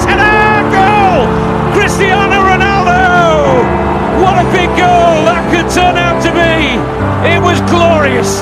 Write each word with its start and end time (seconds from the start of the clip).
header 0.00 0.64
goal! 0.72 1.28
Cristiano 1.76 2.40
Ronaldo! 2.40 3.60
What 4.24 4.40
a 4.40 4.46
big 4.48 4.72
goal 4.80 5.28
that 5.28 5.44
could 5.52 5.68
turn 5.68 6.00
out 6.00 6.24
to 6.24 6.30
be! 6.32 6.80
It 7.28 7.40
was 7.44 7.60
glorious. 7.68 8.40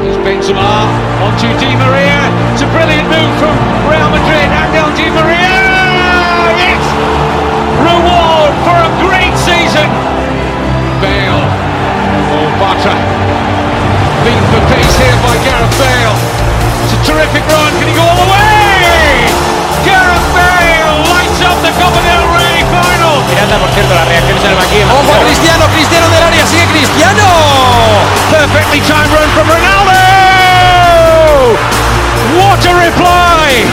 Here's 0.00 0.18
Benzema 0.22 0.86
onto 1.26 1.50
Di 1.58 1.74
Maria. 1.74 2.22
It's 2.54 2.62
a 2.62 2.70
brilliant 2.70 3.08
move 3.10 3.32
from 3.42 3.54
Real 3.90 4.08
Madrid. 4.08 4.46
Angel 4.46 4.88
Di 4.94 5.06
Maria. 5.10 5.54
Yes! 6.56 6.84
Reward 7.82 8.54
for 8.62 8.78
a 8.78 8.90
great 9.02 9.34
season. 9.36 9.88
Bale. 11.02 11.42
Oh, 12.32 12.48
Batra. 12.62 12.94
Beaten 14.24 14.46
for 14.54 14.62
pace 14.72 14.94
here 14.98 15.18
by 15.26 15.34
Gareth 15.42 15.74
Bale. 15.78 16.16
It's 16.86 16.94
a 16.94 17.00
terrific 17.04 17.44
run. 17.50 17.70
Can 17.78 17.86
he 17.90 17.94
go 17.94 18.02
all 18.02 18.18
the 18.24 18.30
way? 18.32 18.37
Miranda, 23.48 23.64
por 23.64 23.74
cierto, 23.74 23.94
las 23.94 24.06
reacciones 24.08 24.42
del 24.42 24.54
banquillo. 24.54 24.84
Ojo 24.92 25.08
a 25.08 25.24
Cristiano, 25.24 25.64
Cristiano 25.72 26.08
del 26.08 26.22
área, 26.22 26.46
sigue 26.46 26.66
Cristiano. 26.66 27.24
Perfectly 28.28 28.80
timed 28.80 29.08
run 29.08 29.30
from 29.32 29.48
Ronaldo. 29.48 29.96
What 32.36 32.60
a 32.66 32.74
reply! 32.76 33.64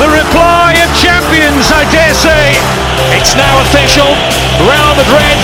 The 0.00 0.08
reply 0.08 0.80
of 0.80 0.88
champions, 0.96 1.68
I 1.72 1.84
dare 1.92 2.14
say. 2.14 2.56
It's 3.12 3.36
now 3.36 3.60
official. 3.60 4.08
Real 4.64 4.92
Madrid 4.96 5.36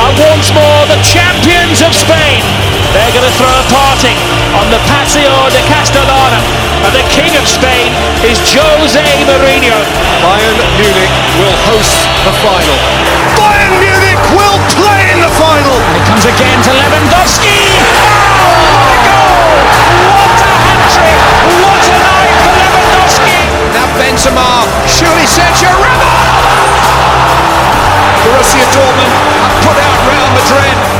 are 0.00 0.12
once 0.32 0.48
more 0.56 0.86
the 0.88 0.96
champions 1.04 1.84
of 1.84 1.92
Spain. 1.92 2.40
They're 2.96 3.12
going 3.12 3.28
to 3.28 3.36
throw 3.36 3.52
a 3.52 3.66
party 3.68 4.16
on 4.56 4.70
the 4.72 4.80
Paseo 4.88 5.52
de 5.52 5.60
Castellana. 5.68 6.23
The 6.94 7.02
king 7.10 7.34
of 7.34 7.42
Spain 7.42 7.90
is 8.22 8.38
Jose 8.54 9.02
Mourinho. 9.26 9.82
Bayern 10.22 10.58
Munich 10.78 11.14
will 11.42 11.58
host 11.66 12.06
the 12.22 12.30
final. 12.38 12.78
Bayern 13.34 13.74
Munich 13.82 14.22
will 14.30 14.58
play 14.78 15.02
in 15.10 15.18
the 15.18 15.32
final. 15.34 15.74
It 15.74 16.06
comes 16.06 16.22
again 16.22 16.54
to 16.62 16.70
Lewandowski. 16.70 17.50
Oh, 18.38 18.62
what 18.78 18.94
a 18.94 18.98
goal! 19.10 19.42
What 20.22 20.38
a 20.38 20.50
hat-trick! 20.54 21.18
What 21.66 21.82
a 21.82 21.98
night 21.98 22.34
for 22.46 22.54
Lewandowski! 22.62 23.38
Now 23.74 23.90
Benzema, 23.98 24.62
surely 24.86 25.26
Sergio 25.26 25.74
Ramos. 25.74 26.14
Borussia 28.22 28.70
Dortmund 28.70 29.10
have 29.42 29.56
put 29.66 29.76
out 29.82 29.98
Real 30.06 30.30
Madrid. 30.30 30.93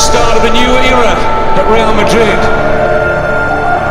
The 0.00 0.16
start 0.16 0.40
of 0.40 0.48
a 0.48 0.52
new 0.56 0.72
era 0.80 1.12
at 1.12 1.66
Real 1.68 1.92
Madrid. 1.92 2.40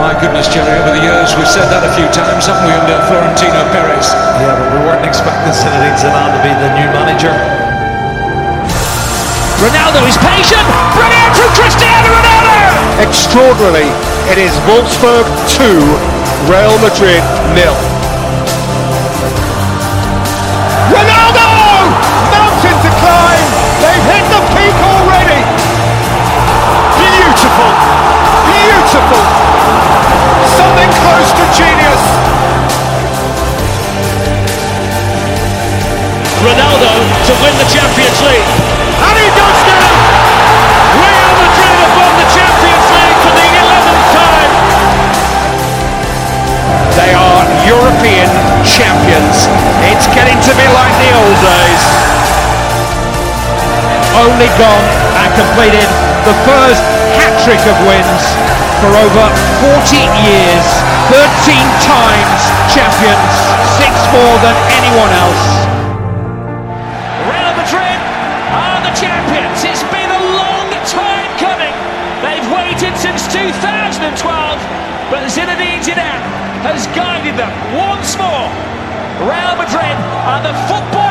My 0.02 0.18
goodness, 0.18 0.50
Jerry, 0.50 0.74
over 0.82 0.98
the 0.98 1.06
years 1.06 1.38
we've 1.38 1.46
said 1.46 1.70
that 1.70 1.86
a 1.86 1.94
few 1.94 2.10
times, 2.10 2.50
haven't 2.50 2.66
we, 2.66 2.74
under 2.74 2.98
Florentino 3.06 3.62
Perez? 3.70 4.10
Yeah, 4.42 4.58
but 4.58 4.74
we 4.74 4.82
weren't 4.90 5.06
expecting 5.06 5.54
Zinedine 5.54 6.02
Zidane 6.02 6.34
to 6.34 6.42
be 6.42 6.50
the 6.50 6.74
new 6.82 6.90
manager. 6.98 7.30
Ronaldo 9.62 10.02
is 10.10 10.18
patient. 10.18 10.66
Brilliant 10.98 11.34
from 11.38 11.54
Cristiano 11.54 12.10
Ronaldo. 12.10 12.58
Extraordinarily, 13.06 13.94
it 14.34 14.42
is 14.42 14.50
Wolfsburg 14.66 15.30
2, 15.62 15.62
Real 16.50 16.74
Madrid 16.82 17.22
nil. 17.54 17.99
Beautiful! 28.90 29.22
Something 30.50 30.90
close 30.98 31.30
to 31.38 31.46
genius! 31.54 32.04
Ronaldo 36.42 36.94
to 36.98 37.34
win 37.38 37.54
the 37.62 37.70
Champions 37.70 38.18
League. 38.26 38.50
And 39.06 39.14
he 39.14 39.30
does 39.38 39.60
now! 39.70 39.94
Real 41.06 41.34
Madrid 41.38 41.76
have 41.86 41.94
won 42.02 42.14
the 42.18 42.30
Champions 42.34 42.88
League 42.90 43.20
for 43.22 43.34
the 43.38 43.48
11th 43.62 44.06
time! 44.10 44.54
They 46.98 47.14
are 47.14 47.46
European 47.70 48.30
champions. 48.66 49.38
It's 49.86 50.10
getting 50.18 50.42
to 50.50 50.54
be 50.58 50.66
like 50.66 50.96
the 50.98 51.14
old 51.14 51.38
days. 51.46 51.86
Only 54.18 54.50
gone 54.58 54.88
and 55.22 55.30
completed 55.38 55.86
the 56.26 56.34
first 56.50 56.82
hat-trick 57.22 57.62
of 57.70 57.78
wins 57.86 58.69
for 58.80 58.96
over 58.96 59.26
40 59.60 60.08
years. 60.24 60.68
13 61.12 61.28
times 61.84 62.40
champions, 62.72 63.34
six 63.76 63.92
more 64.14 64.38
than 64.40 64.56
anyone 64.72 65.12
else. 65.20 65.44
Real 67.28 67.54
Madrid 67.60 68.00
are 68.56 68.80
the 68.86 68.94
champions. 68.96 69.58
It's 69.68 69.84
been 69.92 70.08
a 70.08 70.24
long 70.38 70.70
time 70.88 71.28
coming. 71.42 71.76
They've 72.24 72.46
waited 72.56 72.96
since 72.96 73.28
2012, 73.34 74.16
but 75.12 75.28
Zinedine 75.28 75.84
Zidane 75.84 76.24
has 76.64 76.88
guided 76.96 77.36
them 77.36 77.52
once 77.76 78.16
more. 78.16 78.48
Real 79.28 79.56
Madrid 79.60 79.98
are 80.24 80.40
the 80.40 80.56
footballing 80.72 81.09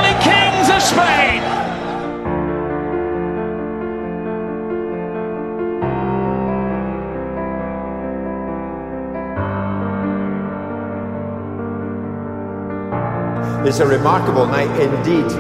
It's 13.68 13.80
a 13.80 13.88
remarkable 13.88 14.46
night 14.46 14.70
indeed 14.80 15.32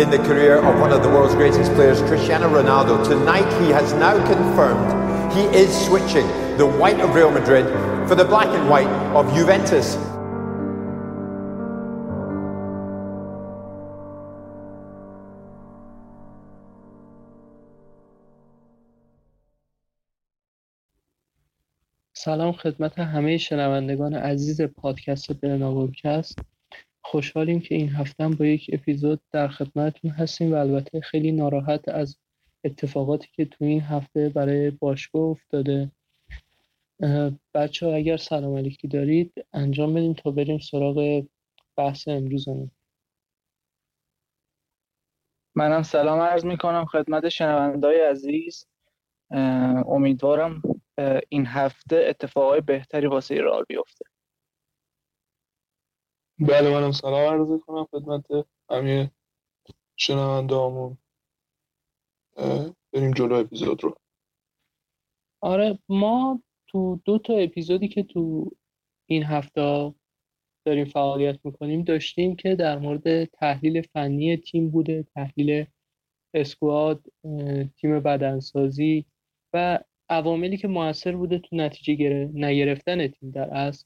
in 0.00 0.10
the 0.10 0.18
career 0.18 0.56
of 0.58 0.80
one 0.80 0.92
of 0.92 1.02
the 1.02 1.08
world's 1.08 1.34
greatest 1.34 1.72
players, 1.74 2.00
Cristiano 2.02 2.48
Ronaldo. 2.48 3.04
Tonight 3.04 3.50
he 3.62 3.70
has 3.70 3.92
now 3.94 4.14
confirmed 4.26 5.32
he 5.32 5.44
is 5.56 5.70
switching 5.86 6.26
the 6.56 6.66
white 6.66 7.00
of 7.00 7.14
Real 7.14 7.30
Madrid 7.30 7.66
for 8.08 8.14
the 8.14 8.24
black 8.24 8.48
and 8.48 8.68
white 8.68 8.86
of 9.14 9.32
Juventus. 9.34 9.96
سلام 22.12 22.52
خدمت 22.52 22.98
همه 22.98 23.38
شنوندگان 23.38 24.14
عزیز 24.14 24.60
پادکست 24.62 25.32
برناورکست 25.32 26.38
خوشحالیم 27.13 27.59
که 27.59 27.75
این 27.75 27.89
هفته 27.89 28.27
با 28.27 28.45
یک 28.45 28.69
اپیزود 28.73 29.21
در 29.31 29.47
خدمتتون 29.47 30.11
هستیم 30.11 30.51
و 30.51 30.55
البته 30.55 31.01
خیلی 31.01 31.31
ناراحت 31.31 31.89
از 31.89 32.17
اتفاقاتی 32.63 33.27
که 33.33 33.45
تو 33.45 33.65
این 33.65 33.81
هفته 33.81 34.29
برای 34.29 34.71
باشگاه 34.71 35.21
افتاده. 35.21 35.91
بچه 37.53 37.87
اگر 37.87 38.17
سلام 38.17 38.57
علیکی 38.57 38.87
دارید 38.87 39.33
انجام 39.53 39.93
بدین 39.93 40.13
تا 40.13 40.31
بریم 40.31 40.59
سراغ 40.59 41.25
بحث 41.77 42.07
امروزمون. 42.07 42.71
منم 45.55 45.83
سلام 45.83 46.19
عرض 46.19 46.45
می 46.45 46.57
کنم 46.57 46.85
خدمت 46.85 47.29
شنوندای 47.29 48.01
عزیز. 48.01 48.67
امیدوارم 49.85 50.61
این 51.29 51.45
هفته 51.45 52.05
اتفاقای 52.07 52.61
بهتری 52.61 53.07
واسه 53.07 53.35
رئال 53.35 53.63
بیفته. 53.67 54.12
بله 56.39 56.69
منم 56.69 56.91
سلام 56.91 57.33
عرض 57.33 57.61
کنم 57.61 57.87
خدمت 57.91 58.25
همه 58.69 59.11
شنونده 59.95 60.55
همون 60.55 60.97
بریم 62.93 63.11
جلو 63.11 63.35
اپیزود 63.35 63.83
رو. 63.83 63.95
آره 65.41 65.79
ما 65.89 66.41
تو 66.67 67.01
دو 67.05 67.17
تا 67.19 67.33
اپیزودی 67.33 67.87
که 67.87 68.03
تو 68.03 68.51
این 69.09 69.23
هفته 69.23 69.93
داریم 70.65 70.85
فعالیت 70.85 71.39
می‌کنیم 71.43 71.83
داشتیم 71.83 72.35
که 72.35 72.55
در 72.55 72.79
مورد 72.79 73.25
تحلیل 73.25 73.81
فنی 73.81 74.37
تیم 74.37 74.69
بوده 74.69 75.03
تحلیل 75.15 75.65
اسکواد 76.33 77.05
تیم 77.77 77.99
بدنسازی 77.99 79.05
و 79.53 79.79
عواملی 80.09 80.57
که 80.57 80.67
موثر 80.67 81.15
بوده 81.15 81.39
تو 81.39 81.55
نتیجه 81.55 82.29
نگرفتن 82.33 83.07
تیم 83.07 83.31
در 83.31 83.53
اصل. 83.53 83.85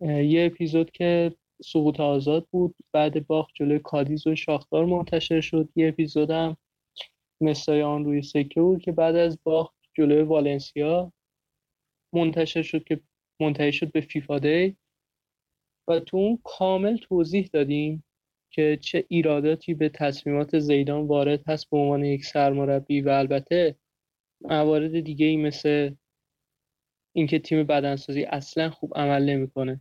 یه 0.00 0.46
اپیزود 0.46 0.90
که 0.90 1.36
سقوط 1.62 2.00
آزاد 2.00 2.46
بود. 2.50 2.74
بعد 2.92 3.26
باخت 3.26 3.50
جلوی 3.54 3.78
کادیز 3.78 4.26
و 4.26 4.36
شاختار 4.36 4.84
منتشر 4.84 5.40
شد. 5.40 5.68
یه 5.76 5.88
اپیزود 5.88 6.30
هم 6.30 6.56
آن 7.68 8.04
روی 8.04 8.22
سکه 8.22 8.60
بود 8.60 8.82
که 8.82 8.92
بعد 8.92 9.16
از 9.16 9.38
باخت 9.42 9.74
جلوی 9.94 10.22
والنسیا 10.22 11.12
منتشر 12.14 12.62
شد 12.62 12.84
که 12.84 13.00
منتهی 13.40 13.72
شد 13.72 13.92
به 13.92 14.00
فیفا 14.00 14.38
دی. 14.38 14.76
و 15.88 16.00
تو 16.00 16.16
اون 16.16 16.38
کامل 16.44 16.96
توضیح 16.96 17.50
دادیم 17.52 18.04
که 18.50 18.78
چه 18.82 19.04
ایراداتی 19.08 19.74
به 19.74 19.88
تصمیمات 19.88 20.58
زیدان 20.58 21.06
وارد 21.06 21.48
هست 21.48 21.70
به 21.70 21.76
عنوان 21.76 22.04
یک 22.04 22.24
سرمربی 22.24 23.00
و 23.00 23.08
البته 23.08 23.76
موارد 24.40 25.00
دیگه 25.00 25.26
ای 25.26 25.36
مثل 25.36 25.94
اینکه 27.16 27.38
تیم 27.38 27.64
بدنسازی 27.64 28.24
اصلا 28.24 28.70
خوب 28.70 28.92
عمل 28.96 29.24
نمی‌کنه. 29.24 29.80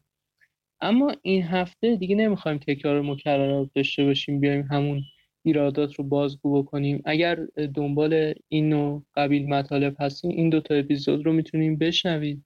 اما 0.83 1.13
این 1.21 1.43
هفته 1.43 1.95
دیگه 1.95 2.15
نمی‌خوایم 2.15 2.57
تکرار 2.57 3.01
مکررات 3.01 3.69
داشته 3.75 4.05
باشیم 4.05 4.39
بیایم 4.39 4.67
همون 4.71 5.01
ایرادات 5.43 5.95
رو 5.95 6.03
بازگو 6.03 6.63
بکنیم. 6.63 7.01
اگر 7.05 7.35
دنبال 7.75 8.33
این 8.49 8.69
نوع 8.69 9.03
قبیل 9.15 9.49
مطالب 9.49 9.95
هستین 9.99 10.31
این 10.31 10.49
دو 10.49 10.61
تا 10.61 10.75
اپیزود 10.75 11.25
رو 11.25 11.33
می‌تونیم 11.33 11.77
بشنوید. 11.77 12.45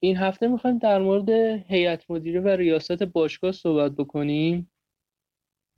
این 0.00 0.16
هفته 0.16 0.48
می‌خوایم 0.48 0.78
در 0.78 1.02
مورد 1.02 1.30
هیئت 1.68 2.10
مدیره 2.10 2.40
و 2.40 2.48
ریاست 2.48 3.02
باشگاه 3.02 3.52
صحبت 3.52 3.92
بکنیم. 3.92 4.70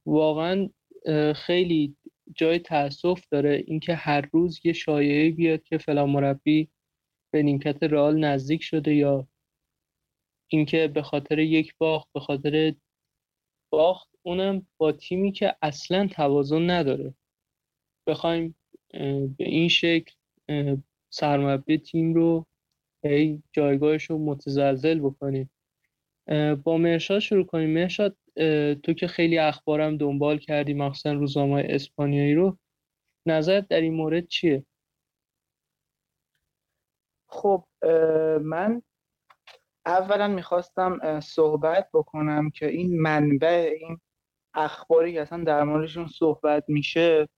واقعا 0.07 0.69
خیلی 1.35 1.97
جای 2.35 2.59
تاسف 2.59 3.25
داره 3.31 3.65
اینکه 3.67 3.95
هر 3.95 4.29
روز 4.33 4.61
یه 4.65 4.73
شایعه 4.73 5.31
بیاد 5.31 5.63
که 5.63 5.79
فلان 5.79 6.11
مربی 6.11 6.69
به 7.31 7.43
نیمکت 7.43 7.83
رئال 7.83 8.19
نزدیک 8.19 8.63
شده 8.63 8.95
یا 8.95 9.29
اینکه 10.49 10.89
به 10.89 11.03
خاطر 11.03 11.39
یک 11.39 11.75
باخت 11.79 12.09
به 12.15 12.21
خاطر 12.21 12.75
باخت 13.71 14.09
اونم 14.23 14.67
با 14.77 14.93
تیمی 14.93 15.33
که 15.33 15.57
اصلا 15.63 16.07
توازن 16.07 16.71
نداره. 16.71 17.15
بخوایم 18.07 18.57
به 19.39 19.45
این 19.45 19.69
شکل 19.69 20.15
سرمربی 21.11 21.79
تیم 21.79 22.15
رو 22.15 22.47
هی 23.05 23.43
جایگاهش 23.53 24.05
رو 24.05 24.19
متزلزل 24.19 24.99
بکنیم. 25.01 25.51
با 26.65 26.79
مرشاد 26.79 27.19
شروع 27.19 27.47
کنیم. 27.47 27.71
مرشاد 27.71 28.17
تو 28.83 28.93
که 28.93 29.07
خیلی 29.07 29.39
اخبارم 29.39 29.97
دنبال 29.97 30.39
کردی 30.39 30.75
مخصوصا 30.75 31.13
روزنامه 31.13 31.67
اسپانیایی 31.69 32.35
رو 32.35 32.59
نظرت 33.27 33.69
در 33.69 33.81
این 33.81 33.95
مورد 33.95 34.29
چیه؟ 34.29 34.65
خب 37.29 37.65
من 38.43 38.83
اولا 39.87 40.29
می‌خواستم 40.29 41.21
صحبت 41.21 41.89
بکنم 41.95 42.51
که 42.51 42.67
این 42.67 43.01
منبع 43.01 43.75
این 43.81 44.01
اخباری 44.55 45.13
که 45.13 45.23
اصلا 45.23 45.45
در 45.45 45.65
موردشون 45.65 46.07
صحبت 46.07 46.65
میشه 46.69 47.29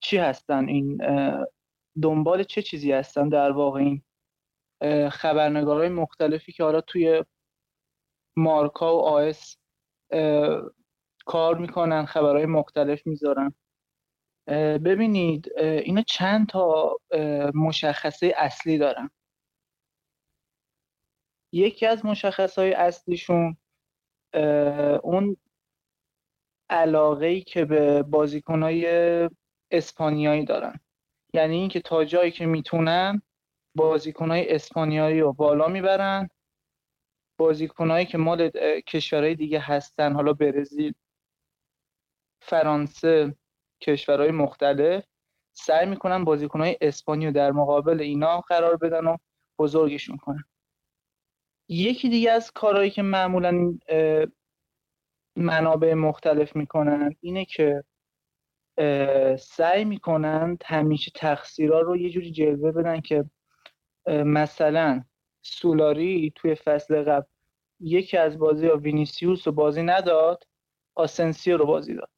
چی 0.00 0.16
هستن؟ 0.16 0.68
این 0.68 0.98
دنبال 2.02 2.42
چه 2.42 2.62
چیزی 2.62 2.92
هستن 2.92 3.28
در 3.28 3.50
واقع 3.52 3.80
این 3.80 4.02
خبرنگارهای 5.10 5.88
مختلفی 5.88 6.52
که 6.52 6.64
حالا 6.64 6.80
توی 6.80 7.24
مارکا 8.36 8.96
و 8.96 9.00
آس 9.00 9.56
کار 11.26 11.58
می‌کنن 11.58 12.04
خبرهای 12.06 12.46
مختلف 12.46 13.06
می‌ذارن. 13.06 13.54
ببینید 14.84 15.52
اینا 15.58 16.02
چند 16.02 16.46
تا 16.48 16.96
مشخصه 17.54 18.34
اصلی 18.36 18.78
دارن. 18.78 19.10
یکی 21.52 21.86
از 21.86 22.04
مشخصهای 22.04 22.72
اصلیشون 22.72 23.56
اون 25.02 25.36
علاقه 26.70 27.26
ای 27.26 27.40
که 27.40 27.64
به 27.64 28.02
بازیکنهای 28.02 28.86
اسپانیایی 29.70 30.44
دارن. 30.44 30.80
یعنی 31.34 31.56
اینکه 31.56 31.80
تا 31.80 32.04
جایی 32.04 32.30
که 32.30 32.46
می‌تونن 32.46 33.22
بازیکنهای 33.74 34.54
اسپانیایی 34.54 35.20
رو 35.20 35.32
بالا 35.32 35.68
می‌برن 35.68 36.28
بازیکنهایی 37.38 38.06
که 38.06 38.18
مال 38.18 38.50
کشورهای 38.86 39.34
دیگه 39.34 39.60
هستن 39.60 40.12
حالا 40.12 40.32
برزیل 40.32 40.94
فرانسه 42.42 43.34
کشورهای 43.80 44.30
مختلف 44.30 45.04
سعی 45.52 45.86
می‌کنن 45.86 46.24
بازیکنهای 46.24 46.76
اسپانیایی 46.80 47.34
در 47.34 47.52
مقابل 47.52 48.00
اینا 48.00 48.40
قرار 48.40 48.76
بدن 48.76 49.06
و 49.06 49.16
بزرگشون 49.58 50.16
کنن. 50.16 50.44
یکی 51.72 52.08
دیگه 52.08 52.30
از 52.30 52.50
کارهایی 52.50 52.90
که 52.90 53.02
معمولا 53.02 53.78
منابع 55.36 55.94
مختلف 55.94 56.56
می‌کنن 56.56 57.16
اینه 57.20 57.44
که 57.44 57.84
سعی 59.38 59.84
می‌کنن 59.84 60.58
همیشه 60.64 61.10
تقصیرها 61.14 61.80
رو 61.80 61.96
یه 61.96 62.10
جوری 62.10 62.30
جلوه 62.30 62.72
بدن 62.72 63.00
که 63.00 63.24
مثلا 64.08 65.04
سولاری 65.42 66.32
توی 66.36 66.54
فصل 66.54 67.02
قبل 67.02 67.26
یکی 67.80 68.16
از 68.16 68.38
بازی 68.38 68.66
ها 68.66 68.76
وینیسیوس 68.76 69.46
رو 69.46 69.52
بازی 69.52 69.82
نداد 69.82 70.44
آسنسیو 70.94 71.56
رو 71.56 71.66
بازی 71.66 71.94
داد. 71.94 72.10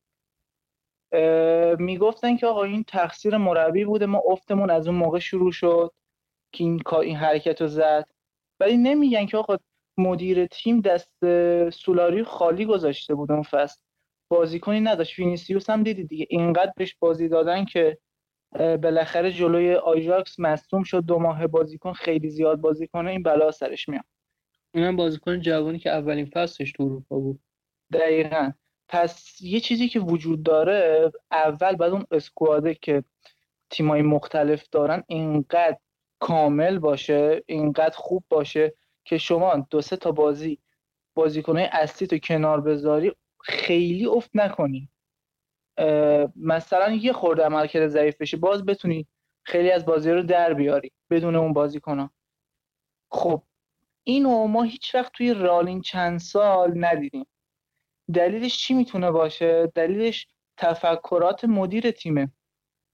می‌گفتن 1.81 2.37
که 2.37 2.47
آقا 2.47 2.65
این 2.65 2.85
تقصیر 2.85 3.37
مربی 3.37 3.85
بوده 3.85 4.07
ما 4.07 4.23
افتمون 4.27 4.71
از 4.71 4.89
اون 4.89 4.97
موقع 4.97 5.19
شروع 5.19 5.53
شد 5.53 5.93
که 6.53 6.65
این 6.65 6.83
این 7.03 7.17
حرکت 7.17 7.61
رو 7.61 7.69
زد. 7.69 8.09
ولی 8.63 8.77
نمیگن 8.77 9.27
که 9.27 9.37
آقا 9.37 9.57
مدیر 9.99 10.47
تیم 10.47 10.81
دست 10.81 11.17
سولاری 11.71 12.25
خالی 12.25 12.65
گذاشته 12.65 13.15
بود 13.15 13.33
اون 13.33 13.43
فصل. 13.43 13.81
بازیکنی 14.29 14.81
نداشت. 14.81 15.19
وینیسیوس 15.19 15.71
هم 15.71 15.83
دیدی 15.83 16.05
دیگه. 16.05 16.27
اینقدر 16.31 16.73
بهش 16.77 16.97
بازی 17.01 17.29
دادن 17.29 17.65
که 17.65 17.99
بالاخره 18.59 19.33
جلوی 19.33 19.75
آیاکس 19.75 20.41
مصدوم 20.41 20.83
شد. 20.83 21.05
دو 21.05 21.19
ماه 21.19 21.47
بازیکن 21.47 21.93
خیلی 21.93 22.31
زیاد 22.31 22.61
بازی 22.61 22.87
کنه 22.87 23.11
این 23.11 23.23
بلا 23.23 23.51
سرش 23.51 23.89
میاد. 23.89 24.05
اونم 24.75 24.97
بازیکن 24.97 25.41
جوانی 25.41 25.79
که 25.79 25.91
اولین 25.91 26.27
فصلش 26.27 26.73
تو 26.73 26.83
اروپا 26.83 27.19
بود. 27.19 27.41
دقیقا. 27.93 28.53
پس 28.89 29.41
یه 29.41 29.61
چیزی 29.61 29.89
که 29.89 30.01
وجود 30.01 30.43
داره 30.43 31.13
اول 31.31 31.77
بعد 31.77 31.93
اون 31.93 32.05
اسکواده 32.11 32.75
که 32.75 33.05
تیمای 33.71 34.03
مختلف 34.03 34.69
دارن 34.69 35.03
اینقدر 35.07 35.79
کامل 36.23 36.79
باشه 36.79 37.43
اینقدر 37.47 37.97
خوب 37.97 38.25
باشه 38.29 38.75
که 39.05 39.19
شما 39.19 39.67
دو 39.71 39.81
سه 39.81 39.97
تا 39.97 40.13
بازی 40.13 40.59
بازیکنهای 41.15 41.65
اصلی 41.65 42.09
تو 42.09 42.19
کنار 42.19 42.61
بذاری 42.61 43.13
خیلی 43.43 44.07
افت 44.07 44.31
نکنی. 44.35 44.89
مثلا 46.37 46.93
یه 46.93 47.13
خورده 47.13 47.45
عملکرد 47.45 47.89
ضعیف 47.89 48.17
بشه 48.17 48.37
باز 48.37 48.65
بتونی 48.65 49.07
خیلی 49.43 49.71
از 49.71 49.87
بازی 49.87 50.11
رو 50.11 50.23
در 50.23 50.55
بیاری 50.55 50.93
بدون 51.11 51.37
اون 51.37 51.53
بازی 51.53 51.81
کنم 51.81 52.11
خب 53.11 53.43
اینو 54.05 54.47
ما 54.47 54.63
هیچ 54.63 54.95
وقت 54.95 55.13
توی 55.13 55.35
رالین 55.35 55.81
چند 55.81 56.19
سال 56.19 56.85
ندیدیم. 56.85 57.27
دلیلش 58.15 58.59
چی 58.59 58.75
می‌تونه 58.75 59.11
باشه؟ 59.11 59.73
دلیلش 59.75 60.27
تفکرات 60.57 61.45
مدیر 61.45 61.91
تیمه. 61.91 62.31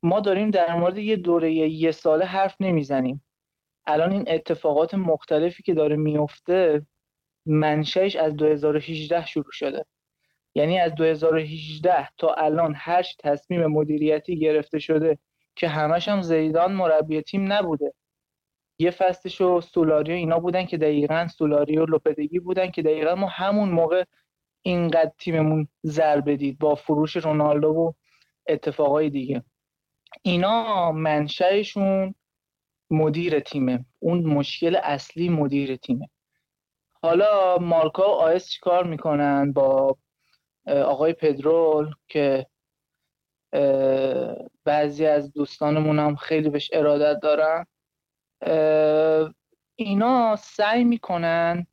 ما 0.03 0.21
داریم 0.21 0.51
در 0.51 0.75
مورد 0.75 0.99
یه 0.99 1.17
دوره 1.17 1.53
یه 1.53 1.91
ساله 1.91 2.25
حرف 2.25 2.57
نمی‌زنیم. 2.61 3.25
الان 3.87 4.13
این 4.13 4.25
اتفاقات 4.29 4.95
مختلفی 4.95 5.63
که 5.63 5.75
داره 5.75 5.97
میفته 5.97 6.87
منشأش 7.47 8.17
از 8.17 8.37
2018 8.37 9.27
شروع 9.27 9.53
شده. 9.53 9.85
یعنی 10.55 10.79
از 10.81 10.95
2018 10.95 12.09
تا 12.19 12.35
الان 12.35 12.75
هر 12.77 13.05
تصمیم 13.19 13.67
مدیریتی 13.67 14.39
گرفته 14.39 14.79
شده 14.79 15.19
که 15.57 15.69
همش 15.69 16.09
هم 16.09 16.23
زیدان 16.23 16.73
مربی 16.73 17.23
تیم 17.23 17.53
نبوده. 17.53 17.95
یه 18.79 18.91
فصلش 18.91 19.41
و 19.41 19.61
سولاری 19.61 20.13
اینا 20.13 20.39
بودن 20.39 20.67
که 20.67 20.79
دقیقا 20.79 21.29
سولاری 21.29 21.79
و 21.79 21.87
لوپدگی 21.87 22.39
بودن 22.39 22.71
که 22.71 22.83
دقیقا 22.83 23.15
ما 23.15 23.27
همون 23.27 23.69
موقع 23.69 24.05
اینقدر 24.63 25.13
تیممون 25.19 25.69
ضربه 25.87 26.37
دید 26.37 26.59
با 26.59 26.75
فروش 26.75 27.17
رونالدو 27.17 27.69
و 27.69 27.93
اتفاقای 28.47 29.11
دیگه. 29.11 29.43
اینا 30.23 30.93
منشأشون 30.93 32.15
مدیر 32.91 33.41
تیمه. 33.41 33.85
اون 33.99 34.25
مشکل 34.25 34.77
اصلی 34.77 35.29
مدیر 35.29 35.77
تیمه. 35.77 36.09
حالا 37.03 37.59
مارکا 37.59 38.03
و 38.03 38.13
آیس 38.13 38.49
چیکار 38.49 38.85
می‌کنن 38.85 39.53
با 39.53 39.97
آقای 40.67 41.13
پدرول 41.13 41.95
که 42.09 42.47
بعضی 44.65 45.07
از 45.07 45.33
دوستانمون 45.33 45.99
هم 45.99 46.17
خیلی 46.17 46.51
بهش 46.51 46.71
ارادت 46.73 47.21
دارن. 47.23 47.67
اینا 49.77 50.37
سعی 50.37 50.85
می‌کنن 50.85 51.67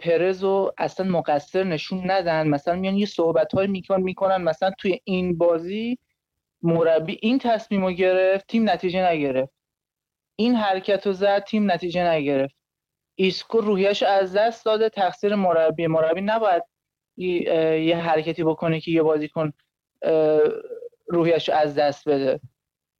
پرز 0.00 0.42
رو 0.42 0.72
اصلا 0.78 1.06
مقصر 1.06 1.64
نشون 1.64 2.10
ندن. 2.10 2.48
مثلا 2.48 2.76
میان 2.76 2.96
یه 2.96 3.06
صحبت 3.06 3.54
های 3.54 3.66
میکن 3.66 4.00
می‌کنن 4.00 4.36
مثلا 4.36 4.70
توی 4.78 5.00
این 5.04 5.38
بازی 5.38 5.98
مربی 6.62 7.18
این 7.22 7.38
تصمیم 7.38 7.84
رو 7.84 7.92
گرفت 7.92 8.46
تیم 8.46 8.70
نتیجه 8.70 9.10
نگرفت. 9.10 9.52
این 10.36 10.54
حرکت 10.54 11.06
رو 11.06 11.12
زد 11.12 11.44
تیم 11.44 11.70
نتیجه 11.70 12.10
نگرفت. 12.10 12.54
ایسکو 13.14 13.60
روحیش 13.60 14.02
از 14.02 14.36
دست 14.36 14.64
داده 14.64 14.88
تقصیر 14.88 15.34
مربی. 15.34 15.86
مربی 15.86 16.20
نباید 16.20 16.62
یه 17.16 17.96
حرکتی 17.96 18.44
بکنه 18.44 18.80
که 18.80 18.90
یه 18.90 19.02
بازیکن 19.02 19.52
روحیش 21.06 21.48
از 21.48 21.74
دست 21.74 22.08
بده. 22.08 22.40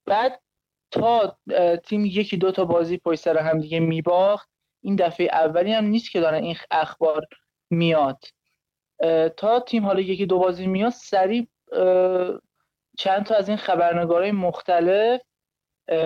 بعد 0.06 0.42
تا 0.90 1.38
تیم 1.84 2.04
یکی 2.04 2.36
دو 2.36 2.52
تا 2.52 2.64
بازی 2.64 2.98
پشت 2.98 3.20
سر 3.20 3.38
هم 3.38 3.60
دیگه 3.60 3.80
میباخت 3.80 4.50
این 4.82 4.96
دفعه 4.96 5.26
اولی 5.26 5.72
هم 5.72 5.84
نیست 5.84 6.10
که 6.10 6.20
دارن 6.20 6.44
این 6.44 6.56
اخبار 6.70 7.26
میاد. 7.70 8.24
تا 9.36 9.60
تیم 9.60 9.86
حالا 9.86 10.00
یکی 10.00 10.26
دو 10.26 10.38
بازی 10.38 10.66
میاد 10.66 10.92
سریع 10.92 11.48
چند 13.00 13.26
تا 13.26 13.34
از 13.34 13.48
این 13.48 13.58
خبرنگارای 13.58 14.32
مختلف 14.32 15.20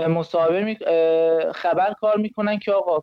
مصاحبه. 0.08 0.78
خبر 1.54 1.92
کار 1.92 2.16
می‌کنن 2.16 2.58
که 2.58 2.72
آقا 2.72 3.00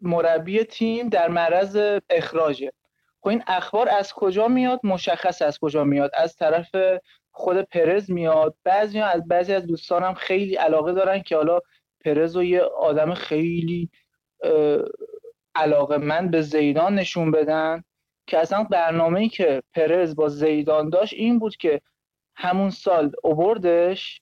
مربی 0.00 0.64
تیم 0.64 1.08
در 1.08 1.28
معرض 1.28 2.00
اخراجه. 2.10 2.72
خب 3.20 3.28
این 3.28 3.42
اخبار 3.46 3.88
از 3.88 4.12
کجا 4.12 4.48
میاد؟ 4.48 4.80
مشخص 4.84 5.42
از 5.42 5.58
کجا 5.58 5.84
میاد؟ 5.84 6.10
از 6.14 6.36
طرف 6.36 6.70
خود 7.30 7.60
پرز 7.60 8.10
میاد. 8.10 8.54
بعضی 8.64 9.00
از 9.00 9.28
بعضی 9.28 9.54
از 9.54 9.66
دوستانم 9.66 10.14
خیلی 10.14 10.54
علاقه 10.54 10.92
دارن 10.92 11.22
که 11.22 11.36
حالا 11.36 11.60
پرز 12.04 12.36
رو 12.36 12.44
یه 12.44 12.60
آدم 12.60 13.14
خیلی 13.14 13.90
علاقه 15.54 15.96
من 15.98 16.30
به 16.30 16.42
زیدان 16.42 16.94
نشون 16.94 17.30
بدن. 17.30 17.84
که 18.26 18.38
اصلا 18.38 18.64
برنامه 18.64 19.20
ای 19.20 19.28
که 19.28 19.62
پرز 19.74 20.16
با 20.16 20.28
زیدان 20.28 20.90
داشت 20.90 21.14
این 21.14 21.38
بود 21.38 21.56
که 21.56 21.80
همون 22.36 22.70
سال 22.70 23.12
اووردش 23.24 24.20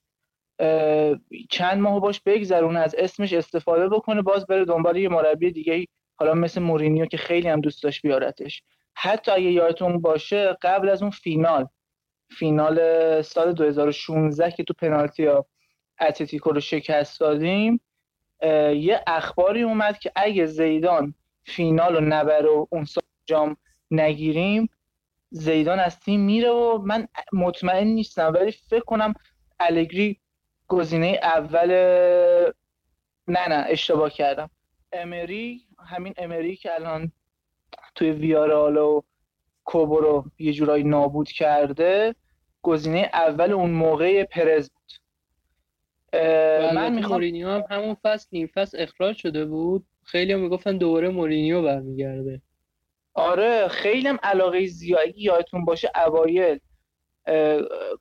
چند 1.51 1.81
ماه 1.81 2.01
باش 2.01 2.21
بگذرونه 2.21 2.81
از 2.81 2.95
اسمش 2.99 3.33
استفاده 3.33 3.89
بکنه 3.89 4.23
باز 4.23 4.47
بره 4.47 4.65
دنبال 4.65 4.97
یه 4.97 5.09
مربی 5.09 5.51
دیگه 5.51 5.87
حالا 6.17 6.35
مثل 6.35 6.63
مورینیو 6.63 7.07
که 7.07 7.17
خیلی 7.17 7.49
هم 7.49 7.61
دوست 7.61 7.83
داشت 7.83 8.03
بیارتش. 8.03 8.63
حتی 8.95 9.31
اگه 9.31 9.51
یادتون 9.51 10.01
باشه 10.01 10.57
قبل 10.63 10.89
از 10.89 11.03
اون 11.03 11.11
فینال 11.11 11.69
فینال 12.31 13.23
سال 13.23 13.53
2016 13.53 14.51
که 14.51 14.65
تو 14.65 14.75
پنالتی 14.75 15.27
ها 15.27 15.47
اتلتیکو 16.01 16.51
رو 16.51 16.61
شکست 16.61 17.21
دادیم 17.21 17.81
یه 18.77 19.01
اخباری 19.07 19.63
اومد 19.63 19.99
که 19.99 20.13
اگه 20.17 20.47
زیدان 20.47 21.15
فینال 21.45 21.95
رو 21.97 22.01
نبره 22.01 22.49
اون 22.71 22.85
سال 22.85 23.05
جام 23.27 23.57
نگیریم. 24.01 24.69
زیدان 25.31 25.79
از 25.79 26.01
تیم 26.01 26.21
میره 26.21 26.51
و 26.51 26.79
من 26.79 27.09
مطمئن 27.33 27.87
نیستم 27.87 28.33
ولی 28.35 28.53
فکر 28.53 28.85
کنم 28.85 29.15
الگری 29.61 30.21
گزینه 30.69 31.21
اول 31.23 31.69
نه 33.29 33.49
نه 33.49 33.65
اشتباه 33.69 34.11
کردم. 34.11 34.51
امری 34.93 35.67
همین 35.87 36.15
امری 36.17 36.57
که 36.57 36.75
الان 36.75 37.13
توی 37.95 38.11
ویارال 38.11 38.77
و 38.77 39.01
کوبو 39.65 40.01
رو 40.01 40.25
یه 40.39 40.53
جورایی 40.53 40.85
نابود 40.85 41.29
کرده 41.29 42.15
گزینه 42.63 43.11
اول 43.13 43.53
اون 43.53 43.71
موقع 43.71 44.25
پرز 44.25 44.71
بود. 44.71 44.93
من 46.75 46.95
می‌خوام 46.95 47.13
مورینیو 47.13 47.49
هم 47.49 47.65
همون 47.71 47.97
فصل 48.03 48.29
نیم 48.33 48.51
فصل 48.55 48.83
اخراج 48.83 49.17
شده 49.17 49.45
بود. 49.45 49.87
خیلی 50.03 50.33
هم 50.33 50.41
می‌گفتن 50.41 50.77
دوباره 50.77 51.09
مورینیو 51.09 51.63
برمیگرده. 51.63 52.43
آره 53.15 53.69
خیلی 53.69 54.09
هم 54.09 54.19
علاقه 54.23 54.67
زیادی 54.67 55.23
یادتون 55.23 55.65
باشه 55.65 55.91
اوایل 56.07 56.59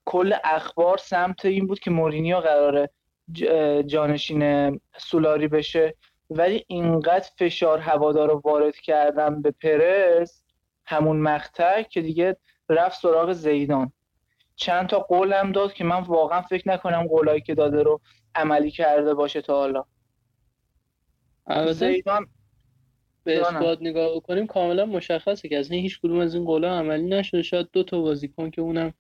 کل 0.05 0.33
اخبار 0.43 0.97
سمت 0.97 1.45
این 1.45 1.67
بود 1.67 1.79
که 1.79 1.91
مورینیو 1.91 2.39
قراره 2.39 2.89
جانشین 3.85 4.81
سولاری 4.97 5.47
بشه. 5.47 5.95
ولی 6.29 6.65
اینقدر 6.67 7.29
فشار 7.37 7.79
هوادار 7.79 8.29
رو 8.29 8.41
وارد 8.45 8.75
کردم 8.75 9.41
به 9.41 9.51
پرس 9.51 10.43
همون 10.85 11.17
مقطع 11.17 11.81
که 11.81 12.01
دیگه 12.01 12.37
رفت 12.69 13.01
سراغ 13.01 13.31
زیدان. 13.33 13.91
چند 14.55 14.89
تا 14.89 14.99
قولم 14.99 15.51
داد 15.51 15.73
که 15.73 15.83
من 15.83 16.01
واقعا 16.01 16.41
فکر 16.41 16.69
نکنم 16.69 17.07
قولایی 17.07 17.41
که 17.41 17.55
داده 17.55 17.83
رو 17.83 18.01
عملی 18.35 18.71
کرده 18.71 19.13
باشه 19.13 19.41
تا 19.41 19.55
حالا. 19.55 19.85
زیدان 21.71 22.27
به 23.23 23.41
اسکواد 23.41 23.77
نگاه 23.81 24.19
کنیم 24.19 24.47
کاملا 24.47 24.85
مشخصه 24.85 25.49
که 25.49 25.57
از 25.57 25.71
هیچ 25.71 25.99
کدوم 25.99 26.19
از 26.19 26.35
این 26.35 26.45
قولا 26.45 26.79
عملی 26.79 27.03
نشده. 27.09 27.41
شاید 27.41 27.69
دو 27.73 27.83
تا 27.83 28.01
بازیکن 28.01 28.49
که 28.49 28.61
اونم 28.61 28.93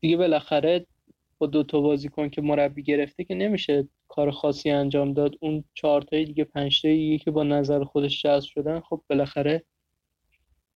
دیگه 0.00 0.16
بالاخره 0.16 0.86
با 1.38 1.46
دو 1.46 1.62
تا 1.62 1.80
بازیکن 1.80 2.28
که 2.28 2.42
مربی 2.42 2.82
گرفته 2.82 3.24
که 3.24 3.34
نمیشه 3.34 3.88
کار 4.08 4.30
خاصی 4.30 4.70
انجام 4.70 5.12
داد. 5.12 5.34
اون 5.40 5.64
چهار 5.74 6.02
تای 6.02 6.24
دیگه 6.24 6.44
پنج 6.44 6.82
تای 6.82 6.96
دیگه 6.96 7.18
که 7.18 7.30
با 7.30 7.42
نظر 7.42 7.84
خودش 7.84 8.22
جذب 8.22 8.48
شدن 8.48 8.80
خب 8.80 9.02
بالاخره 9.10 9.64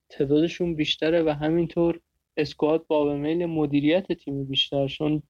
تعدادشون 0.08 0.74
بیشتره 0.74 1.22
و 1.22 1.28
همینطور 1.28 2.00
اسکواد 2.36 2.86
با 2.86 3.14
میل 3.14 3.46
مدیریت 3.46 4.12
تیم 4.12 4.44
بیشتر. 4.44 4.88
چون 4.88 5.22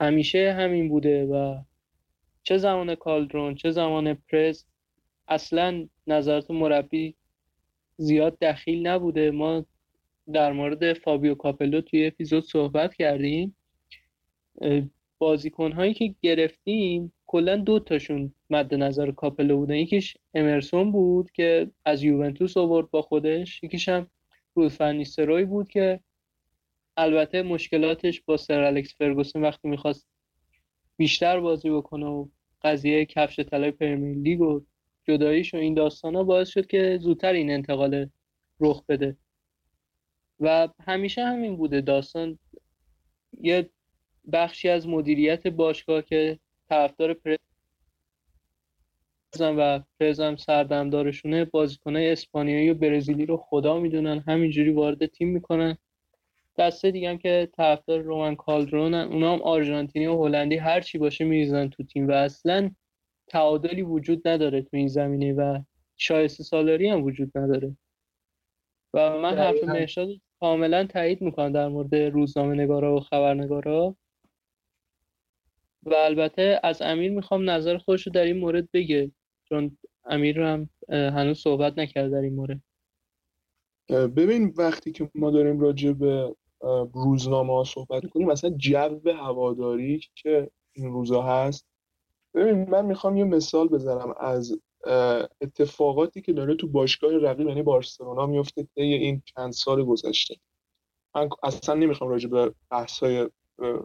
همیشه 0.00 0.52
همین 0.52 0.88
بوده 0.88 1.24
و 1.24 1.62
چه 2.42 2.58
زمان 2.58 2.94
کالدرون 2.94 3.54
چه 3.54 3.70
زمان 3.70 4.14
پرز 4.14 4.66
اصلا 5.30 5.88
نظرات 6.06 6.50
مربی 6.50 7.14
زیاد 7.96 8.38
دخیل 8.38 8.86
نبوده؟ 8.86 9.30
ما 9.30 9.64
در 10.32 10.52
مورد 10.52 10.92
فابیو 10.92 11.34
کاپلو 11.34 11.80
توی 11.80 12.06
اپیزود 12.06 12.44
صحبت 12.44 12.94
کردیم. 12.94 13.56
بازیکن 15.18 15.72
هایی 15.72 15.94
که 15.94 16.14
گرفتیم 16.22 17.12
کلا 17.26 17.56
دو 17.56 17.78
تاشون 17.78 18.34
مد 18.50 18.74
نظر 18.74 19.10
کاپلو 19.10 19.56
بودن 19.56 19.74
یکیش 19.74 20.16
امرسون 20.34 20.92
بود 20.92 21.30
که 21.30 21.70
از 21.84 22.02
یوونتوس 22.02 22.56
آورد 22.56 22.90
با 22.90 23.02
خودش. 23.02 23.62
یکیش 23.62 23.88
هم 23.88 24.06
رود 24.56 25.11
فن 25.11 25.48
بود 25.48 25.68
که 25.68 26.00
البته 26.96 27.42
مشکلاتش 27.42 28.20
با 28.20 28.36
سر 28.36 28.60
الکس 28.60 28.94
فرگوسن 28.94 29.40
وقتی 29.40 29.68
می‌خواست 29.68 30.06
بیشتر 30.96 31.40
بازی 31.40 31.70
بکنه 31.70 32.06
و 32.06 32.28
قضیه 32.62 33.04
کفش 33.04 33.40
طلای 33.40 33.70
پرمیر 33.70 34.16
لیگ 34.16 34.40
و 34.40 34.60
جداییش 35.10 35.54
و 35.54 35.56
این 35.56 35.74
داستان 35.74 36.14
ها 36.14 36.24
باعث 36.24 36.48
شد 36.48 36.66
که 36.66 36.98
زودتر 37.02 37.32
این 37.32 37.50
انتقال 37.50 38.08
رخ 38.60 38.84
بده. 38.88 39.16
و 40.40 40.68
همیشه 40.86 41.24
همین 41.24 41.56
بوده. 41.56 41.80
داستان 41.80 42.38
یه 43.40 43.70
بخشی 44.32 44.68
از 44.68 44.88
مدیریت 44.88 45.46
باشگاه 45.46 46.02
که 46.02 46.38
طرفدار 46.68 47.14
پرز 47.14 47.36
و 49.40 49.80
پرزم 50.00 50.36
سردمدارشونه 50.36 51.44
بازیکنهای 51.44 52.12
اسپانیایی 52.12 52.70
و 52.70 52.74
برزیلی 52.74 53.26
رو 53.26 53.36
خدا 53.36 53.80
می‌دونن 53.80 54.18
همینجوری 54.18 54.70
وارد 54.70 55.06
تیم 55.06 55.28
می‌کنن. 55.28 55.76
دسته 56.58 56.90
دیگه 56.90 57.18
که 57.18 57.48
طرفدار 57.56 58.00
رومن 58.00 58.36
کالدرونن 58.36 59.08
اونا 59.12 59.32
هم 59.32 59.42
آرژانتینی 59.42 60.06
و 60.06 60.24
هلندی 60.24 60.56
هر 60.56 60.80
چی 60.80 60.98
باشه 60.98 61.24
میریزن 61.24 61.68
تو 61.68 61.82
تیم. 61.82 62.08
و 62.08 62.12
اصلا 62.12 62.70
تعادلی 63.30 63.82
وجود 63.82 64.28
نداره 64.28 64.62
تو 64.62 64.76
این 64.76 64.88
زمینه 64.88 65.32
و 65.32 65.58
شایسته 65.96 66.44
سالاری 66.44 66.88
هم 66.88 67.04
وجود 67.04 67.38
نداره. 67.38 67.76
و 68.94 69.18
من 69.18 69.38
حرف 69.38 69.64
مرشاد 69.64 70.08
کاملا 70.40 70.86
تایید 70.86 71.20
می‌کنم 71.20 71.52
در 71.52 71.68
مورد 71.68 71.94
روزنامه 71.94 72.54
نگارا 72.54 72.96
و 72.96 73.00
خبرنگارا. 73.00 73.96
و 75.82 75.94
البته 75.94 76.60
از 76.62 76.82
امیر 76.82 77.10
می‌خوام 77.10 77.50
نظر 77.50 77.78
خودش 77.78 78.06
رو 78.06 78.12
در 78.12 78.24
این 78.24 78.38
مورد 78.38 78.70
بگه 78.72 79.10
چون 79.48 79.78
امیر 80.04 80.38
رو 80.38 80.46
هم 80.46 80.70
هنوز 80.88 81.38
صحبت 81.38 81.78
نکرد 81.78 82.10
در 82.10 82.20
این 82.20 82.34
مورد. 82.34 82.60
ببین 83.88 84.54
وقتی 84.58 84.92
که 84.92 85.10
ما 85.14 85.30
داریم 85.30 85.60
راجع 85.60 85.92
به 85.92 86.34
روزنامه 86.94 87.52
ها 87.52 87.64
صحبت 87.64 88.06
کنیم 88.06 88.28
مثلا 88.28 88.50
جو 88.50 89.00
هواداری 89.06 90.00
که 90.14 90.50
این 90.72 90.92
روزا 90.92 91.22
هست 91.22 91.69
ببین 92.34 92.70
من 92.70 92.86
می‌خوام 92.86 93.16
یه 93.16 93.24
مثال 93.24 93.68
بزنم 93.68 94.14
از 94.20 94.60
اتفاقاتی 95.40 96.22
که 96.22 96.32
داره 96.32 96.54
تو 96.54 96.66
باشگاه 96.66 97.16
رقیب 97.16 97.48
یعنی 97.48 97.62
بارسلونا 97.62 98.26
میفته 98.26 98.62
طی 98.62 98.82
این 98.82 99.22
چند 99.24 99.52
سال 99.52 99.84
گذشته. 99.84 100.36
من 101.14 101.28
اصلا 101.42 101.74
نمی‌خوام 101.74 102.10
راجع 102.10 102.28
به 102.28 102.54
بحث‌های 102.70 103.30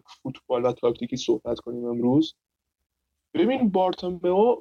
فوتبال 0.05 0.65
و 0.65 0.71
تاکتیکی 0.71 1.17
صحبت 1.17 1.59
کنیم 1.59 1.85
امروز. 1.85 2.35
ببین 3.33 3.69
بارتومئو 3.69 4.55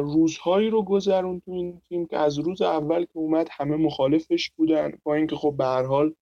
روزهایی 0.00 0.70
رو 0.70 0.82
گذرون 0.82 1.40
تو 1.40 1.50
این 1.50 1.82
تیم 1.88 2.06
که 2.06 2.18
از 2.18 2.38
روز 2.38 2.62
اول 2.62 3.04
که 3.04 3.16
اومد 3.18 3.48
همه 3.50 3.76
مخالفش 3.76 4.50
بودن. 4.50 4.98
با 5.02 5.14
اینکه 5.14 5.36
خب 5.36 5.54
به 5.58 5.64
هر 5.64 5.82
حال 5.82 6.14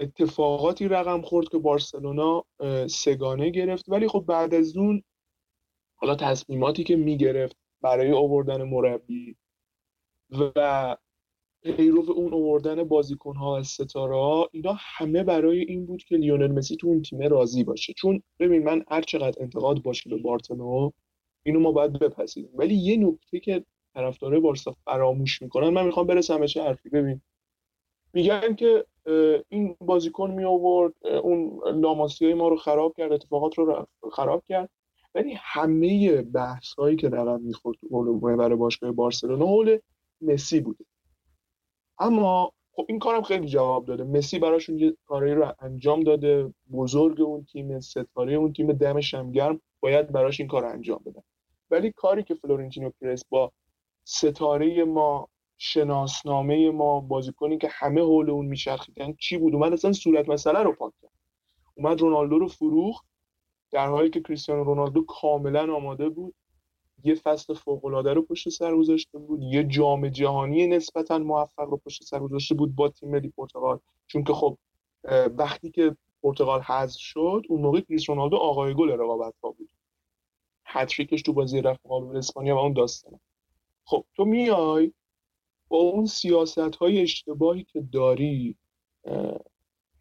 اتفاقاتی 0.00 0.88
رقم 0.88 1.22
خورد 1.22 1.48
که 1.48 1.58
بارسلونا 1.58 2.44
سگانه 2.90 3.50
گرفت. 3.50 3.88
ولی 3.88 4.08
خب 4.08 4.24
بعد 4.28 4.54
از 4.54 4.76
اون 4.76 5.02
حالا 5.96 6.14
تصمیماتی 6.14 6.84
که 6.84 6.96
می‌گرفت 6.96 7.56
برای 7.80 8.12
آوردن 8.12 8.62
مربی 8.62 9.36
و 10.30 10.96
پیرو 11.62 12.04
اون 12.10 12.34
آوردن 12.34 12.84
بازیکنها 12.84 13.58
از 13.58 13.66
ستاره 13.66 14.14
ها 14.14 14.48
اینا 14.52 14.76
همه 14.78 15.24
برای 15.24 15.60
این 15.60 15.86
بود 15.86 16.04
که 16.04 16.16
لیونل 16.16 16.52
مسی 16.52 16.76
تو 16.76 16.86
اون 16.86 17.02
تیم 17.02 17.22
راضی 17.22 17.64
باشه. 17.64 17.92
چون 17.92 18.22
ببین 18.38 18.64
من 18.64 18.84
هر 18.88 19.02
چقدر 19.02 19.42
انتقاد 19.42 19.82
باشه 19.82 20.10
به 20.10 20.16
بارتنو 20.16 20.90
اینو 21.42 21.60
ما 21.60 21.72
باید 21.72 21.92
بپذیریم. 21.92 22.50
ولی 22.54 22.74
یه 22.74 22.96
نکته 22.96 23.40
که 23.40 23.64
طرفدارای 23.94 24.40
بارسا 24.40 24.76
فراموش 24.84 25.42
می‌کنن 25.42 25.68
من 25.68 25.86
می‌خوام 25.86 26.06
برسم 26.06 26.40
به 26.40 26.48
چه 26.48 26.62
حرفی. 26.62 26.88
ببین 26.88 27.20
میگن 28.12 28.54
که 28.54 28.86
این 29.48 29.76
بازیکن 29.80 30.30
می 30.30 30.44
آورد 30.44 31.06
اون 31.06 31.60
لاماسی 31.80 32.24
های 32.24 32.34
ما 32.34 32.48
رو 32.48 32.56
خراب 32.56 32.94
کرد 32.96 33.12
اتفاقات 33.12 33.58
رو 33.58 33.86
خراب 34.12 34.44
کرد. 34.48 34.70
ولی 35.16 35.34
همه 35.40 36.22
بحث 36.22 36.72
هایی 36.72 36.96
که 36.96 37.08
رقم 37.08 37.40
می‌خورد 37.40 37.78
برای 38.38 38.56
باشگاه 38.56 38.92
بارسلونا 38.92 39.46
حول 39.46 39.78
مسی 40.20 40.60
بوده. 40.60 40.84
اما 41.98 42.52
خب 42.72 42.86
این 42.88 42.98
کارم 42.98 43.22
خیلی 43.22 43.46
جواب 43.46 43.86
داده. 43.86 44.04
مسی 44.04 44.38
براشون 44.38 44.78
یه 44.78 44.96
کاری 45.06 45.34
رو 45.34 45.52
انجام 45.60 46.02
داده. 46.02 46.54
بزرگ 46.72 47.20
اون 47.20 47.44
تیم 47.44 47.80
ستاره 47.80 48.34
اون 48.34 48.52
تیم 48.52 48.72
دمش 48.72 49.14
هم 49.14 49.32
گرم 49.32 49.60
باید 49.80 50.12
براش 50.12 50.40
این 50.40 50.48
کار 50.48 50.62
رو 50.62 50.68
انجام 50.68 51.00
بدن. 51.06 51.22
ولی 51.70 51.92
کاری 51.92 52.22
که 52.22 52.34
فلورنتینو 52.34 52.90
پرس 53.00 53.24
با 53.28 53.52
ستاره 54.04 54.84
ما 54.84 55.28
شناسنامه 55.58 56.70
ما 56.70 57.00
بازیکنی 57.00 57.58
که 57.58 57.68
همه 57.70 58.00
حول 58.00 58.30
اون 58.30 58.46
میچرخیدن 58.46 59.12
چی 59.12 59.38
بود؟ 59.38 59.54
اومد 59.54 59.72
اصلا 59.72 59.92
صورت 59.92 60.28
مسئله 60.28 60.62
رو 60.62 60.72
پاک 60.72 60.92
کرد. 61.02 61.12
اومد 61.74 62.00
رونالدو 62.00 62.38
رو 62.38 62.48
فروخت. 62.48 63.06
در 63.70 63.88
حالی 63.88 64.10
که 64.10 64.20
کریستیانو 64.20 64.64
رونالدو 64.64 65.04
کاملا 65.04 65.74
آماده 65.74 66.08
بود 66.08 66.34
یه 67.04 67.14
فصل 67.14 67.54
فوق‌العاده 67.54 68.14
رو 68.14 68.22
پشت 68.22 68.48
سر 68.48 68.76
گذاشته 68.76 69.18
بود 69.18 69.42
یه 69.42 69.64
جام 69.64 70.08
جهانی 70.08 70.66
نسبتا 70.66 71.18
موفق 71.18 71.68
رو 71.68 71.76
پشت 71.76 72.02
سر 72.02 72.18
گذاشته 72.18 72.54
بود 72.54 72.74
با 72.74 72.88
تیم 72.88 73.10
ملی 73.10 73.28
پرتغال. 73.28 73.78
چون 74.06 74.24
که 74.24 74.32
خب 74.32 74.58
وقتی 75.36 75.70
که 75.70 75.96
پرتغال 76.22 76.60
حذف 76.60 76.98
شد 76.98 77.42
اون 77.48 77.62
موقع 77.62 77.80
کریس 77.80 78.08
رونالدو 78.08 78.36
آقای 78.36 78.74
گل 78.74 78.90
رقابت 78.90 79.34
ها 79.42 79.50
بود. 79.50 79.68
هتریکش 80.64 81.22
تو 81.22 81.32
بازی 81.32 81.60
رفت 81.60 81.80
مقابل 81.84 82.16
اسپانیا 82.16 82.56
و 82.56 82.58
اون 82.58 82.72
داستانه 82.72 83.20
خب 83.84 84.04
تو 84.16 84.24
میای 84.24 84.92
با 85.68 85.76
اون 85.76 86.06
سیاست 86.06 86.58
های 86.58 87.02
اشتباهی 87.02 87.64
که 87.64 87.80
داری 87.80 88.56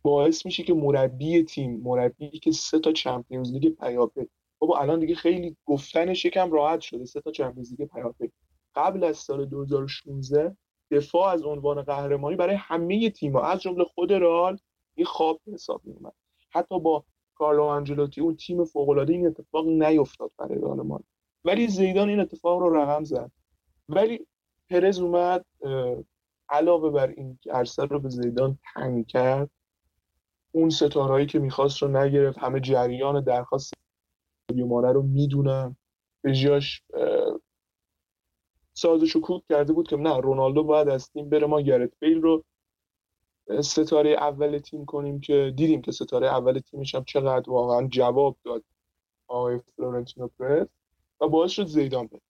باعث 0.05 0.45
میشه 0.45 0.63
که 0.63 0.73
مربی 0.73 1.43
تیم 1.43 1.81
مربی 1.83 2.29
که 2.29 2.51
سه 2.51 2.79
تا 2.79 2.91
چمپیونز 2.91 3.53
لیگ 3.53 3.75
پیاپی. 3.75 4.21
بابا 4.59 4.77
الان 4.77 4.99
دیگه 4.99 5.15
خیلی 5.15 5.55
گفتنش 5.65 6.25
یکم 6.25 6.51
راحت 6.51 6.79
شده 6.79 7.05
سه 7.05 7.21
تا 7.21 7.31
چمپیونز 7.31 7.71
لیگ 7.71 7.89
پیاپی. 7.89 8.31
قبل 8.75 9.03
از 9.03 9.17
سال 9.17 9.45
2016 9.45 10.57
دفاع 10.91 11.33
از 11.33 11.43
عنوان 11.43 11.81
قهرمانی 11.81 12.35
برای 12.35 12.55
همه 12.55 13.09
تیم‌ها 13.09 13.43
از 13.43 13.61
جمله 13.61 13.83
خود 13.83 14.13
رئال 14.13 14.57
یه 14.97 15.05
خواب 15.05 15.41
حساب 15.53 15.81
میومد 15.83 16.13
حتی 16.49 16.79
با 16.79 17.03
کارلو 17.35 17.63
آنجلوتی 17.63 18.21
اون 18.21 18.35
تیم 18.35 18.65
فوق‌العاده 18.65 19.13
این 19.13 19.27
اتفاق 19.27 19.67
نیفتاد 19.67 20.31
برای 20.37 20.59
رئال 20.59 20.99
ولی 21.45 21.67
زیدان 21.67 22.09
این 22.09 22.19
اتفاق 22.19 22.59
رو 22.59 22.75
رقم 22.75 23.03
زد. 23.03 23.31
ولی 23.89 24.27
پرز 24.69 24.99
اومد 24.99 25.45
علاوه 26.49 26.89
بر 26.89 27.07
این 27.07 27.39
که 27.41 27.51
عرصه 27.51 27.83
رو 27.83 27.99
به 27.99 28.09
زیدان 28.09 28.59
تنگ 28.73 29.07
کرد 29.07 29.49
اون 30.55 30.69
ستارهایی 30.69 31.25
که 31.25 31.39
می‌خواست 31.39 31.81
رو 31.81 31.87
نگرفت 31.87 32.37
همه 32.37 32.59
جریان 32.59 33.23
درخواست 33.23 33.73
مانه 34.55 34.91
رو 34.91 35.01
می‌دونن. 35.01 35.75
به 36.21 36.59
سازش 38.73 39.15
کوک 39.15 39.43
کرده 39.49 39.73
بود 39.73 39.87
که 39.87 39.95
نه 39.95 40.17
رونالدو 40.17 40.63
باید 40.63 40.89
از 40.89 41.09
تیم 41.09 41.29
بره 41.29 41.47
ما 41.47 41.61
گرت 41.61 41.91
بیل 41.99 42.21
رو 42.21 42.43
ستاره 43.61 44.09
اول 44.09 44.57
تیم 44.57 44.85
کنیم 44.85 45.19
که 45.19 45.53
دیدیم 45.55 45.81
که 45.81 45.91
ستاره 45.91 46.27
اول 46.27 46.59
تیمش 46.59 46.95
هم 46.95 47.03
چقدر 47.03 47.49
واقعا 47.49 47.87
جواب 47.87 48.37
داد 48.43 48.63
آقای 49.27 49.59
فلورنتینو 49.75 50.27
پرس 50.27 50.67
و 51.21 51.27
باعث 51.27 51.51
شد 51.51 51.65
زیدان 51.65 52.07
بره. 52.07 52.21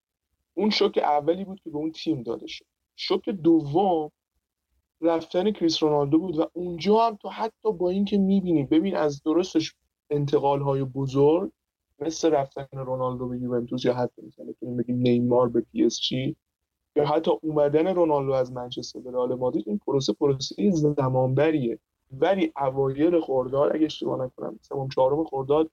اون 0.54 0.70
شوک 0.70 0.98
اولی 0.98 1.46
بود 1.46 1.62
که 1.64 1.70
به 1.70 1.78
اون 1.78 1.92
تیم 1.92 2.24
داده 2.24 2.48
شد. 2.48 2.66
شوک 2.96 3.30
دوم 3.30 4.12
رفتن 5.06 5.52
کریس 5.52 5.84
رونالدو 5.84 6.20
بود 6.20 6.40
و 6.40 6.46
اونجا 6.54 7.00
هم 7.00 7.16
تو 7.16 7.30
حتی 7.30 7.74
با 7.74 7.90
اینکه 7.90 8.18
می‌بینی 8.18 8.64
ببین 8.64 8.96
از 8.96 9.24
درستش 9.24 9.76
انتقال 10.10 10.62
های 10.62 10.84
بزرگ 10.84 11.52
مثل 12.00 12.32
رفتن 12.32 12.68
رونالدو 12.74 13.28
به 13.28 13.38
یوونتوس 13.38 13.86
یا 13.86 13.94
حتی 13.94 14.22
مثلا 14.22 14.46
بتونیم 14.46 14.78
بگیم 14.78 14.98
نیمار 14.98 15.50
به 15.50 15.62
پی 15.62 15.86
اس 15.86 16.02
جی 16.02 16.36
یا 16.96 17.06
حتی 17.06 17.32
اومدن 17.42 17.88
رونالدو 17.88 18.32
از 18.32 18.52
منچستر 18.52 19.00
به 19.00 19.12
رئال 19.12 19.36
مادرید 19.36 19.64
این 19.68 19.78
پروسه 19.78 20.14
پروسه 20.14 20.72
زمانبریه. 20.72 21.80
ولی 22.12 22.52
اوایل 22.62 23.20
خرداد 23.20 23.76
اگه 23.76 23.86
اشتباه 23.86 24.26
نکنم 24.26 24.60
سوم 24.62 24.90
چهارم 24.90 25.24
خرداد 25.24 25.72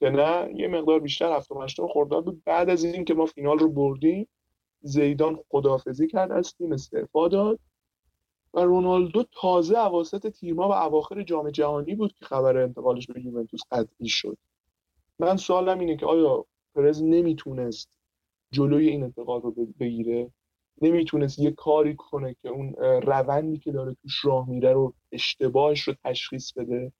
که 0.00 0.10
نه 0.10 0.52
یه 0.54 0.68
مقدار 0.68 1.00
بیشتر 1.00 1.36
هفتم 1.36 1.62
هشتم 1.62 1.86
خرداد 1.86 2.24
بود. 2.24 2.42
بعد 2.44 2.70
از 2.70 2.84
این 2.84 3.04
که 3.04 3.14
ما 3.14 3.26
فینال 3.26 3.58
رو 3.58 3.68
بردیم 3.72 4.28
زیدان 4.82 5.38
خدافزی 5.48 6.06
کرد 6.06 6.32
از 6.32 6.54
تیم 6.54 6.72
استعفا 6.72 7.28
داد. 7.28 7.58
و 8.54 8.60
رونالدو 8.60 9.24
تازه 9.32 9.78
اواسط 9.78 10.26
تیما 10.26 10.68
و 10.68 10.72
اواخر 10.72 11.22
جام 11.22 11.50
جهانی 11.50 11.94
بود 11.94 12.12
که 12.12 12.24
خبر 12.24 12.56
انتقالش 12.56 13.06
به 13.06 13.24
یوونتوس 13.24 13.60
قطعی 13.70 14.08
شد. 14.08 14.36
من 15.18 15.36
سوالم 15.36 15.78
اینه 15.78 15.96
که 15.96 16.06
آیا 16.06 16.44
پرز 16.74 17.02
نمی‌تونست 17.02 17.88
جلوی 18.52 18.88
این 18.88 19.02
انتقال 19.02 19.40
رو 19.40 19.54
بگیره؟ 19.80 20.30
نمی‌تونست 20.82 21.38
یه 21.38 21.50
کاری 21.50 21.96
کنه 21.96 22.34
که 22.42 22.48
اون 22.48 22.74
روندی 23.02 23.58
که 23.58 23.72
داره 23.72 23.96
توش 24.02 24.24
راه 24.24 24.48
میره 24.48 24.72
رو 24.72 24.94
اشتباهش 25.12 25.80
رو 25.80 25.94
تشخیص 26.04 26.52
بده؟ 26.52 26.92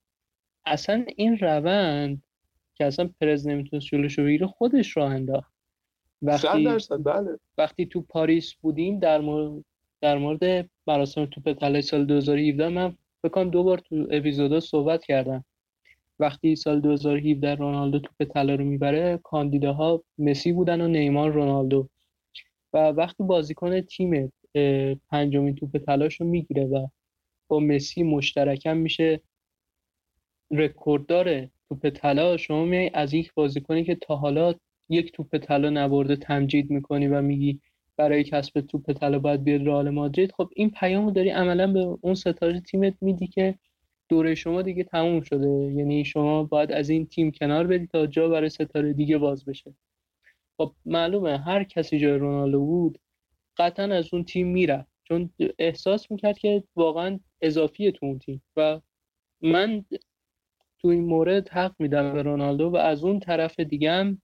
اصلا 0.66 1.04
این 1.16 1.38
روند 1.38 2.22
که 2.74 2.84
اصلا 2.84 3.10
پرز 3.20 3.46
نمی‌تونست 3.46 3.86
جلوش 3.86 4.18
رو 4.18 4.24
بگیره 4.24 4.46
خودش 4.46 4.96
راه 4.96 5.10
انداخت. 5.10 5.52
وقتی 6.22 6.64
درصد 6.64 7.02
بله. 7.04 7.38
وقتی 7.58 7.86
تو 7.86 8.00
پاریس 8.00 8.54
بودیم 8.54 8.98
در 8.98 9.20
مورد 9.20 9.64
در 10.00 10.18
مورد 10.18 10.70
مراسم 10.90 11.26
توپ 11.26 11.52
طلای 11.52 11.82
سال 11.82 12.04
2017 12.04 12.68
من 12.68 12.96
فکر 13.22 13.44
دو 13.44 13.62
بار 13.62 13.78
تو 13.78 14.06
اپیزودا 14.10 14.60
صحبت 14.60 15.04
کردم. 15.04 15.44
وقتی 16.18 16.56
سال 16.56 16.80
2017 16.80 17.54
رونالدو 17.54 17.98
توپ 17.98 18.28
طلا 18.32 18.54
رو 18.54 18.64
می‌بره 18.64 19.20
کاندیداها 19.22 20.02
مسی 20.18 20.52
بودن 20.52 20.80
و 20.80 20.88
نیمار 20.88 21.30
رونالدو. 21.30 21.88
و 22.72 22.78
وقتی 22.78 23.22
بازیکن 23.22 23.80
تیم 23.80 24.32
پنجمین 25.08 25.54
توپ 25.54 25.78
طلاش 25.78 26.20
رو 26.20 26.26
می‌گیره 26.26 26.64
و 26.64 26.86
با 27.48 27.60
مسی 27.60 28.02
مشترکم 28.02 28.76
میشه 28.76 29.20
رکورددار 30.50 31.48
توپ 31.68 31.88
طلا 31.88 32.36
شما 32.36 32.64
میای 32.64 32.90
از 32.94 33.14
یک 33.14 33.34
بازیکنی 33.34 33.84
که 33.84 33.94
تا 33.94 34.16
حالا 34.16 34.54
یک 34.88 35.12
توپ 35.12 35.38
طلا 35.38 35.70
نبرده 35.70 36.16
تمجید 36.16 36.70
می‌کنی 36.70 37.06
و 37.06 37.22
میگی 37.22 37.60
برای 38.00 38.24
کسب 38.24 38.60
توپ 38.60 38.92
طلا 38.92 39.18
باید 39.18 39.44
بیاد 39.44 39.66
رئال 39.66 39.90
مادرید. 39.90 40.32
خب 40.32 40.50
این 40.56 40.70
پیامو 40.70 41.10
داری 41.10 41.30
عملا 41.30 41.72
به 41.72 41.98
اون 42.00 42.14
ستاره 42.14 42.60
تیمت 42.60 42.94
میدی 43.00 43.26
که 43.26 43.54
دوره 44.08 44.34
شما 44.34 44.62
دیگه 44.62 44.84
تموم 44.84 45.20
شده. 45.20 45.48
یعنی 45.48 46.04
شما 46.04 46.44
باید 46.44 46.72
از 46.72 46.90
این 46.90 47.06
تیم 47.06 47.30
کنار 47.30 47.66
بدید 47.66 47.90
تا 47.90 48.06
جا 48.06 48.28
برای 48.28 48.48
ستاره 48.48 48.92
دیگه 48.92 49.18
باز 49.18 49.44
بشه. 49.44 49.74
خب 50.56 50.74
معلومه 50.84 51.38
هر 51.38 51.64
کسی 51.64 51.98
جای 51.98 52.18
رونالدو 52.18 52.60
بود 52.60 52.98
قطعا 53.56 53.94
از 53.94 54.08
اون 54.12 54.24
تیم 54.24 54.46
میره 54.46 54.86
چون 55.04 55.30
احساس 55.58 56.10
می‌کرد 56.10 56.38
که 56.38 56.62
واقعا 56.76 57.20
اضافیه 57.40 57.92
تو 57.92 58.06
اون 58.06 58.18
تیم. 58.18 58.42
و 58.56 58.80
من 59.40 59.84
تو 60.78 60.88
این 60.88 61.04
مورد 61.04 61.48
حق 61.48 61.74
میدم 61.78 62.12
به 62.12 62.22
رونالدو 62.22 62.68
و 62.70 62.76
از 62.76 63.04
اون 63.04 63.20
طرف 63.20 63.60
دیگه 63.60 63.90
هم 63.90 64.22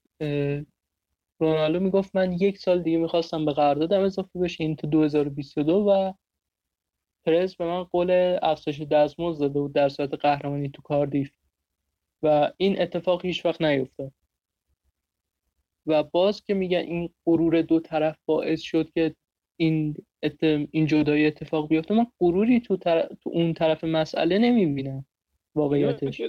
رونالدو 1.38 1.80
می‌گفت 1.80 2.16
من 2.16 2.32
یک 2.32 2.58
سال 2.58 2.82
دیگه 2.82 2.98
می‌خواستم 2.98 3.44
به 3.44 3.52
قراردادم 3.52 4.00
اضافه 4.00 4.38
بشه 4.38 4.64
این 4.64 4.76
تو 4.76 4.86
2022 4.86 5.72
و 5.88 6.12
پرز 7.24 7.56
به 7.56 7.64
من 7.64 7.82
قول 7.82 8.38
افزایش 8.42 8.80
دستمزد 8.80 9.40
داده 9.40 9.60
بود 9.60 9.72
در 9.72 9.88
صورت 9.88 10.14
قهرمانی 10.14 10.70
تو 10.70 10.82
کاردیف. 10.82 11.30
و 12.22 12.52
این 12.56 12.80
اتفاق 12.80 13.24
هیچ 13.24 13.46
وقت 13.46 13.62
نیفتاد. 13.62 14.12
و 15.86 16.02
باز 16.02 16.42
که 16.42 16.54
میگن 16.54 16.78
این 16.78 17.14
غرور 17.26 17.62
دو 17.62 17.80
طرف 17.80 18.18
باعث 18.26 18.60
شد 18.60 18.90
که 18.90 19.14
این 19.56 19.96
این 20.70 20.86
جدایی 20.86 21.26
اتفاق 21.26 21.68
بیفته 21.68 21.94
من 21.94 22.06
غروری 22.20 22.60
تو, 22.60 22.76
تو 22.76 23.30
اون 23.30 23.54
طرف 23.54 23.84
مسئله 23.84 24.38
نمی‌بینم 24.38 25.06
واقعیتش. 25.54 26.22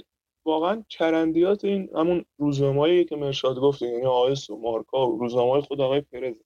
واقعا 0.44 0.84
چرندیات 0.88 1.64
این 1.64 1.90
همون 1.94 2.24
روزنامه‌ای 2.38 3.04
که 3.04 3.16
مرشاد 3.16 3.56
گفت 3.56 3.82
یعنی 3.82 4.06
آیس 4.06 4.50
و 4.50 4.56
مارکا 4.56 5.10
و 5.10 5.18
روزنامه 5.18 5.60
خود 5.60 5.80
آقای 5.80 6.00
پرز 6.00 6.36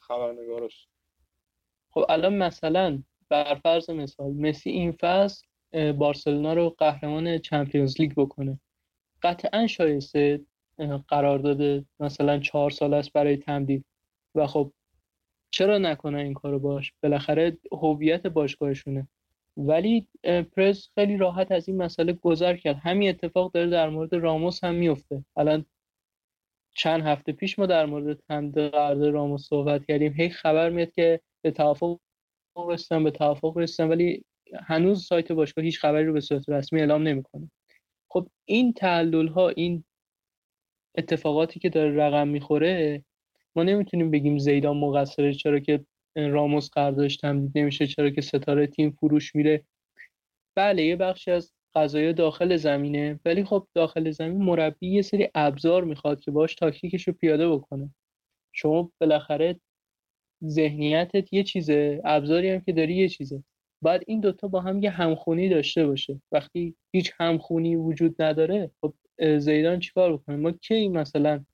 خبرنگارش 0.00 0.88
خب 1.90 2.04
الان 2.08 2.34
مثلا 2.34 3.02
بر 3.28 3.54
فرض 3.54 3.90
مثال 3.90 4.32
مسی 4.32 4.70
این 4.70 4.92
فصل 4.92 5.46
بارسلونا 5.92 6.52
رو 6.52 6.70
قهرمان 6.78 7.38
چمپیونز 7.38 8.00
لیگ 8.00 8.12
بکنه. 8.16 8.60
قطعا 9.22 9.66
شایسته 9.66 10.40
قرار 11.08 11.38
داده 11.38 11.84
مثلا 12.00 12.38
چهار 12.38 12.70
سال 12.70 12.94
است 12.94 13.12
برای 13.12 13.36
تمدید. 13.36 13.84
و 14.34 14.46
خب 14.46 14.72
چرا 15.50 15.78
نکنه 15.78 16.18
این 16.18 16.34
کارو 16.34 16.58
باش؟ 16.58 16.92
بالاخره 17.02 17.58
هویت 17.72 18.26
باشگاهشونه. 18.26 19.08
ولی 19.58 20.06
پرس 20.56 20.88
خیلی 20.94 21.16
راحت 21.16 21.52
از 21.52 21.68
این 21.68 21.76
مسئله 21.76 22.12
گذر 22.12 22.56
کرد. 22.56 22.76
همین 22.76 23.08
اتفاق 23.08 23.52
داره 23.52 23.70
در 23.70 23.88
مورد 23.88 24.14
راموس 24.14 24.64
هم 24.64 24.74
میفته 24.74 25.24
الان 25.36 25.64
چند 26.74 27.02
هفته 27.02 27.32
پیش 27.32 27.58
ما 27.58 27.66
در 27.66 27.86
مورد 27.86 28.18
تمدید 28.28 28.58
قرارداد 28.58 29.12
راموس 29.12 29.48
صحبت 29.48 29.86
کردیم. 29.86 30.12
هی 30.12 30.28
خبر 30.28 30.70
میاد 30.70 30.90
که 30.90 31.20
به 31.42 31.50
توافق 31.50 31.98
رسیدن 32.68 33.04
به 33.04 33.10
توافق 33.10 33.58
رسیدن 33.58 33.88
ولی 33.88 34.24
هنوز 34.66 35.06
سایت 35.06 35.32
باشگاه 35.32 35.64
هیچ 35.64 35.80
خبری 35.80 36.04
رو 36.04 36.12
به 36.12 36.20
صورت 36.20 36.48
رسمی 36.48 36.80
اعلام 36.80 37.02
نمی‌کنه. 37.02 37.50
خب 38.10 38.28
این 38.44 38.72
تعلل 38.72 39.28
ها 39.28 39.48
این 39.48 39.84
اتفاقاتی 40.98 41.60
که 41.60 41.68
داره 41.68 41.94
رقم 41.96 42.28
می‌خوره 42.28 43.04
ما 43.56 43.62
نمی‌تونیم 43.62 44.10
بگیم 44.10 44.38
زیدان 44.38 44.76
مقصره 44.76 45.34
چرا 45.34 45.58
که 45.58 45.84
راموس 46.26 46.70
قراردادش 46.70 47.16
تمدید 47.16 47.58
نمیشه 47.58 47.86
چرا 47.86 48.10
که 48.10 48.20
ستاره 48.20 48.66
تیم 48.66 48.90
فروش 48.90 49.34
میره. 49.34 49.64
بله 50.56 50.82
یه 50.84 50.96
بخشی 50.96 51.30
از 51.30 51.52
قضايا 51.74 52.12
داخل 52.12 52.56
زمینه 52.56 53.20
ولی 53.24 53.44
خب 53.44 53.68
داخل 53.74 54.10
زمین 54.10 54.42
مربی 54.42 54.88
یه 54.88 55.02
سری 55.02 55.28
ابزار 55.34 55.84
می‌خواد 55.84 56.20
که 56.20 56.30
باش 56.30 56.54
تاکتیکش 56.54 57.08
رو 57.08 57.14
پیاده 57.14 57.48
بکنه. 57.48 57.90
شما 58.52 58.92
بالاخره 59.00 59.60
ذهنیتت 60.44 61.32
یه 61.32 61.44
چیزه 61.44 62.00
ابزاری 62.04 62.50
هم 62.50 62.60
که 62.60 62.72
داری 62.72 62.94
یه 62.94 63.08
چیزه. 63.08 63.42
باید 63.82 64.02
این 64.06 64.20
دوتا 64.20 64.48
با 64.48 64.60
هم 64.60 64.82
یه 64.82 64.90
همخونی 64.90 65.48
داشته 65.48 65.86
باشه. 65.86 66.20
وقتی 66.32 66.76
هیچ 66.92 67.12
همخونی 67.20 67.76
وجود 67.76 68.22
نداره 68.22 68.70
خب 68.80 68.94
زیدان 69.38 69.80
چیکار 69.80 70.12
بکنه؟ 70.16 70.36
ما 70.36 70.52
کی 70.52 70.88
مثلا 70.88 71.44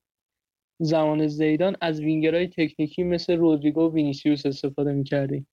زمان 0.79 1.27
زیدان 1.27 1.75
از 1.81 1.99
وینگرهای 1.99 2.47
تکنیکی 2.47 3.03
مثل 3.03 3.35
رودریگو 3.35 3.81
و 3.81 3.93
وینیسیوس 3.93 4.45
استفاده 4.45 4.91
می‌کردیم. 4.93 5.47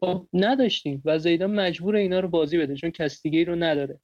خب 0.00 0.28
نداشتیم 0.32 1.02
و 1.04 1.18
زیدان 1.18 1.54
مجبور 1.54 1.96
اینا 1.96 2.20
رو 2.20 2.28
بازی 2.28 2.58
بده 2.58 2.74
چون 2.74 2.90
کس 2.90 3.22
دیگه 3.22 3.44
رو 3.44 3.54
نداره. 3.54 4.00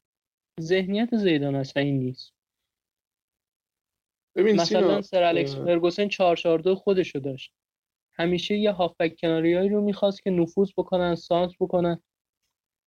ذهنیت 0.61 1.17
زیدان 1.17 1.55
اصلا 1.55 1.83
این 1.83 1.99
نیست. 1.99 2.35
ببین 4.37 4.61
مثلا 4.61 5.03
سر 5.03 5.23
الکس 5.23 5.57
فرگوسن 5.57 6.09
442 6.09 6.75
خودشو 6.75 7.19
داشت. 7.19 7.53
همیشه 8.15 8.57
یه 8.57 8.73
هافبک 8.73 9.17
کناریایی 9.21 9.69
رو 9.69 9.81
می‌خواست 9.81 10.23
که 10.23 10.31
نفوذ 10.31 10.71
بکنن 10.77 11.15
سانت 11.15 11.53
بکنن 11.61 12.03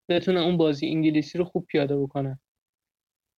بتونه 0.09 0.39
اون 0.39 0.57
بازی 0.57 0.87
انگلیسی 0.87 1.37
رو 1.37 1.45
خوب 1.45 1.65
پیاده 1.65 1.97
بکنن. 1.97 2.39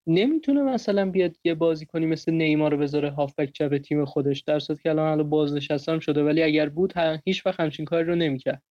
نمی‌تونه 0.07 0.61
مثلا 0.61 1.11
بیاد 1.11 1.35
یه 1.43 1.53
بازی 1.53 1.85
کنی 1.85 2.05
مثل 2.05 2.31
نیمار 2.31 2.71
رو 2.71 2.77
بذاره 2.77 3.09
هافبک 3.09 3.51
چپ 3.51 3.77
تیم 3.77 4.05
خودش. 4.05 4.41
در 4.41 4.59
صورتی 4.59 4.83
که 4.83 4.89
الان 4.89 5.11
الان 5.11 5.29
بازنشستم 5.29 5.99
شده 5.99 6.23
ولی 6.23 6.43
اگر 6.43 6.69
بود 6.69 6.93
هیچ 7.25 7.45
وقت 7.45 7.59
همچین 7.59 7.85
کاری 7.85 8.03
رو 8.03 8.15
نمی‌کرد. 8.15 8.63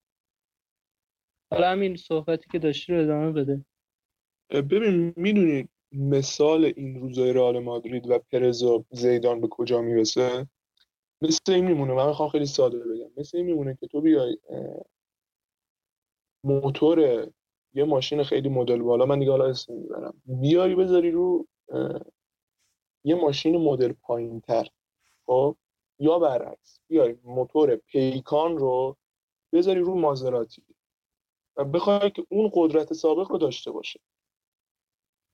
حالا 1.53 1.71
همین 1.71 1.97
صحبتی 1.97 2.47
که 2.53 2.59
داشتی 2.59 2.93
رو 2.93 3.03
ادامه 3.03 3.33
بده. 3.33 3.65
ببین 4.51 5.15
می‌دونی 5.17 5.69
مثال 5.93 6.73
این 6.77 7.01
روزای 7.01 7.33
رئال 7.33 7.59
مادرید 7.59 8.11
و 8.11 8.19
پرز 8.19 8.63
و 8.63 8.85
زیدان 8.91 9.41
به 9.41 9.49
کجا 9.49 9.83
می‌رسه؟ 9.83 10.47
مثل 11.23 11.53
این 11.53 11.65
میمونه. 11.65 11.95
من 11.95 12.07
می‌خوام 12.07 12.29
خیلی 12.29 12.47
ساده 12.47 12.79
بگم. 12.79 13.11
مثل 13.17 13.37
این 13.37 13.47
میمونه 13.47 13.77
که 13.81 13.87
تو 13.87 14.01
بیای 14.01 14.39
موتور 16.45 17.29
یه 17.75 17.85
ماشین 17.85 18.23
خیلی 18.23 18.49
مدل 18.49 18.83
بالا 18.83 19.07
من 19.07 19.19
دیگه 19.19 19.31
حالا 19.31 19.47
اسم 19.47 19.75
می‌برم. 19.75 20.23
بیاری 20.27 20.75
بذاری 20.75 21.11
رو 21.11 21.47
یه 23.05 23.15
ماشین 23.15 23.57
مدل 23.57 23.93
پایین 23.93 24.41
تر 24.41 24.69
خب؟ 25.27 25.57
یا 25.99 26.19
برعکس 26.19 26.81
بیاری 26.89 27.19
موتور 27.25 27.77
پیکان 27.77 28.59
رو 28.59 28.97
بذاری 29.53 29.81
رو 29.81 29.95
مازراتی. 29.95 30.63
و 31.57 31.65
بخوای 31.65 32.11
که 32.11 32.27
اون 32.29 32.51
قدرت 32.55 32.93
سابق 32.93 33.31
رو 33.31 33.39
داشته 33.39 33.71
باشه. 33.71 34.01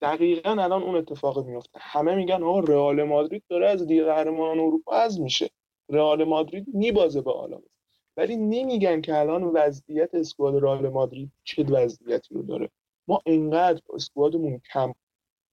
دقیقا 0.03 0.50
الان 0.50 0.83
اون 0.83 0.96
اتفاق 0.96 1.46
میفته 1.46 1.79
همه 1.83 2.14
میگن 2.14 2.42
آقا 2.42 2.61
رئال 2.61 3.03
مادرید 3.03 3.44
داره 3.48 3.68
از 3.70 3.83
لیگ 3.83 4.05
قهرمانان 4.05 4.61
اروپا 4.61 4.92
از 4.92 5.20
میشه. 5.20 5.50
رئال 5.88 6.24
مادرید 6.24 6.66
میبازه 6.74 7.20
به 7.20 7.33
آلاوز 7.33 7.80
ولی 8.20 8.37
نمیگن 8.37 9.00
که 9.00 9.18
الان 9.18 9.44
وضعیت 9.44 10.14
اسکواد 10.14 10.62
رئال 10.62 10.88
مادرید 10.88 11.33
چه 11.44 11.64
وضعیتی 11.64 12.35
رو 12.35 12.42
داره. 12.42 12.70
ما 13.09 13.22
انقدر 13.26 13.80
اسکوادمون 13.94 14.61
کم 14.72 14.94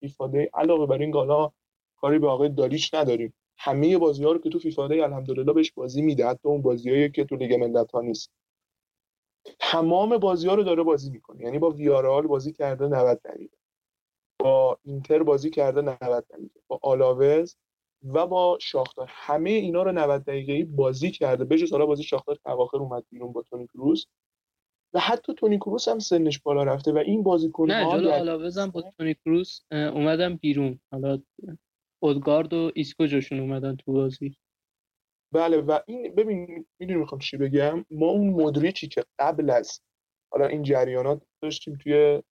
ایفاده 0.01 0.49
علاوه 0.53 0.85
بر 0.85 0.97
این 0.97 1.11
گالا 1.11 1.51
کاری 1.97 2.19
به 2.19 2.27
آقای 2.27 2.49
داریچ 2.49 2.93
نداریم. 2.93 3.33
همه 3.57 3.97
بازی 3.97 4.23
ها 4.23 4.31
رو 4.31 4.39
که 4.39 4.49
تو 4.49 4.59
فیفا 4.59 4.87
دی 4.87 5.01
الحمدلله 5.01 5.53
بهش 5.53 5.71
بازی 5.71 6.01
میده 6.01 6.27
حتی 6.27 6.49
اون 6.49 6.61
بازیایی 6.61 7.11
که 7.11 7.25
تو 7.25 7.35
لیگ 7.35 7.53
ملت 7.53 7.91
ها 7.91 8.01
نیست. 8.01 8.31
تمام 9.59 10.17
بازی 10.17 10.47
ها 10.47 10.55
رو 10.55 10.63
داره 10.63 10.83
بازی 10.83 11.11
می‌کنه. 11.11 11.43
یعنی 11.43 11.59
با 11.59 11.69
ویارئال 11.69 12.27
بازی 12.27 12.53
کرده 12.53 12.87
90 12.87 13.21
دقیقه. 13.21 13.57
با 14.39 14.79
اینتر 14.83 15.23
بازی 15.23 15.49
کرده 15.49 15.81
90 15.81 16.25
دقیقه. 16.29 16.59
با 16.67 16.79
آلاوز 16.81 17.55
و 18.03 18.27
با 18.27 18.57
شاختار 18.61 19.07
همه 19.09 19.49
اینا 19.49 19.83
رو 19.83 19.91
90 19.91 20.23
دقیقه‌ای 20.23 20.63
بازی 20.63 21.11
کرده. 21.11 21.45
بجز 21.45 21.71
حالا 21.71 21.85
بازی 21.85 22.03
شاختار 22.03 22.37
اواخر 22.45 22.77
اومد 22.77 23.03
بیرون 23.09 23.31
با 23.31 23.41
تونی 23.41 23.67
کروس. 23.67 24.05
و 24.93 24.99
حتی 24.99 25.33
تونی 25.33 25.57
کروس 25.57 25.87
هم 25.87 25.99
سنش 25.99 26.39
بالا 26.39 26.63
رفته 26.63 26.91
و 26.91 26.97
این 26.97 27.23
بازیکن 27.23 27.71
نه 27.71 27.91
جلو 27.91 28.11
آلاوز 28.11 28.57
هم 28.57 28.71
با 28.71 28.81
تونی 28.97 29.13
کروس 29.13 29.61
اومدن 29.71 30.35
بیرون. 30.35 30.79
حالا 30.91 31.21
اودگارد 32.03 32.53
و 32.53 32.71
ایسکو 32.75 33.05
جاشون 33.05 33.39
اومدن 33.39 33.75
تو 33.75 33.93
بازی. 33.93 34.35
بله 35.33 35.57
و 35.57 35.79
این 35.87 36.15
ببین 36.15 36.65
می‌دونی 36.79 36.99
می‌خوام 36.99 37.19
چی 37.19 37.37
بگم؟ 37.37 37.85
ما 37.91 38.07
اون 38.07 38.29
مدریچی 38.29 38.87
که 38.87 39.03
قبل 39.19 39.49
از 39.49 39.81
حالا 40.31 40.45
این 40.45 40.63
جریانات 40.63 41.21
داشتیم 41.41 41.77
توی 41.83 42.23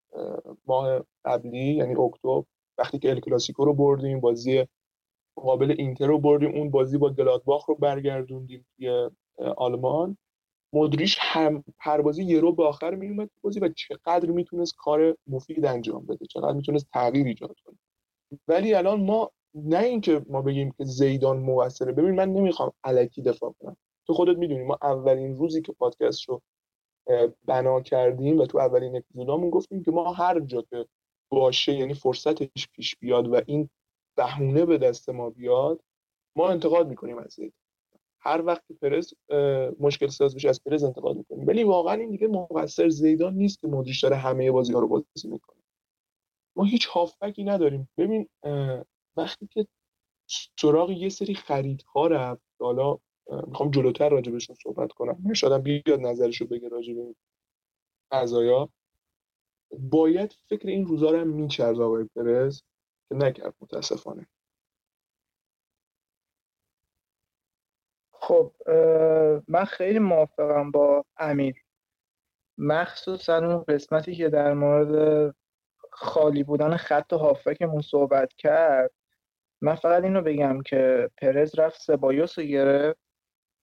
ماه 0.67 1.05
قبلی 1.25 1.75
یعنی 1.75 1.97
اکتبر 1.97 2.43
وقتی 2.79 2.99
که 2.99 3.11
ال 3.11 3.21
کلاسیکو 3.21 3.65
رو 3.65 3.75
بردیم 3.75 4.21
بازی 4.21 4.67
مقابل 5.37 5.75
اینتر 5.79 6.07
رو 6.07 6.19
بردیم. 6.19 6.51
اون 6.55 6.71
بازی 6.71 6.99
با 6.99 7.11
گلادباخ 7.11 7.69
رو 7.69 7.75
برگردوندیم 7.75 8.67
توی 8.77 9.11
آلمان. 9.57 10.17
مدریش 10.73 11.17
هم 11.21 11.65
هر 11.79 12.03
بازی 12.03 12.25
یه 12.25 12.41
رو 12.41 12.53
به 12.53 12.65
آخر 12.65 12.95
میومد 12.95 13.31
بازی 13.43 13.61
و 13.61 13.69
چقدر 13.69 14.31
می‌تونست 14.31 14.75
کار 14.79 15.17
مفید 15.27 15.67
انجام 15.67 16.07
بده. 16.07 16.27
چقدر 16.27 16.53
می‌تونست 16.53 16.87
تغییر 16.93 17.27
ایجاد 17.27 17.57
کنه. 17.65 17.77
ولی 18.49 18.75
الان 18.75 19.05
ما 19.05 19.31
نه 19.55 19.79
اینکه 19.79 20.23
ما 20.29 20.43
بگیم 20.43 20.75
که 20.79 20.85
زیدان 20.85 21.37
موثره. 21.37 21.93
ببین 21.93 22.15
من 22.15 22.33
نمی‌خوام 22.33 22.73
علکی 22.85 23.23
دفاع 23.23 23.55
کنم. 23.61 23.77
تو 24.07 24.15
خودت 24.15 24.39
می‌دونی 24.39 24.65
ما 24.65 24.79
اولین 24.83 25.37
روزی 25.37 25.63
که 25.63 25.73
پادکست 25.73 26.29
رو 26.29 26.43
بنا 27.45 27.81
کردیم 27.81 28.39
و 28.39 28.47
تو 28.47 28.59
اولین 28.59 28.97
اپیزودامون 28.97 29.51
گفتیم 29.51 29.83
که 29.83 29.91
ما 29.91 30.13
هر 30.13 30.41
جا 30.41 30.63
که 30.63 30.87
باشه 31.31 31.75
یعنی 31.75 31.95
فرصتش 31.95 32.69
پیش 32.73 32.97
بیاد 32.97 33.29
و 33.29 33.41
این 33.47 33.69
بهونه 34.17 34.67
به 34.67 34.79
دست 34.79 35.09
ما 35.09 35.31
بیاد 35.31 35.81
ما 36.37 36.49
انتقاد 36.49 36.89
می‌کنیم 36.89 37.19
از 37.19 37.33
زیدان 37.33 37.53
هر 38.21 38.43
وقت 38.45 38.65
پرز 38.83 39.15
مشکل 39.81 40.07
ساز 40.07 40.35
بشه 40.35 40.49
از 40.49 40.65
پرز 40.65 40.85
انتقاد 40.85 41.17
می‌کنیم. 41.17 41.47
ولی 41.47 41.65
واقعا 41.65 41.95
این 41.95 42.11
دیگه 42.11 42.27
مقصر 42.29 42.89
زیدان 42.89 43.35
نیست 43.35 43.61
که 43.61 43.67
مدیرش 43.67 44.01
داره 44.01 44.17
همه 44.17 44.51
بازی 44.53 44.73
ها 44.73 44.79
رو 44.79 44.89
بازی 44.89 45.29
می‌کنه. 45.29 45.57
ما 46.57 46.65
هیچ 46.65 46.87
هافبکی 46.87 47.45
نداریم. 47.45 47.89
ببین 47.99 48.29
وقتی 49.17 49.47
که 49.47 49.67
سراغ 50.61 50.91
یه 50.91 51.09
سری 51.09 51.35
خریدها 51.35 52.07
رفت 52.07 52.43
حالا 52.61 52.99
می‌خوام 53.47 53.71
جلوتر 53.71 54.09
راجبشون 54.09 54.57
صحبت 54.63 54.93
کنم. 54.93 55.33
شاید 55.33 55.63
بیاد 55.63 56.01
نظرشو 56.01 56.47
بگه 56.47 56.69
راجب 56.69 56.99
این 56.99 57.15
قضایا. 58.13 58.69
باید 59.79 60.39
فکر 60.49 60.69
این 60.69 60.87
روزا 60.87 61.11
رو 61.11 61.19
هم 61.19 61.29
می‌کرد 61.29 61.81
آقای 61.81 62.05
پرز. 62.17 62.63
که 63.09 63.15
نکرد 63.15 63.55
متاسفانه. 63.61 64.27
خب 68.13 68.53
من 69.49 69.65
خیلی 69.65 69.99
موافقم 69.99 70.71
با 70.71 71.05
امیر 71.17 71.65
مخصوصا 72.59 73.37
اون 73.37 73.65
قسمتی 73.69 74.15
که 74.15 74.29
در 74.29 74.55
مورد 74.55 75.35
خالی 75.91 76.43
بودن 76.43 76.77
خط 76.77 77.13
هافکمون 77.13 77.83
صحبت 77.83 78.33
کرد 78.33 78.93
من 79.61 79.75
فقط 79.75 80.05
اینو 80.05 80.23
بگم 80.23 80.63
که 80.63 81.11
پرز 81.17 81.59
رفت 81.59 81.81
سبایوس 81.81 82.39
رو 82.39 82.45
گرفت 82.45 82.99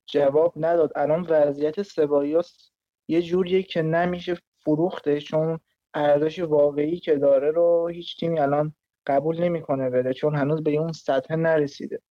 جواب 0.06 0.54
نداد. 0.58 0.92
الان 0.96 1.22
وضعیت 1.30 1.82
سبایوس 1.82 2.72
یه 3.08 3.22
جوریه 3.22 3.64
که 3.64 3.82
نمیشه 3.82 4.38
فروخته 4.60 5.22
چون 5.22 5.60
ارزش 5.94 6.40
واقعی 6.40 7.00
که 7.00 7.16
داره 7.16 7.52
رو 7.52 7.88
هیچ 7.88 8.20
تیمی 8.20 8.40
الان 8.40 8.76
قبول 9.08 9.44
نمی‌کنه 9.44 9.90
بده 9.90 10.14
چون 10.14 10.36
هنوز 10.36 10.64
به 10.64 10.72
اون 10.72 10.92
سطح 10.92 11.36
نرسیده. 11.36 12.02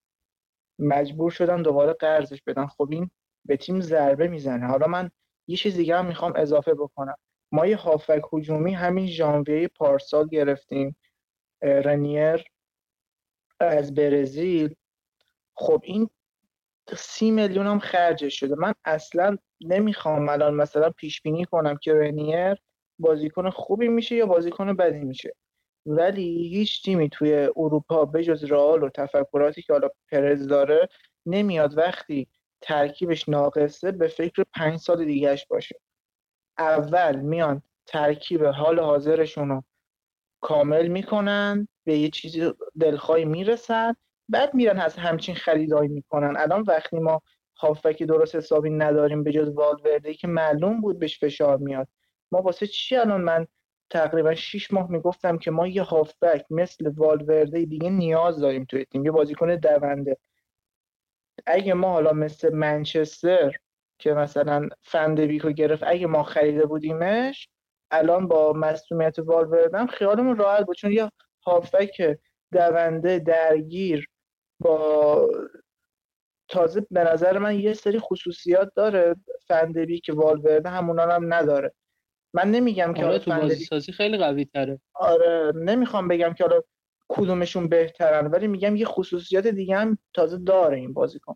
مجبور 0.79 1.31
شدن 1.31 1.63
دوباره 1.63 1.93
قرضش 1.93 2.43
بدن. 2.47 2.67
خب 2.67 2.89
این 2.91 3.11
به 3.45 3.57
تیم 3.57 3.81
ضربه 3.81 4.29
می‌زنه. 4.29 4.67
حالا 4.67 4.87
من 4.87 5.11
یه 5.49 5.57
چیز 5.57 5.77
دیگه 5.77 5.97
هم 5.97 6.07
می‌خوام 6.07 6.33
اضافه 6.37 6.75
بکنم. 6.75 7.17
ما 7.53 7.67
یه 7.67 7.77
هافک 7.77 8.23
هجومی 8.33 8.75
همین 8.75 9.07
ژانویه 9.07 9.69
پارسال 9.69 10.29
گرفتیم. 10.29 10.97
رنیر 11.63 12.45
از 13.61 13.95
برزیل. 13.95 14.75
خب 15.55 15.81
این 15.85 16.11
سی 16.97 17.31
میلیون 17.31 17.67
هم 17.67 17.79
خرجش 17.79 18.41
شده. 18.41 18.55
من 18.55 18.75
اصلا 18.85 19.37
نمی‌خوام 19.61 20.29
الان 20.29 20.55
مثلا 20.55 20.91
پیش 20.91 21.23
بینی 21.23 21.45
کنم 21.45 21.77
که 21.83 21.95
رنیر 21.95 22.55
بازیکن 22.99 23.51
خوبی 23.51 23.89
میشه 23.89 24.17
یا 24.17 24.27
بازیکن 24.27 24.77
بدی 24.77 24.99
میشه. 24.99 25.35
ولی 25.87 26.49
هیچ 26.49 26.85
تیمی 26.85 27.09
توی 27.09 27.49
اروپا 27.57 28.05
به 28.05 28.25
جز 28.25 28.45
رئال 28.45 28.83
و 28.83 28.89
تفکراتی 28.89 29.63
که 29.63 29.73
حالا 29.73 29.89
پرز 30.13 30.47
داره 30.47 30.89
نمیاد 31.27 31.79
وقتی 31.79 32.29
ترکیبش 32.61 33.29
ناقصه 33.29 33.93
به 33.93 34.09
فکر 34.09 34.45
پنج 34.55 34.79
سال 34.79 35.05
دیگهش 35.05 35.47
باشه. 35.47 35.81
اول 36.59 37.17
میان 37.17 37.63
ترکیب 37.87 38.45
حال 38.45 38.81
حاضرشون 38.81 39.49
رو 39.49 39.63
کامل 40.41 40.89
می‌کنن 40.89 41.69
به 41.85 41.99
یه 41.99 42.11
چیزی 42.11 42.53
دلخواهی 42.81 43.25
می‌رسن 43.25 43.95
بعد 44.29 44.55
میرن 44.55 44.79
از 44.79 44.97
همچین 44.97 45.35
خریدایی 45.35 45.89
می‌کنن. 45.89 46.37
الان 46.37 46.63
وقتی 46.63 46.99
ما 46.99 47.23
هافبک 47.57 48.03
درست 48.03 48.35
حسابی 48.35 48.71
نداریم 48.71 49.25
به 49.25 49.33
جز 49.33 49.49
والورده 49.49 50.15
که 50.15 50.29
معلوم 50.29 50.81
بود 50.81 50.99
بهش 50.99 51.19
فشار 51.19 51.59
میاد. 51.59 51.89
ما 52.33 52.43
واسه 52.43 52.67
چی 52.67 52.97
الان 52.97 53.21
من 53.21 53.47
تقریبا 53.93 54.35
6 54.35 54.73
ماه 54.73 54.91
می‌گفتم 54.91 55.39
که 55.39 55.51
ما 55.51 55.67
یه 55.67 55.83
هافبک 55.83 56.45
مثل 56.51 56.93
والورده 56.97 57.65
دیگه 57.65 57.91
نیاز 57.91 58.41
داریم 58.41 58.65
توی 58.65 58.85
تیم 58.85 59.05
یه 59.05 59.11
بازیکن 59.11 59.57
دونده. 59.57 60.17
اگه 61.47 61.75
ما 61.75 61.93
حالا 61.93 62.13
مثل 62.13 62.55
منچستر 62.55 63.53
که 63.99 64.13
مثلا 64.13 64.69
فندویکو 64.83 65.51
گرفت 65.51 65.83
اگه 65.87 66.07
ما 66.07 66.23
خریده 66.23 66.67
بودیمش 66.67 67.49
الان 67.91 68.29
با 68.29 68.53
مسئولیت 68.53 69.19
والوردم 69.19 69.87
خیالمون 69.87 70.37
راحت 70.37 70.67
بود 70.67 70.77
چون 70.77 70.93
یه 70.93 71.11
هافبک 71.47 72.19
دونده 72.53 73.19
درگیر 73.19 74.09
با 74.61 75.29
تازه 76.49 76.87
به 76.91 77.05
نظر 77.05 77.39
من 77.39 77.61
یه 77.61 77.75
سری 77.75 77.99
خصوصیات 77.99 78.73
داره 78.77 79.17
فندبی 79.49 80.01
که 80.01 80.13
والورده 80.13 80.69
همونا 80.71 81.03
هم 81.03 81.35
نداره. 81.35 81.75
من 82.35 82.51
نمیگم 82.51 82.95
که 82.95 83.05
آره 83.05 83.19
تو 83.19 83.31
بازی 83.31 83.65
سازی 83.65 83.93
خیلی 83.93 84.19
قوی 84.19 84.45
تره 84.45 84.81
آره 84.95 85.53
نمی‌خوام 85.57 86.09
بگم 86.09 86.35
که 86.35 86.45
حالا 86.45 86.61
کدومشون 87.09 87.69
بهترن 87.69 88.27
ولی 88.27 88.47
میگم 88.47 88.77
یه 88.77 88.85
خصوصیات 88.85 89.47
دیگه 89.47 89.77
هم 89.77 89.99
تازه 90.15 90.39
داره 90.39 90.77
این 90.77 90.93
بازیکن. 90.93 91.35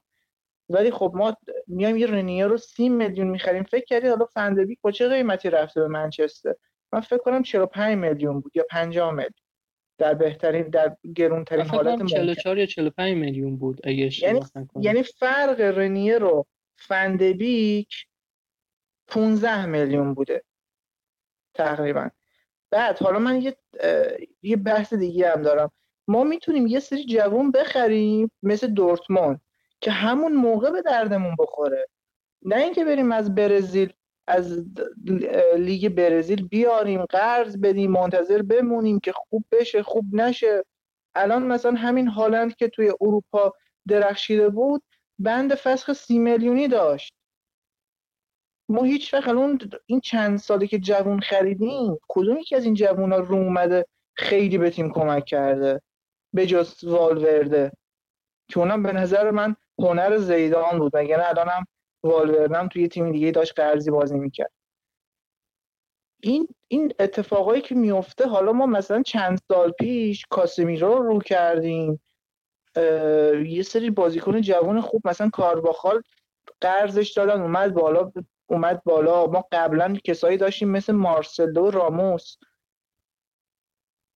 ولی 0.69 0.91
خب 0.91 1.13
ما 1.15 1.37
میایم 1.67 1.97
یه 1.97 2.07
رنیه 2.07 2.47
رو 2.47 2.57
سی 2.57 2.89
میلیون 2.89 3.27
می‌خریم. 3.27 3.63
فکر 3.63 3.85
کردید 3.85 4.11
حالا 4.11 4.25
فندبیک 4.25 4.79
با 4.83 4.91
چه 4.91 5.09
قیمتی 5.09 5.51
رفته 5.51 5.81
به 5.81 5.89
منچستر؟ 5.89 6.55
من 6.93 7.01
فکر 7.01 7.19
کنم 7.19 7.43
45 7.43 7.99
میلیون 7.99 8.41
بود 8.41 8.53
یا 8.57 8.65
50 8.71 9.11
میلیون. 9.11 9.31
در 9.99 10.15
بهترین 10.15 10.63
در 10.63 10.97
گرونترین 11.17 11.67
حالت 11.67 12.01
ممکن. 12.01 12.07
44 12.07 12.59
یا 12.59 12.67
45 12.67 13.17
میلیون 13.17 13.57
بود 13.57 13.81
اگه 13.85 14.23
یعنی 14.23 14.41
یعنی 14.81 15.03
فرق 15.03 15.61
رنیه 15.61 16.19
رو 16.19 16.47
فندبیک 16.77 18.07
15 19.09 19.67
میلیون 19.67 20.15
بوده. 20.15 20.43
تقریبا. 21.57 22.11
بعد 22.71 22.99
حالا 22.99 23.19
من 23.19 23.43
یه 23.43 23.57
یه 24.43 24.57
بحث 24.57 24.95
دیگه 24.95 25.31
هم 25.31 25.43
دارم. 25.43 25.71
ما 26.09 26.25
می‌تونیم 26.25 26.67
یه 26.67 26.81
سری 26.81 27.05
جوون 27.05 27.51
بخریم 27.51 28.31
مثل 28.43 28.67
دورتموند 28.67 29.41
که 29.81 29.91
همون 29.91 30.33
موقع 30.33 30.71
به 30.71 30.83
دردمون 30.83 31.37
بخوره. 31.39 31.87
نه 32.43 32.57
اینکه 32.57 32.85
بریم 32.85 33.13
از 33.13 33.35
برزیل 33.35 33.93
از 34.29 34.65
لیگ 35.57 35.89
برزیل 35.89 36.49
بیاریم 36.49 37.05
قرض 37.05 37.57
بدیم 37.57 37.91
منتظر 37.91 38.43
بمونیم 38.43 39.01
که 39.01 39.13
خوب 39.13 39.45
بشه 39.53 39.83
خوب 39.83 40.05
نشه. 40.13 40.65
الان 41.15 41.43
مثلا 41.43 41.73
همین 41.73 42.09
هالند 42.09 42.57
که 42.57 42.69
توی 42.69 42.93
اروپا 43.01 43.53
درخشیده 43.89 44.49
بود 44.49 44.83
بند 45.19 45.55
فسخ 45.55 45.93
سی 45.93 46.19
میلیونی 46.19 46.69
داشت. 46.69 47.16
ما 48.69 48.83
هیچ 48.83 49.15
وقت 49.15 49.29
اون 49.29 49.59
این 49.87 50.01
چند 50.01 50.39
سالی 50.39 50.69
که 50.69 50.79
جوون 50.79 51.21
خریدیم 51.21 51.99
کدوم 52.09 52.39
یکی 52.39 52.57
از 52.57 52.65
این 52.65 52.75
جوون 52.75 53.13
ها 53.13 53.19
رو 53.19 53.35
اومده 53.35 53.87
خیلی 54.15 54.59
به 54.59 54.71
تیم 54.71 54.93
کمک 54.93 55.25
کرده 55.25 55.83
به 56.33 56.47
جز 56.47 56.85
والورده؟ 56.85 57.73
که 58.49 58.59
اونم 58.61 58.83
به 58.83 58.93
نظر 58.93 59.31
من 59.31 59.57
هنر 59.79 60.17
زیدان 60.17 60.79
بود 60.79 60.97
مگر 60.97 61.21
الان 61.21 61.49
هم 61.49 61.67
والوردم 62.03 62.69
توی 62.69 62.89
تیم 62.89 63.13
دیگه 63.13 63.31
داشت 63.31 63.53
قرضی 63.57 63.91
بازی 63.91 64.19
می‌کرد. 64.19 64.53
این 66.23 66.49
این 66.69 66.93
اتفاقایی 66.99 67.63
که 67.63 67.75
میفته 67.75 68.27
حالا 68.27 68.53
ما 68.53 68.67
مثلا 68.67 69.03
چند 69.03 69.41
سال 69.49 69.71
پیش 69.71 70.27
کاسمیرو 70.31 70.95
رو 70.95 71.09
رو 71.09 71.19
کردیم. 71.19 72.01
یه 73.47 73.63
سری 73.63 73.91
بازیکن 73.91 74.41
جوان 74.41 74.81
خوب 74.81 75.09
مثلا 75.09 75.29
کارباخال 75.29 76.03
قرضش 76.61 77.13
دادن 77.13 77.43
اومد 77.43 77.75
بالا 77.75 78.13
اومد 78.47 78.83
بالا. 78.85 79.27
ما 79.27 79.45
قبلا 79.53 79.97
کسایی 80.05 80.37
داشتیم 80.37 80.69
مثل 80.69 80.93
مارسلو 80.93 81.71
راموس. 81.71 82.37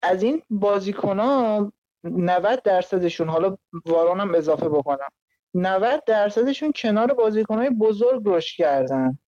از 0.03 0.23
این 0.23 0.43
بازیکن 0.51 1.19
ها 1.19 1.73
90 2.05 2.63
درصدشون 2.63 3.29
حالا 3.29 3.57
وارانم 3.87 4.35
اضافه 4.35 4.69
بکنم 4.69 5.09
90 5.55 6.05
درصدشون 6.05 6.73
کنار 6.77 7.15
بازیکنهای 7.15 7.71
بزرگ 7.71 8.23
رشد 8.25 8.57
کردن. 8.57 9.19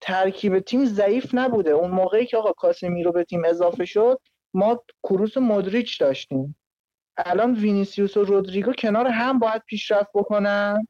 ترکیب 0.00 0.58
تیم 0.58 0.84
ضعیف 0.84 1.34
نبوده. 1.34 1.70
اون 1.70 1.90
موقعی 1.90 2.26
که 2.26 2.36
آقا 2.36 2.52
کاسمیرو 2.52 3.12
به 3.12 3.24
تیم 3.24 3.44
اضافه 3.44 3.84
شد 3.84 4.20
ما 4.54 4.84
کروس 5.02 5.36
و 5.36 5.40
مدریچ 5.40 6.00
داشتیم. 6.00 6.56
الان 7.16 7.54
وینیسیوس 7.54 8.16
و 8.16 8.24
رودریگو 8.24 8.72
کنار 8.72 9.06
هم 9.06 9.38
باید 9.38 9.62
پیشرفت 9.66 10.10
بکنن. 10.14 10.86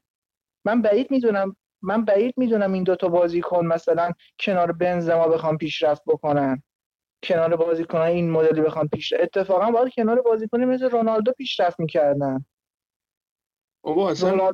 من 0.65 0.81
بعید 0.81 1.11
می‌دونم 1.11 1.55
من 1.81 2.05
بعید 2.05 2.33
می‌دونم 2.37 2.73
این 2.73 2.83
دوتا 2.83 3.07
بازیکن 3.07 3.65
مثلا 3.65 4.11
کنار 4.39 4.71
بنزما 4.71 5.27
بخوام 5.27 5.57
پیشرفت 5.57 6.01
بکنن. 6.07 6.63
کنار 7.23 7.55
بازیکن 7.55 7.97
این 7.97 8.31
مدلی 8.31 8.61
بخوام 8.61 8.87
پیش 8.87 9.13
اتفاقا 9.13 9.71
باید 9.71 9.93
کنار 9.93 10.21
بازیکن 10.21 10.63
مثل 10.63 10.89
رونالدو 10.89 11.31
پیشرفت 11.31 11.79
می‌کردن. 11.79 12.45
بابا 13.81 14.09
اصلا 14.09 14.53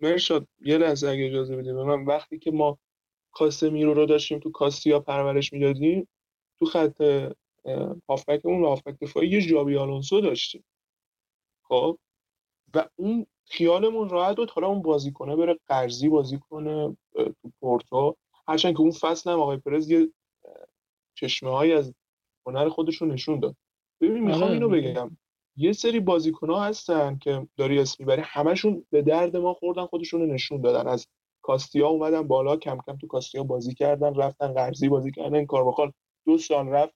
مرشاد 0.00 0.46
یه 0.60 0.78
لحظه 0.78 1.08
اگه 1.08 1.26
اجازه 1.26 1.56
بدیم 1.56 1.74
من 1.74 2.04
وقتی 2.04 2.38
که 2.38 2.50
ما 2.50 2.78
کاسمیرو 3.32 3.94
رو 3.94 4.06
داشتیم 4.06 4.38
تو 4.38 4.50
کاستیا 4.50 5.00
پرورش 5.00 5.52
می‌دادیم 5.52 6.08
تو 6.58 6.66
خط 6.66 7.02
هافبکمون 8.08 8.62
و 8.62 8.66
هافبک 8.66 8.98
دفاعی 9.00 9.28
یه 9.28 9.40
جابی 9.40 9.76
آلونسو 9.76 10.20
داشتیم. 10.20 10.64
خب؟ 11.62 11.98
و 12.74 12.88
اون 12.96 13.26
خیالمون 13.46 14.08
راحت 14.08 14.36
بود. 14.36 14.50
حالا 14.50 14.68
اون 14.68 14.82
بازیکنه 14.82 15.36
بره 15.36 15.58
قرضی 15.66 16.08
بازی 16.08 16.38
کنه 16.38 16.96
تو 17.14 17.50
پورتو. 17.60 18.16
هرچند 18.48 18.74
که 18.74 18.80
اون 18.80 18.90
فصل 18.90 19.30
هم 19.30 19.40
آقای 19.40 19.56
پرز 19.56 19.90
یه 19.90 20.08
چشمه 21.14 21.50
های 21.50 21.72
از 21.72 21.94
هنر 22.46 22.68
خودش 22.68 22.96
رو 22.96 23.06
نشون 23.06 23.40
داد. 23.40 23.56
ببین 24.00 24.24
می‌خوام 24.24 24.42
آره، 24.42 24.52
اینو 24.52 24.68
بگم. 24.68 25.16
یه 25.56 25.72
سری 25.72 26.00
بازیکن 26.00 26.50
ها 26.50 26.64
هستن 26.64 27.18
که 27.18 27.48
داری 27.56 27.78
اسم 27.78 27.96
می‌بری 27.98 28.22
همشون 28.24 28.86
به 28.90 29.02
درد 29.02 29.36
ما 29.36 29.54
خوردن 29.54 29.86
خودشون 29.86 30.20
رو 30.20 30.26
نشون 30.26 30.60
دادن. 30.60 30.88
از 30.88 31.06
کاستیا 31.42 31.88
اومدن 31.88 32.22
بالا 32.28 32.56
کم 32.56 32.78
کم 32.86 32.96
تو 32.96 33.06
کاستیا 33.06 33.42
بازی 33.42 33.74
کردن 33.74 34.14
رفتن 34.14 34.52
قرضی 34.52 34.88
بازی 34.88 35.10
کردن 35.10 35.34
این 35.34 35.46
کارواخال 35.46 35.92
دو 36.26 36.38
سال 36.38 36.68
رفت 36.68 36.94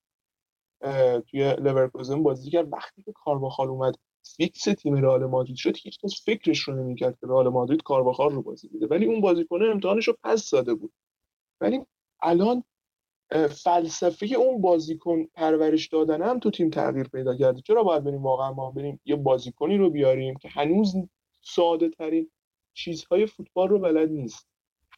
توی 1.31 1.55
لورکوزن 1.55 2.23
بازی 2.23 2.51
کرد. 2.51 2.73
وقتی 2.73 3.03
که 3.03 3.13
کارواخال 3.13 3.69
اومد 3.69 3.95
فیکس 4.23 4.63
تیم 4.65 4.95
رئال 4.95 5.27
مادرید 5.27 5.57
شد 5.57 5.77
هیچ 5.77 5.99
کس 5.99 6.25
فکرش 6.25 6.61
رو 6.61 6.75
نمی‌کرد 6.75 7.19
که 7.21 7.27
رئال 7.27 7.49
مادرید 7.49 7.83
کارواخال 7.83 8.31
رو 8.31 8.43
بازی 8.43 8.69
بده 8.69 8.87
ولی 8.87 9.07
اون 9.07 9.21
بازیکن 9.21 9.63
امتحانش 9.63 10.09
رو 10.09 10.15
پس 10.25 10.51
داده 10.51 10.75
بود. 10.75 10.93
ولی 11.61 11.81
الان 12.23 12.65
فلسفه 13.65 14.27
اون 14.27 14.61
بازیکن 14.61 15.25
پرورش 15.25 15.89
دادن 15.89 16.23
هم 16.23 16.39
تو 16.39 16.51
تیم 16.51 16.71
تغییر 16.71 17.09
پیدا 17.09 17.37
کرده. 17.37 17.61
چرا 17.61 17.83
باید 17.83 18.05
بریم 18.05 18.23
واقعا 18.23 18.53
ما 18.53 18.71
بریم 18.71 19.01
یه 19.05 19.17
بازیکنی 19.17 19.77
رو 19.77 19.91
بیاریم 19.91 20.37
که 20.37 20.49
هنوز 20.49 20.95
ساده 21.43 21.89
ترین 21.89 22.31
چیزهای 22.75 23.27
فوتبال 23.27 23.69
رو 23.69 23.79
بلد 23.79 24.11
نیست. 24.11 24.49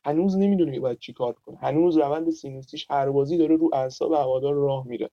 هنوز 0.05 0.37
نمی‌دونه 0.37 0.81
باید 0.81 0.99
چی 0.99 1.13
کار 1.13 1.33
کنه. 1.33 1.57
هنوز 1.57 1.99
روند 1.99 2.31
سینوسیش 2.31 2.87
هر 2.91 3.11
بازی 3.11 3.39
داره 3.39 3.57
رو 3.57 3.71
اعصاب 3.73 4.13
هوادار 4.13 4.55
راه 4.55 4.87
میره. 4.87 5.11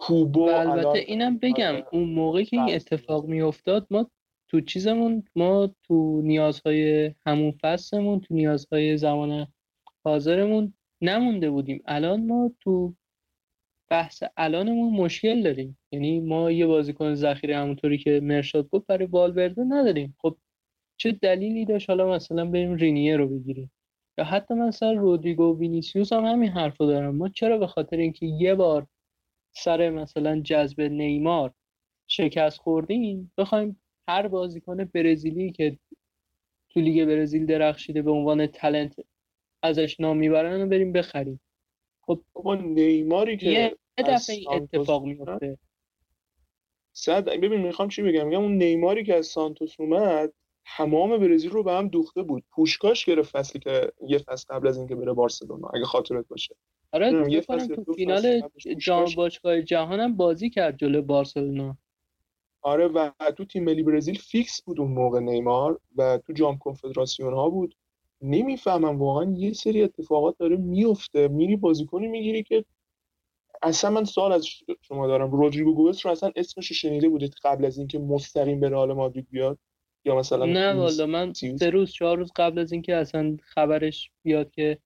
کوبو 0.00 0.42
البته 0.42 0.98
اینم 0.98 1.38
بگم 1.38 1.74
آره. 1.74 1.86
اون 1.92 2.04
موقع 2.04 2.42
که 2.42 2.56
این 2.56 2.74
اتفاق 2.74 3.26
میافتاد 3.26 3.86
ما 3.90 4.10
تو 4.48 4.60
چیزمون 4.60 5.24
ما 5.36 5.74
تو 5.82 6.20
نیازهای 6.24 7.14
همون 7.26 7.50
فصلمون 7.62 8.20
تو 8.20 8.34
نیازهای 8.34 8.96
زمان 8.96 9.46
حاضرمون 10.04 10.74
نمونده 11.00 11.50
بودیم. 11.50 11.82
الان 11.86 12.26
ما 12.26 12.52
تو 12.60 12.94
بحث 13.90 14.22
الانمون 14.36 14.92
مشکل 14.92 15.42
داریم. 15.42 15.78
یعنی 15.92 16.20
ما 16.20 16.50
یه 16.50 16.66
بازیکن 16.66 17.14
ذخیره 17.14 17.56
همونطوری 17.56 17.98
که 17.98 18.20
مرشاد 18.22 18.68
گفت 18.70 18.86
برای 18.86 19.06
والورده 19.06 19.64
نداریم. 19.68 20.16
خب 20.18 20.36
چه 20.96 21.12
دلیلی 21.12 21.64
داشت؟ 21.64 21.90
حالا 21.90 22.10
مثلا 22.10 22.44
بریم 22.44 22.74
رینیه 22.74 23.16
رو 23.16 23.28
بگیریم. 23.28 23.72
یا 24.18 24.24
حتی 24.24 24.54
مثلا 24.54 24.92
رودریگو 24.92 25.44
و 25.44 25.58
وینیسیوس 25.58 26.12
هم 26.12 26.24
همین 26.24 26.50
حرف 26.50 26.76
رو 26.80 26.86
دارم. 26.86 27.16
ما 27.16 27.28
چرا 27.28 27.58
به 27.58 27.66
خاطر 27.66 27.96
اینکه 27.96 28.26
یه 28.26 28.54
بار 28.54 28.86
سر 29.52 29.90
مثلا 29.90 30.40
جذب 30.40 30.80
نیمار 30.80 31.52
شکست 32.06 32.58
خوردیم 32.58 33.32
بخوایم 33.38 33.82
هر 34.08 34.28
بازیکن 34.28 34.84
برزیلی 34.84 35.52
که 35.52 35.78
تو 36.70 36.80
لیگ 36.80 37.04
برزیل 37.04 37.46
درخشیده 37.46 38.02
به 38.02 38.10
عنوان 38.10 38.46
تلنت 38.46 38.96
ازش 39.62 40.00
نام 40.00 40.16
می‌برن 40.16 40.62
و 40.62 40.66
بریم 40.66 40.92
بخریم. 40.92 41.40
خب 42.02 42.22
نیماری 42.62 43.36
که 43.36 43.46
یه 43.46 43.76
دفعه 43.98 44.36
اتفاق 44.50 45.04
میفته. 45.04 45.58
صد 46.92 47.28
ببین 47.28 47.60
می‌خوام 47.60 47.88
چی 47.88 48.02
بگم؟ 48.02 48.26
میگم 48.26 48.40
اون 48.40 48.58
نیماری 48.58 49.04
که 49.04 49.14
از 49.14 49.26
سانتوس 49.26 49.80
اومد 49.80 50.32
تمام 50.76 51.18
برزیل 51.18 51.50
رو 51.50 51.62
به 51.62 51.72
هم 51.72 51.88
دوخته 51.88 52.22
بود. 52.22 52.44
پوشکاش 52.50 53.04
گرفت 53.04 53.30
فصلی 53.30 53.60
که 53.60 53.92
یه 54.08 54.18
فصل 54.18 54.54
قبل 54.54 54.68
از 54.68 54.78
اینکه 54.78 54.94
بره 54.94 55.12
بارسلونا 55.12 55.68
اگه 55.68 55.84
خاطرت 55.84 56.28
باشه. 56.28 56.56
آره 56.92 57.32
یه 57.32 57.40
تو 57.40 57.94
فینال 57.94 58.42
جام 58.78 59.06
باشگاه 59.16 59.62
جهانم 59.62 60.16
بازی 60.16 60.50
کرد 60.50 60.76
جلو 60.76 61.02
بارسلونا. 61.02 61.76
آره 62.62 62.88
و 62.88 63.10
تو 63.36 63.44
تیم 63.44 63.64
ملی 63.64 63.82
برزیل 63.82 64.18
فیکس 64.18 64.62
بود 64.62 64.80
اون 64.80 64.90
موقع 64.90 65.20
نیمار 65.20 65.80
و 65.96 66.18
تو 66.26 66.32
جام 66.32 66.58
کنفدراسیون 66.58 67.34
ها 67.34 67.50
بود. 67.50 67.74
نمی‌فهمم 68.22 68.98
واقعا 68.98 69.34
یه 69.36 69.52
سری 69.52 69.82
اتفاقات 69.82 70.38
داره 70.38 70.56
میفته 70.56 71.28
میری 71.28 71.56
بازیکنی 71.56 72.08
می‌گیری 72.08 72.42
که 72.42 72.64
اصلا 73.62 73.90
من 73.90 74.04
سوال 74.04 74.32
از 74.32 74.46
شما 74.82 75.06
دارم. 75.06 75.30
رودریگو 75.30 75.74
گوبس 75.74 76.06
رو 76.06 76.12
اصلا 76.12 76.32
اسمش 76.36 76.72
شنیده 76.72 77.08
بودید 77.08 77.34
قبل 77.44 77.64
از 77.64 77.78
اینکه 77.78 77.98
مستقیم 77.98 78.60
به 78.60 78.68
رئال 78.68 78.92
مادرید 78.92 79.26
بیاد؟ 79.30 79.58
یا 80.04 80.16
مثلا 80.16 80.46
نه 80.46 80.74
والا 80.74 81.06
من 81.06 81.32
سه 81.32 81.70
روز 81.70 81.92
چهار 81.92 82.18
روز 82.18 82.32
قبل 82.36 82.58
از 82.58 82.72
اینکه 82.72 82.96
اصلا 82.96 83.36
خبرش 83.42 84.10
بیاد 84.22 84.50
که 84.50 84.78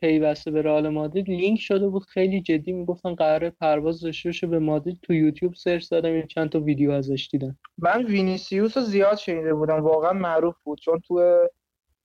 پیوسته 0.00 0.50
به 0.50 0.62
رئال 0.62 0.88
مادرید. 0.88 1.28
لینک 1.28 1.60
شده 1.60 1.88
بود 1.88 2.04
خیلی 2.04 2.42
جدی 2.42 2.72
می‌گفتن 2.72 3.14
قرار 3.14 3.50
پرواز 3.50 4.00
داشته 4.00 4.46
به 4.46 4.58
مادرید. 4.58 4.98
تو 5.02 5.14
یوتیوب 5.14 5.54
search 5.54 5.82
زدم 5.82 6.26
چند 6.26 6.50
تا 6.50 6.60
ویدیو 6.60 6.90
ازش 6.90 7.28
دیدم. 7.32 7.58
من 7.78 8.04
وینیسیوس 8.04 8.76
رو 8.76 8.82
زیاد 8.82 9.16
شنیده 9.16 9.54
بودم 9.54 9.80
واقعا 9.80 10.12
معروف 10.12 10.56
بود. 10.64 10.78
چون 10.78 11.00
تو 11.00 11.46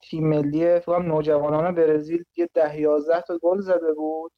تیم 0.01 0.27
ملی 0.27 0.79
فکر 0.79 0.99
نوجوانان 0.99 1.75
برزیل 1.75 2.23
یه 2.35 2.49
ده 2.53 2.79
11 2.79 3.21
تا 3.21 3.37
گل 3.41 3.59
زده 3.59 3.93
بود. 3.93 4.31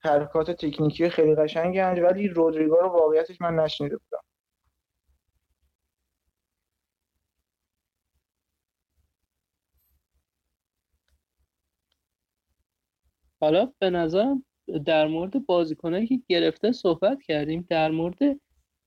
حرکات 0.00 0.50
تکنیکی 0.50 1.08
خیلی 1.08 1.34
قشنگی 1.34 1.80
ولی 1.80 2.28
رودریگو 2.28 2.76
رو 2.76 2.88
واقعیتش 2.88 3.40
من 3.40 3.54
نشنیده 3.54 3.96
بودم. 3.96 4.22
حالا 13.44 13.72
به 13.78 13.90
نظرم 13.90 14.44
در 14.86 15.06
مورد 15.06 15.46
بازیکنایی 15.46 16.06
که 16.06 16.20
گرفته 16.28 16.72
صحبت 16.72 17.22
کردیم 17.22 17.66
در 17.70 17.90
مورد 17.90 18.40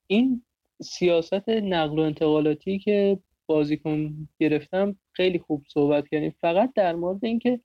این 0.08 0.46
سیاست 0.82 1.50
نقل 1.50 2.00
و 2.00 2.02
انتقالاتی 2.02 2.80
که 2.80 3.20
بازیکن 3.46 4.28
گرفتم 4.40 4.96
خیلی 5.12 5.40
خوب 5.40 5.66
صحبت 5.68 6.08
کردیم. 6.08 6.36
فقط 6.42 6.74
در 6.76 6.96
مورد 6.96 7.26
اینکه 7.26 7.60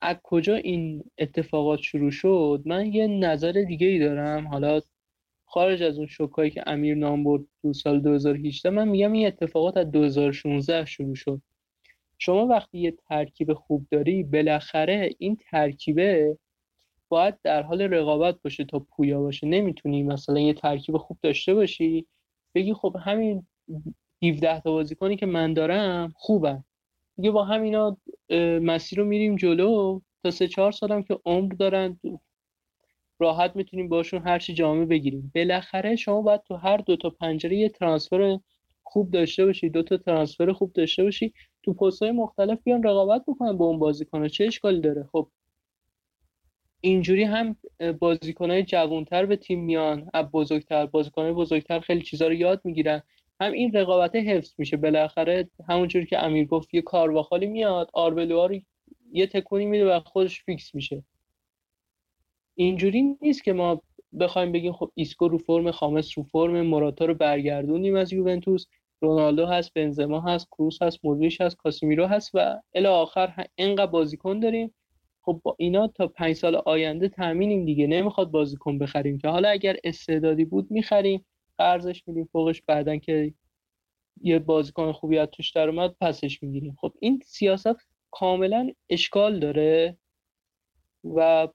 از 0.00 0.16
کجا 0.22 0.54
این 0.54 1.04
اتفاقات 1.18 1.80
شروع 1.80 2.10
شد 2.10 2.62
من 2.66 2.86
یه 2.86 3.06
نظر 3.06 3.52
دیگه 3.52 3.86
ای 3.86 3.98
دارم. 3.98 4.48
حالا 4.48 4.80
خارج 5.44 5.82
از 5.82 5.98
اون 5.98 6.06
شکایی 6.06 6.50
که 6.50 6.62
امیر 6.66 6.94
نام 6.94 7.24
برد 7.24 7.44
تو 7.62 7.72
سال 7.72 8.00
2018 8.00 8.70
من 8.70 8.88
میگم 8.88 9.12
این 9.12 9.26
اتفاقات 9.26 9.76
از 9.76 9.90
2016 9.90 10.84
شروع 10.84 11.14
شد. 11.14 11.42
شما 12.18 12.46
وقتی 12.46 12.78
یه 12.78 12.90
ترکیب 12.90 13.54
خوب 13.54 13.86
داری 13.90 14.22
بالاخره 14.22 15.10
این 15.18 15.36
ترکیبه 15.50 16.38
باید 17.08 17.34
در 17.42 17.62
حال 17.62 17.82
رقابت 17.82 18.42
باشه 18.42 18.64
تا 18.64 18.78
پویا 18.78 19.20
باشه. 19.20 19.46
نمی‌تونی 19.46 20.02
مثلا 20.02 20.40
یه 20.40 20.54
ترکیب 20.54 20.96
خوب 20.96 21.18
داشته 21.22 21.54
باشی 21.54 22.06
بگی 22.54 22.74
خب 22.74 22.96
همین 23.00 23.46
17 24.22 24.60
تا 24.60 24.72
بازیکنی 24.72 25.16
که 25.16 25.26
من 25.26 25.52
دارم 25.52 26.12
خوبن. 26.16 26.64
دیگه 27.16 27.30
با 27.30 27.44
همینا 27.44 27.96
مسیر 28.62 28.98
رو 28.98 29.04
میریم 29.04 29.36
جلو 29.36 30.00
تا 30.22 30.30
سه 30.30 30.48
چهار 30.48 30.72
سالم 30.72 31.02
که 31.02 31.18
عمر 31.26 31.54
دارن. 31.54 32.00
راحت 33.20 33.56
می‌تونیم 33.56 33.88
باشون 33.88 34.22
هر 34.22 34.38
چی 34.38 34.54
جامعه 34.54 34.84
بگیریم. 34.86 35.32
بالاخره 35.34 35.96
شما 35.96 36.22
باید 36.22 36.42
تو 36.42 36.56
هر 36.56 36.76
دو 36.76 36.96
تا 36.96 37.10
پنجره 37.10 37.56
یه 37.56 37.68
ترانسفر 37.68 38.38
خوب 38.82 39.10
داشته 39.10 39.46
باشی 39.46 39.70
دو 39.70 39.82
تا 39.82 39.96
ترانسفر 39.96 40.52
خوب 40.52 40.72
داشته 40.72 41.02
باشی 41.04 41.32
تو 41.62 41.74
پست 41.74 42.02
های 42.02 42.12
مختلف 42.12 42.58
بیان 42.62 42.82
رقابت 42.82 43.24
بکنن 43.26 43.56
با 43.56 43.64
اون 43.64 43.78
بازیکن. 43.78 44.28
چه 44.28 44.44
اشکالی 44.44 44.80
داره؟ 44.80 45.08
خب 45.12 45.28
اینجوری 46.80 47.24
هم 47.24 47.56
های 48.40 48.62
جوانتر 48.62 49.26
به 49.26 49.36
تیم 49.36 49.64
میان 49.64 50.10
از 50.14 50.30
بزرگتر 50.30 50.88
های 51.16 51.32
بزرگتر 51.32 51.80
خیلی 51.80 52.02
چیزا 52.02 52.26
رو 52.26 52.34
یاد 52.34 52.60
می‌گیرن. 52.64 53.02
هم 53.40 53.52
این 53.52 53.72
رقابت 53.72 54.16
حفظ 54.16 54.54
میشه. 54.58 54.76
بالاخره 54.76 55.48
همونجوری 55.68 56.06
که 56.06 56.24
امیر 56.24 56.46
گفت 56.46 56.74
یه 56.74 56.82
کارواخالی 56.82 57.46
میاد 57.46 57.90
آربلوها 57.92 58.48
یه 59.12 59.26
تکونی 59.26 59.66
میده 59.66 59.96
و 59.96 60.00
خودش 60.00 60.42
فیکس 60.42 60.74
میشه. 60.74 61.04
اینجوری 62.54 63.16
نیست 63.22 63.44
که 63.44 63.52
ما 63.52 63.82
بخوایم 64.20 64.52
بگیم 64.52 64.72
خب 64.72 64.90
ایسکو 64.94 65.28
رو 65.28 65.38
فرم 65.38 65.70
خامس 65.70 66.18
رو 66.18 66.24
فرم 66.24 66.62
مراتا 66.62 67.04
رو 67.04 67.14
برگردونیم 67.14 67.96
از 67.96 68.12
یوونتوس. 68.12 68.66
رونالدو 69.00 69.46
هست 69.46 69.74
بنزما 69.74 70.20
هست 70.20 70.46
کروس 70.46 70.82
هست 70.82 71.04
مودریچ 71.04 71.40
هست 71.40 71.56
کاسیمیرو 71.56 72.06
هست 72.06 72.30
و 72.34 72.60
الی 72.74 72.86
آخر 72.86 73.46
اینقدر 73.54 73.86
بازیکن 73.86 74.40
داریم. 74.40 74.74
خب 75.22 75.40
با 75.42 75.56
اینا 75.58 75.88
تا 75.88 76.06
پنج 76.06 76.32
سال 76.36 76.56
آینده 76.56 77.08
تامینیم 77.08 77.64
دیگه. 77.64 77.86
نمی‌خواد 77.86 78.30
بازیکن 78.30 78.78
بخریم 78.78 79.18
که. 79.18 79.28
حالا 79.28 79.48
اگر 79.48 79.76
استعدادی 79.84 80.44
بود 80.44 80.70
می‌خریم 80.70 81.26
قرضش 81.58 82.08
میدیم 82.08 82.28
فوقش 82.32 82.62
بعدا 82.62 82.96
که 82.96 83.34
یه 84.22 84.38
بازیکن 84.38 84.92
خوبی 84.92 85.18
از 85.18 85.28
توش 85.32 85.50
در 85.50 85.68
اومد 85.68 85.96
پسش 86.00 86.42
می‌گیریم. 86.42 86.76
خب 86.80 86.92
این 87.00 87.20
سیاست 87.24 87.76
کاملا 88.10 88.70
اشکال 88.90 89.38
داره 89.38 89.98
و 91.04 91.48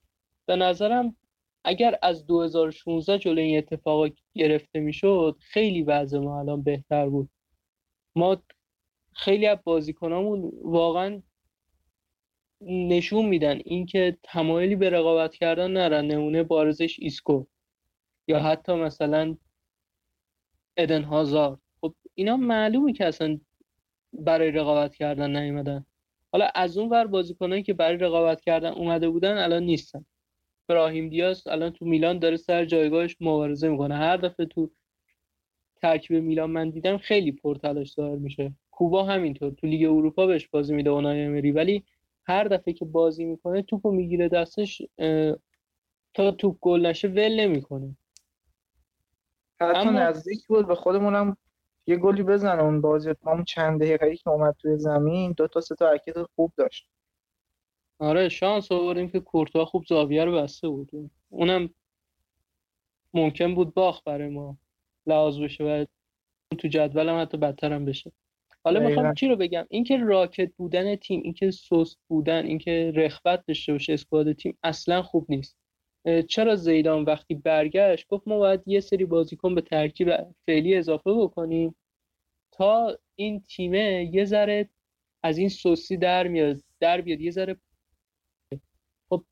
به 0.46 0.56
نظرم 0.56 1.16
اگر 1.64 1.98
از 2.02 2.26
2016 2.26 3.18
جلوی 3.18 3.44
این 3.44 3.58
اتفاق 3.58 4.08
گرفته 4.34 4.80
می‌شد 4.80 5.36
خیلی 5.40 5.82
وضع 5.82 6.18
ما 6.18 6.40
الان 6.40 6.62
بهتر 6.62 7.08
بود. 7.08 7.30
ما 8.16 8.42
خیلی 9.12 9.46
از 9.46 9.58
بازیکنامون 9.64 10.52
واقعا 10.62 11.22
نشون 12.60 13.26
میدن 13.26 13.60
اینکه 13.64 14.18
تمایلی 14.22 14.76
به 14.76 14.90
رقابت 14.90 15.34
کردن 15.34 15.70
نرن. 15.70 16.04
نمونه 16.04 16.42
بارزش 16.42 16.96
ایسکو 17.00 17.44
یا 18.28 18.38
حتی 18.38 18.72
مثلا 18.72 19.36
ادن 20.76 21.02
هازار 21.02 21.58
خب 21.80 21.94
اینا 22.14 22.36
معلومه 22.36 22.92
که 22.92 23.06
اصلا 23.06 23.40
برای 24.12 24.50
رقابت 24.50 24.94
کردن 24.94 25.36
نیومدن. 25.36 25.86
حالا 26.32 26.48
از 26.54 26.78
اون 26.78 26.88
ور 26.88 27.06
بازیکنایی 27.06 27.62
که 27.62 27.74
برای 27.74 27.96
رقابت 27.96 28.40
کردن 28.40 28.72
اومده 28.72 29.08
بودن 29.08 29.38
الان 29.38 29.62
نیستن. 29.62 30.04
براهیم 30.68 31.08
دیاز 31.08 31.46
الان 31.46 31.70
تو 31.70 31.84
میلان 31.84 32.18
داره 32.18 32.36
سر 32.36 32.64
جایگاهش 32.64 33.16
مبارزه 33.20 33.68
می‌کنه. 33.68 33.96
هر 33.96 34.16
دفعه 34.16 34.46
تو 34.46 34.70
ترکیب 35.84 36.22
میلان 36.22 36.50
من 36.50 36.70
دیدم 36.70 36.98
خیلی 36.98 37.32
پرتلاش 37.32 37.92
دار 37.92 38.16
میشه. 38.16 38.52
کوبا 38.70 39.04
همینطور 39.04 39.52
تو 39.52 39.66
لیگ 39.66 39.84
اروپا 39.84 40.26
بهش 40.26 40.48
بازی 40.48 40.74
میده 40.74 40.90
اونای 40.90 41.24
امری 41.24 41.52
ولی 41.52 41.84
هر 42.26 42.44
دفعه 42.44 42.74
که 42.74 42.84
بازی 42.84 43.24
می‌کنه 43.24 43.62
توپو 43.62 43.92
می‌گیره 43.92 44.28
دستش 44.28 44.82
تا 46.14 46.30
توپ 46.30 46.58
گل 46.60 46.86
نشه 46.86 47.08
ول 47.08 47.40
نمی‌کنه. 47.40 47.96
حتی 49.60 49.88
اما... 49.88 50.00
نزدیک 50.00 50.46
بود 50.46 50.66
به 50.66 50.74
خودمونم 50.74 51.36
یه 51.86 51.96
گلی 51.96 52.22
بزنه 52.22 52.62
اون 52.62 52.80
بازی. 52.80 53.14
هم 53.26 53.44
چند 53.44 53.80
دقیقه 53.80 54.16
که 54.16 54.30
اومد 54.30 54.54
توی 54.58 54.78
زمین 54.78 55.32
دو 55.32 55.48
تا 55.48 55.60
سه 55.60 55.74
تا 55.74 55.88
حرکت 55.88 56.22
خوب 56.36 56.52
داشت. 56.56 56.88
آره 57.98 58.28
شانس 58.28 58.72
آوردیم 58.72 59.08
که 59.08 59.20
کورتوا 59.20 59.64
خوب 59.64 59.84
زاویه 59.88 60.24
رو 60.24 60.32
بسته 60.32 60.68
بود. 60.68 60.90
اونم 61.28 61.70
ممکن 63.14 63.54
بود 63.54 63.74
باخ 63.74 64.02
برای 64.06 64.28
ما. 64.28 64.56
لحاظ 65.06 65.40
بشه 65.40 65.64
و 65.64 65.84
تو 66.58 66.68
جدولم 66.68 67.22
حتی 67.22 67.36
بدتر 67.36 67.72
هم 67.72 67.84
بشه. 67.84 68.12
حالا 68.64 68.80
می‌خوام 68.80 69.14
چی 69.14 69.28
رو 69.28 69.36
بگم؟ 69.36 69.66
اینکه 69.70 69.96
راکت 69.96 70.52
بودن 70.56 70.96
تیم 70.96 71.20
اینکه 71.24 71.50
سست 71.50 71.98
بودن 72.08 72.46
اینکه 72.46 72.92
رخبت 72.96 73.44
داشته 73.46 73.72
باشه 73.72 73.92
اسکواد 73.92 74.32
تیم 74.32 74.58
اصلا 74.62 75.02
خوب 75.02 75.26
نیست. 75.28 75.56
چرا 76.28 76.56
زیدان 76.56 77.04
وقتی 77.04 77.34
برگشت 77.34 78.08
گفت 78.08 78.28
ما 78.28 78.38
باید 78.38 78.62
یه 78.66 78.80
سری 78.80 79.04
بازیکن 79.04 79.54
به 79.54 79.60
ترکیب 79.60 80.16
فعلی 80.46 80.76
اضافه 80.76 81.12
بکنیم 81.12 81.76
تا 82.52 82.98
این 83.14 83.40
تیمه 83.40 84.10
یه 84.12 84.24
ذره 84.24 84.68
از 85.22 85.38
این 85.38 85.48
سوسی 85.48 85.96
در 85.96 86.28
میاد 86.28 86.60
در 86.80 87.00
بیاد 87.00 87.20
یه 87.20 87.30
ذره. 87.30 87.56
خب 89.08 89.24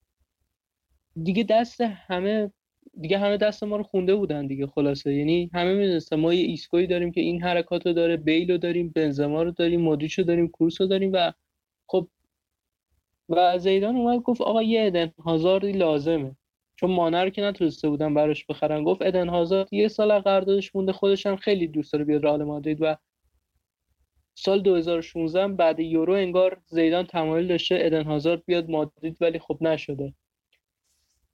دیگه 1.22 1.42
دست 1.42 1.80
همه 1.80 2.52
دیگه 3.00 3.18
همه 3.18 3.36
دست 3.36 3.64
ما 3.64 3.76
رو 3.76 3.82
خونده 3.82 4.14
بودن 4.14 4.46
دیگه 4.46 4.66
خلاصه. 4.66 5.14
یعنی 5.14 5.50
همه 5.54 5.74
می‌دونستن 5.74 6.16
ما 6.16 6.34
یه 6.34 6.46
ایسکوی 6.46 6.86
داریم 6.86 7.12
که 7.12 7.20
این 7.20 7.42
حرکات 7.42 7.86
رو 7.86 7.92
داره 7.92 8.16
بیل 8.16 8.50
رو 8.50 8.58
داریم 8.58 8.88
بنزما 8.88 9.42
رو 9.42 9.50
داریم 9.50 9.80
مودریچ 9.80 10.18
رو 10.18 10.24
داریم 10.24 10.48
کروس 10.48 10.80
رو 10.80 10.86
داریم 10.86 11.10
و 11.12 11.32
خب 11.86 12.08
و 13.28 13.58
زیدان 13.58 13.96
اومد 13.96 14.20
گفت 14.22 14.40
آقا 14.40 14.62
یه 14.62 14.86
ادن 14.86 15.12
هازاردی 15.18 15.72
لازمه. 15.72 16.36
چون 16.76 16.90
مانر 16.90 17.30
که 17.30 17.42
نتونسته 17.42 17.88
بودن 17.88 18.14
براش 18.14 18.46
بخرن 18.46 18.84
گفت 18.84 19.02
ادن 19.02 19.28
هازارد 19.28 19.72
یه 19.72 19.88
سال 19.88 20.18
قراردادش 20.18 20.74
مونده 20.76 20.92
خودش 20.92 21.26
هم 21.26 21.36
خیلی 21.36 21.66
دوست 21.66 21.92
داره 21.92 22.04
بیاد 22.04 22.24
رئال 22.24 22.44
مادرید 22.44 22.78
و 22.80 22.96
سال 24.34 24.62
2016 24.62 25.48
بعد 25.48 25.80
یورو 25.80 26.12
انگار 26.14 26.60
زیدان 26.66 27.06
تمایل 27.06 27.48
داشته 27.48 27.78
ادن 27.80 28.04
هازارد 28.04 28.44
بیاد 28.46 28.70
مادرید 28.70 29.16
ولی 29.20 29.38
خب 29.38 29.58
نشده. 29.60 30.14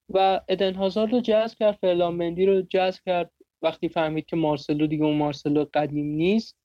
و 0.09 0.41
ادن 0.49 0.75
هازارد 0.75 1.13
رو 1.13 1.21
جذب 1.21 1.59
کرد 1.59 1.79
فرلان 1.81 2.15
مندی 2.15 2.47
رو 2.47 2.63
جذب 2.63 3.01
کرد. 3.07 3.31
وقتی 3.63 3.89
فهمید 3.89 4.27
که 4.27 4.37
مارسلو 4.37 4.87
دیگه 4.87 5.05
اون 5.05 5.17
مارسلو 5.17 5.65
قدیم 5.75 6.07
نیست. 6.07 6.57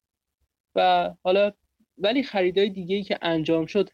و 0.76 1.14
حالا 1.24 1.52
ولی 1.98 2.24
خریدای 2.24 2.70
دیگه 2.70 2.96
ای 2.96 3.04
که 3.04 3.20
انجام 3.22 3.66
شد 3.66 3.89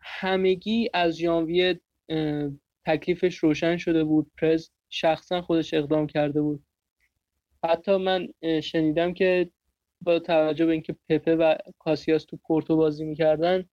همگی 0.00 0.90
از 0.94 1.16
ژانویه 1.16 1.80
تکلیفش 2.86 3.36
روشن 3.36 3.76
شده 3.76 4.04
بود. 4.04 4.30
پرز 4.40 4.70
شخصا 4.90 5.42
خودش 5.42 5.74
اقدام 5.74 6.06
کرده 6.06 6.42
بود. 6.42 6.64
حتی 7.64 7.96
من 7.96 8.28
شنیدم 8.62 9.14
که 9.14 9.50
با 10.00 10.18
توجه 10.18 10.66
به 10.66 10.72
اینکه 10.72 10.96
پپه 11.08 11.36
و 11.36 11.54
کاسیاس 11.78 12.24
تو 12.24 12.36
پورتو 12.36 12.76
بازی 12.76 13.04
می‌کردن 13.04 13.64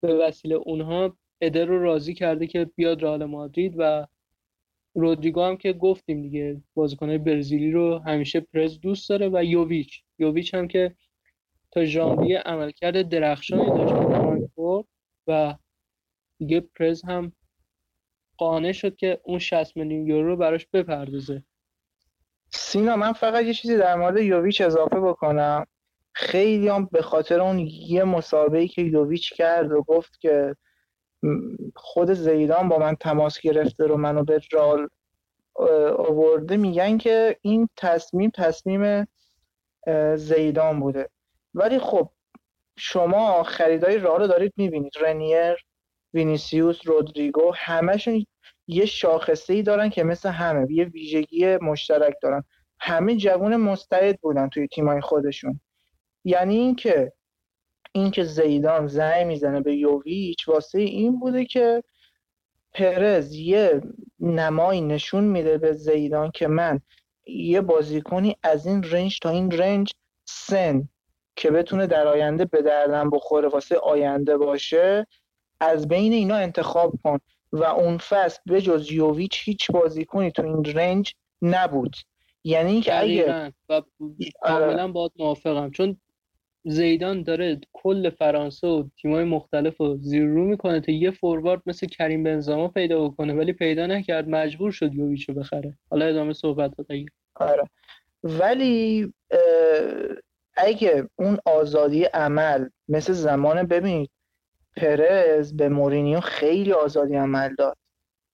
به 0.00 0.14
وسیله 0.14 0.54
اونها 0.54 1.16
ادر 1.40 1.64
رو 1.64 1.82
راضی 1.82 2.14
کرده 2.14 2.46
که 2.46 2.64
بیاد 2.76 3.02
رئال 3.02 3.24
مادرید 3.24 3.74
و 3.78 4.06
رودریگو 4.96 5.42
هم 5.42 5.56
که 5.56 5.72
گفتیم 5.72 6.22
دیگه 6.22 6.62
بازیکنهای 6.74 7.18
برزیلی 7.18 7.70
رو 7.70 7.98
همیشه 7.98 8.40
پرز 8.40 8.80
دوست 8.80 9.08
داره 9.08 9.28
و 9.28 9.44
یوویچ. 9.44 10.02
یوویچ 10.18 10.54
هم 10.54 10.68
که 10.68 10.94
تا 11.70 11.84
ژانویه 11.84 12.38
عملکرد 12.38 13.08
درخشانی 13.08 13.66
داشت 13.66 13.94
و 15.26 15.54
دیگه 16.38 16.60
پرز 16.60 17.04
هم 17.04 17.32
قانع 18.36 18.72
شد 18.72 18.96
که 18.96 19.20
اون 19.24 19.38
60 19.38 19.76
میلیون 19.76 20.06
یورو 20.06 20.26
رو 20.26 20.36
براش 20.36 20.66
بپردازه. 20.66 21.42
سینا 22.50 22.96
من 22.96 23.12
فقط 23.12 23.44
یه 23.44 23.54
چیزی 23.54 23.76
در 23.76 23.94
مورد 23.94 24.16
یوویچ 24.16 24.60
اضافه 24.60 25.00
بکنم. 25.00 25.66
خیلی 26.12 26.68
هم 26.68 26.88
به 26.92 27.02
خاطر 27.02 27.40
اون 27.40 27.58
یه 27.88 28.04
مسابقه 28.04 28.68
که 28.68 28.82
یوویچ 28.82 29.34
کرد 29.34 29.72
و 29.72 29.82
گفت 29.82 30.20
که 30.20 30.56
خود 31.74 32.12
زیدان 32.12 32.68
با 32.68 32.78
من 32.78 32.94
تماس 32.94 33.40
گرفته 33.40 33.86
رو 33.86 33.96
منو 33.96 34.24
به 34.24 34.40
رال 34.52 34.88
آورده 35.98 36.56
میگن 36.56 36.98
که 36.98 37.36
این 37.42 37.68
تصمیم 37.76 38.30
تصمیم 38.34 39.06
زیدان 40.16 40.80
بوده. 40.80 41.08
ولی 41.54 41.78
خب 41.78 42.10
شما 42.78 43.42
خریدای 43.42 43.98
رال 43.98 44.26
دارید 44.26 44.52
می‌بینید. 44.56 44.92
رنیر 45.00 45.56
وینیسیوس 46.14 46.80
رودریگو 46.84 47.52
همشون 47.54 48.26
یه 48.66 48.86
شاخصه 48.86 49.52
ای 49.52 49.62
دارن 49.62 49.88
که 49.88 50.04
مثل 50.04 50.28
همه 50.28 50.72
یه 50.72 50.84
ویژگی 50.84 51.56
مشترک 51.56 52.14
دارن. 52.22 52.44
همه 52.80 53.16
جوون 53.16 53.56
مستعد 53.56 54.20
بودن 54.20 54.48
توی 54.48 54.68
تیمای 54.68 55.00
خودشون. 55.00 55.60
یعنی 56.24 56.56
اینکه 56.56 57.12
اینکه 57.96 58.24
زیدان 58.24 58.86
زنگ 58.86 59.26
می‌زنه 59.26 59.60
به 59.60 59.74
یوویچ 59.76 60.48
واسه 60.48 60.78
این 60.78 61.20
بوده 61.20 61.44
که 61.44 61.82
پرز 62.72 63.34
یه 63.34 63.80
نمایی 64.20 64.80
نشون 64.80 65.24
میده 65.24 65.58
به 65.58 65.72
زیدان 65.72 66.30
که 66.30 66.46
من 66.48 66.80
یه 67.26 67.60
بازیکنی 67.60 68.36
از 68.42 68.66
این 68.66 68.82
رنج 68.82 69.18
تا 69.18 69.30
این 69.30 69.50
رنج 69.50 69.92
سن 70.24 70.88
که 71.36 71.50
بتونه 71.50 71.86
در 71.86 72.06
آینده 72.06 72.44
به 72.44 72.62
دردم 72.62 73.10
بخوره 73.10 73.48
واسه 73.48 73.76
آینده 73.76 74.36
باشه 74.36 75.06
از 75.60 75.88
بین 75.88 76.12
اینا 76.12 76.36
انتخاب 76.36 76.92
کن 77.04 77.18
و 77.52 77.64
اون 77.64 77.98
فصل 77.98 78.38
به 78.46 78.60
جز 78.60 78.92
یوویچ 78.92 79.42
هیچ 79.44 79.70
بازیکنی 79.70 80.30
تو 80.30 80.42
این 80.42 80.64
رنج 80.64 81.14
نبود. 81.42 81.96
یعنی 82.44 82.72
اینکه 82.72 83.00
اگه 83.00 83.52
و 83.68 83.82
کاملا 84.42 84.92
باید 84.92 85.12
موافقم. 85.18 85.70
چون 85.70 86.00
زیدان 86.68 87.22
داره 87.22 87.60
کل 87.72 88.10
فرانسه 88.10 88.66
و 88.66 88.84
تیمای 89.02 89.24
مختلف 89.24 89.76
رو 89.80 89.96
زیر 89.96 90.24
رو 90.24 90.44
می‌کنه 90.44 90.80
تا 90.80 90.92
یه 90.92 91.10
فوروارد 91.10 91.62
مثل 91.66 91.86
کریم 91.86 92.22
بنزما 92.22 92.68
پیدا 92.68 93.08
بکنه 93.08 93.34
ولی 93.34 93.52
پیدا 93.52 93.86
نکرد 93.86 94.28
مجبور 94.28 94.72
شد 94.72 94.94
یوویچ 94.94 95.28
رو 95.28 95.34
بخره. 95.34 95.78
حالا 95.90 96.04
ادامه 96.06 96.32
صحبت 96.32 96.72
آره. 97.34 97.62
ولی 98.22 99.12
اگه 100.56 101.08
اون 101.16 101.38
آزادی 101.44 102.04
عمل 102.04 102.68
مثل 102.88 103.12
زمان 103.12 103.62
ببینید 103.62 104.10
پرز 104.76 105.56
به 105.56 105.68
مورینیو 105.68 106.20
خیلی 106.20 106.72
آزادی 106.72 107.14
عمل 107.14 107.54
داد. 107.54 107.76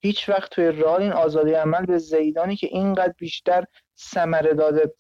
هیچ 0.01 0.29
وقت 0.29 0.51
توی 0.51 0.73
رال 0.73 1.03
این 1.03 1.13
آزادی 1.13 1.53
عمل 1.53 1.87
به 1.87 1.99
زیدانی 1.99 2.57
که 2.57 2.67
اینقدر 2.67 3.15
بیشتر 3.19 3.65
ثمره 3.99 4.55
داده 4.55 4.93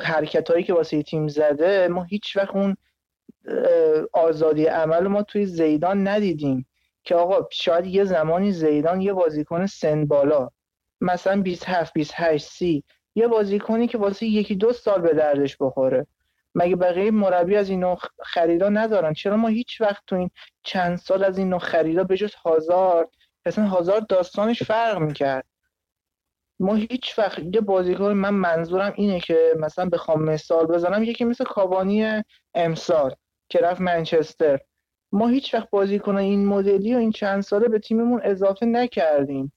حرکت 0.00 0.50
هایی 0.50 0.64
که 0.64 0.74
واسه 0.74 1.02
تیم 1.02 1.28
زده 1.28 1.88
ما 1.88 2.02
هیچ 2.02 2.36
وقت 2.36 2.56
اون 2.56 2.76
آزادی 4.12 4.64
عمل 4.64 5.06
ما 5.06 5.22
توی 5.22 5.46
زیدان 5.46 6.08
ندیدیم. 6.08 6.66
که 7.04 7.14
آقا 7.14 7.48
شاید 7.50 7.86
یه 7.86 8.04
زمانی 8.04 8.52
زیدان 8.52 9.00
یه 9.00 9.12
بازیکن 9.12 9.66
سن 9.66 10.06
بالا 10.06 10.50
مثلا 11.00 11.42
27 11.42 11.92
28 11.92 12.46
30 12.46 12.84
یه 13.14 13.28
بازیکنی 13.28 13.88
که 13.88 13.98
واسه 13.98 14.26
یکی 14.26 14.54
دو 14.54 14.72
سال 14.72 15.00
به 15.00 15.14
دردش 15.14 15.56
بخوره. 15.60 16.06
مگه 16.54 16.76
بقیه 16.76 17.10
مربی 17.10 17.56
از 17.56 17.70
این 17.70 17.80
نوع 17.80 17.98
خریدا 18.24 18.68
ندارن؟ 18.68 19.12
چرا 19.12 19.36
ما 19.36 19.48
هیچ 19.48 19.80
وقت 19.80 20.02
تو 20.06 20.16
این 20.16 20.30
چند 20.62 20.96
سال 20.96 21.24
از 21.24 21.38
این 21.38 21.48
نوع 21.48 21.58
خریدا 21.58 22.04
به 22.04 22.16
جز 22.16 22.34
هازارد 22.34 23.08
مثلا 23.46 23.64
هازارد 23.64 24.06
داستانش 24.06 24.62
فرق 24.62 24.98
می‌کرد؟ 24.98 25.44
ما 26.60 26.74
هیچ 26.74 27.18
وقت 27.18 27.38
یه 27.54 27.60
بازیکن 27.60 28.12
من 28.12 28.34
منظورم 28.34 28.92
اینه 28.96 29.20
که 29.20 29.54
مثلا 29.58 29.88
بخوام 29.88 30.22
مثال 30.22 30.66
بزنم 30.66 31.02
یکی 31.02 31.24
مثل 31.24 31.44
کابانی 31.44 32.22
امسال 32.54 33.14
که 33.48 33.58
رفت 33.58 33.80
منچستر. 33.80 34.60
ما 35.12 35.28
هیچ 35.28 35.54
وقت 35.54 35.70
بازیکن 35.70 36.16
این 36.16 36.46
مدلی 36.46 36.94
و 36.94 36.98
این 36.98 37.10
چند 37.10 37.42
ساله 37.42 37.68
به 37.68 37.78
تیممون 37.78 38.20
اضافه 38.24 38.66
نکردیم. 38.66 39.52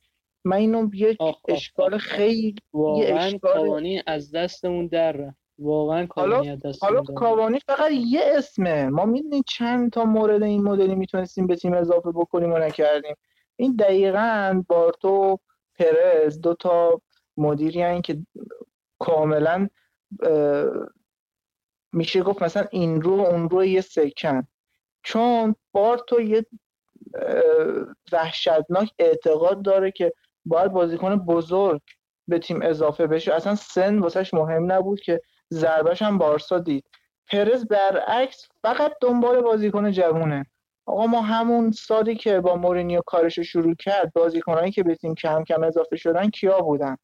من 0.45 0.57
اینو 0.57 0.89
یه 0.93 1.17
اشکال 1.49 1.97
خیلی 1.97 2.55
واقعا 2.73 3.17
اشکال... 3.17 4.01
از 4.07 4.31
دستمون 4.31 4.87
در 4.87 5.11
رفت. 5.11 5.37
واقعا 5.59 6.07
حالا 6.15 6.57
حالا 6.81 7.01
کاوانی 7.01 7.59
فقط 7.59 7.91
یه 7.91 8.21
اسمه. 8.37 8.89
ما 8.89 9.05
می‌دونیم 9.05 9.43
چند 9.47 9.91
تا 9.91 10.05
مورد 10.05 10.43
این 10.43 10.63
مدلی 10.63 10.95
می‌تونستیم 10.95 11.47
به 11.47 11.55
تیم 11.55 11.73
اضافه 11.73 12.11
بکنیم 12.11 12.53
و 12.53 12.57
نکردیم. 12.57 13.15
این 13.55 13.75
دقیقا 13.75 14.63
بارتو 14.67 15.39
پرز 15.79 16.41
دو 16.41 16.53
تا 16.53 17.01
مدیری 17.37 18.01
که 18.01 18.17
کاملا 18.99 19.67
میشه 21.93 22.23
گفت 22.23 22.41
مثلا 22.41 22.67
این 22.71 23.01
رو 23.01 23.13
اون 23.13 23.49
رو 23.49 23.65
یه 23.65 23.81
سکن. 23.81 24.47
چون 25.03 25.55
بارتو 25.71 26.21
یه 26.21 26.45
وحشتناک 28.11 28.91
اعتقاد 28.99 29.61
داره 29.61 29.91
که 29.91 30.13
باید 30.45 30.71
بازیکن 30.71 31.15
بزرگ 31.15 31.81
به 32.27 32.39
تیم 32.39 32.61
اضافه 32.61 33.07
بشه. 33.07 33.33
اصلا 33.33 33.55
سن 33.55 33.99
واسهش 33.99 34.33
مهم 34.33 34.71
نبود 34.71 34.99
که 34.99 35.21
ضربش 35.53 36.01
هم 36.01 36.17
بارسا 36.17 36.59
دید. 36.59 36.85
پرز 37.27 37.67
برعکس 37.67 38.49
فقط 38.61 38.93
دنبال 39.01 39.41
بازیکن 39.41 39.91
جوونه. 39.91 40.45
آقا 40.85 41.07
ما 41.07 41.21
همون 41.21 41.71
سالی 41.71 42.15
که 42.15 42.39
با 42.39 42.55
مورینیو 42.55 43.01
کارش 43.05 43.37
رو 43.37 43.43
شروع 43.43 43.75
کرد 43.75 44.13
بازیکنایی 44.13 44.71
که 44.71 44.83
به 44.83 44.95
تیم 44.95 45.15
کم 45.15 45.43
کم 45.43 45.63
اضافه 45.63 45.95
شدن 45.95 46.29
کیا 46.29 46.59
بودن؟ 46.59 46.97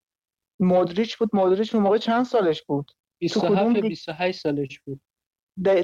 مودریچ 0.60 1.18
بود 1.18 1.30
مودریچ 1.34 1.76
اون 1.76 1.84
موقع 1.84 1.98
چند 1.98 2.26
سالش 2.26 2.64
بود؟ 2.64 2.92
27 3.20 3.78
28 3.78 4.40
سالش 4.40 4.80
بود. 4.80 5.02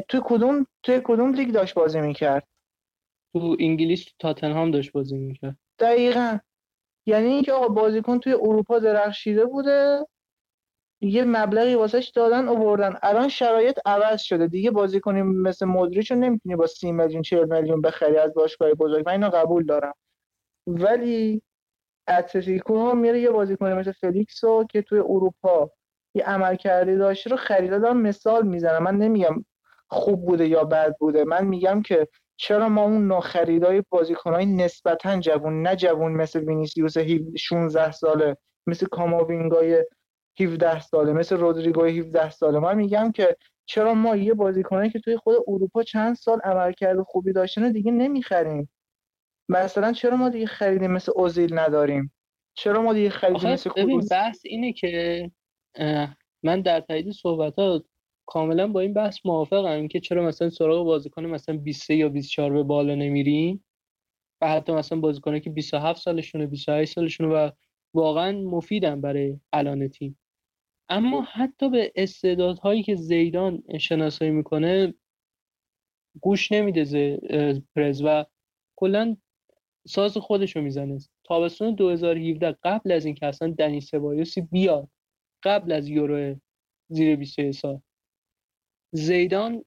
تو 0.10 0.22
کدوم 0.26 0.68
تو 0.84 1.00
کدوم 1.04 1.34
لیگ 1.34 1.52
داشت 1.52 1.74
بازی 1.74 2.02
می‌کرد؟ 2.02 2.48
تو 3.34 3.56
انگلیس 3.60 4.06
تو 4.06 4.12
تاتنهام 4.20 4.72
داشت 4.72 4.92
بازی 4.92 5.18
می‌کرد. 5.18 5.58
دقیقا. 5.80 6.38
یعنی 7.06 7.28
اینکه 7.28 7.54
آقا 7.54 7.68
بازیکن 7.68 8.20
توی 8.20 8.34
اروپا 8.34 8.80
درخشیده 8.80 9.46
بوده 9.46 10.08
یه 11.04 11.24
مبلغی 11.24 11.76
واسش 11.76 12.12
دادن 12.16 12.48
آوردن. 12.48 12.96
الان 13.04 13.30
شرایط 13.30 13.80
عوض 13.86 14.22
شده. 14.22 14.48
دیگه 14.48 14.72
بازی 14.72 15.00
کنیم 15.00 15.26
مثل 15.26 15.66
مودریچ 15.66 16.12
رو 16.12 16.18
نمی‌تونی 16.18 16.56
با 16.56 16.68
30 16.68 16.92
میلیون 16.92 17.22
40 17.22 17.46
میلیون 17.46 17.82
بخری 17.82 18.18
از 18.18 18.34
باشگاه 18.34 18.74
بزرگ. 18.74 19.06
من 19.06 19.12
اینو 19.12 19.30
قبول 19.30 19.66
دارم. 19.66 19.94
ولی 20.68 21.42
اتلتیکو 22.08 22.96
میره 22.96 23.20
یه 23.20 23.30
بازیکن 23.30 23.74
مثل 23.74 23.92
فلیکس 23.92 24.44
رو 24.44 24.68
که 24.72 24.82
توی 24.82 25.00
اروپا 25.00 25.72
یه 26.16 26.24
عمل 26.24 26.56
کرده 26.56 26.96
داشته 26.98 27.30
رو 27.30 27.38
خریده 27.38 27.80
دارم 27.80 28.02
مثال 28.02 28.48
می‌زنم. 28.48 28.84
من 28.84 28.98
نمیگم 28.98 29.46
خوب 29.88 30.26
بوده 30.26 30.48
یا 30.48 30.64
بد 30.64 30.96
بوده. 31.00 31.24
من 31.24 31.46
میگم 31.46 31.82
که 31.82 32.08
چرا 32.38 32.70
ما 32.70 32.84
اون 32.84 33.08
نوع 33.08 33.20
خریدای 33.20 33.84
بازیکنهای 33.90 34.46
نسبتا 34.46 35.20
جوون 35.20 35.62
نه 35.62 35.76
جوون 35.76 36.12
مثل 36.12 36.40
وینیسیوس 36.40 36.98
16 37.38 37.92
ساله 37.92 38.38
مثل 38.68 38.86
کاماوینگای 38.86 39.86
17 40.40 40.82
ساله 40.82 41.14
مثل 41.14 41.38
رودریگو 41.38 41.86
17 41.86 42.30
ساله. 42.30 42.60
من 42.60 42.76
میگم 42.76 43.12
که 43.12 43.38
چرا 43.66 43.94
ما 43.94 44.16
یه 44.16 44.34
بازیکنایی 44.34 44.90
که 44.90 45.00
توی 45.00 45.18
خود 45.18 45.36
اروپا 45.48 45.84
چند 45.84 46.16
سال 46.16 46.40
عملکرد 46.44 47.02
خوبی 47.02 47.34
داشتن 47.34 47.72
دیگه 47.72 47.92
نمی‌خریم؟ 47.92 48.70
مثلا 49.50 49.94
چرا 49.94 50.18
ما 50.18 50.30
دیگه 50.30 50.46
خریدیم 50.46 50.92
مثل 50.92 51.12
اوزیل 51.16 51.60
نداریم؟ 51.60 52.14
چرا 52.54 52.82
ما 52.82 52.94
دیگه 52.94 53.10
خریدیم 53.10 53.50
مثل 53.50 53.70
ببین 53.78 54.02
بحث 54.12 54.42
اینه 54.46 54.74
که 54.74 55.32
من 56.44 56.62
در 56.62 56.82
تایید 56.82 57.12
صحبتات 57.12 57.86
کاملا 58.26 58.68
با 58.68 58.80
این 58.80 58.94
بحث 58.94 59.18
موافقم 59.26 59.88
که 59.88 60.00
چرا 60.00 60.26
مثلا 60.26 60.50
سراغ 60.50 60.86
بازیکن 60.86 61.26
مثلا 61.26 61.58
23 61.58 61.96
یا 61.96 62.10
24 62.10 62.54
به 62.54 62.64
بالا 62.64 62.96
نمیریم؟ 62.96 63.66
و 64.42 64.48
حتی 64.48 64.72
مثلا 64.72 65.00
بازیکنه 65.00 65.40
که 65.40 65.50
27 65.50 66.02
سالشونه 66.02 66.46
28 66.48 66.94
سالشونه 66.94 67.30
و 67.30 67.50
واقعا 67.94 68.32
مفیدن 68.32 69.02
برای 69.02 69.40
الان 69.54 69.88
تیم. 69.88 70.20
اما 70.90 71.22
حتی 71.22 71.70
به 71.70 71.92
استعدادهایی 71.96 72.84
که 72.84 72.96
زیدان 72.96 73.64
شناسایی 73.80 74.32
می‌کنه 74.32 74.94
گوش 76.22 76.52
نمیده 76.52 77.18
پرز 77.76 78.02
و 78.06 78.26
کلا 78.76 79.18
ساز 79.88 80.18
خودشو 80.18 80.62
می‌زنه. 80.62 80.98
تابستون 81.24 81.76
2017 81.76 82.58
قبل 82.64 82.92
از 82.92 83.06
اینکه 83.06 83.26
اصلا 83.26 83.56
دنی 83.58 83.82
سبایوسی 83.82 84.42
بیاد 84.42 84.90
قبل 85.44 85.72
از 85.72 85.90
یورو 85.90 86.36
زیر 86.90 87.16
21 87.16 87.52
سال. 87.56 87.82
زیدان 88.92 89.66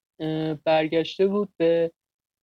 برگشته 0.65 1.27
بود 1.27 1.49
به 1.57 1.93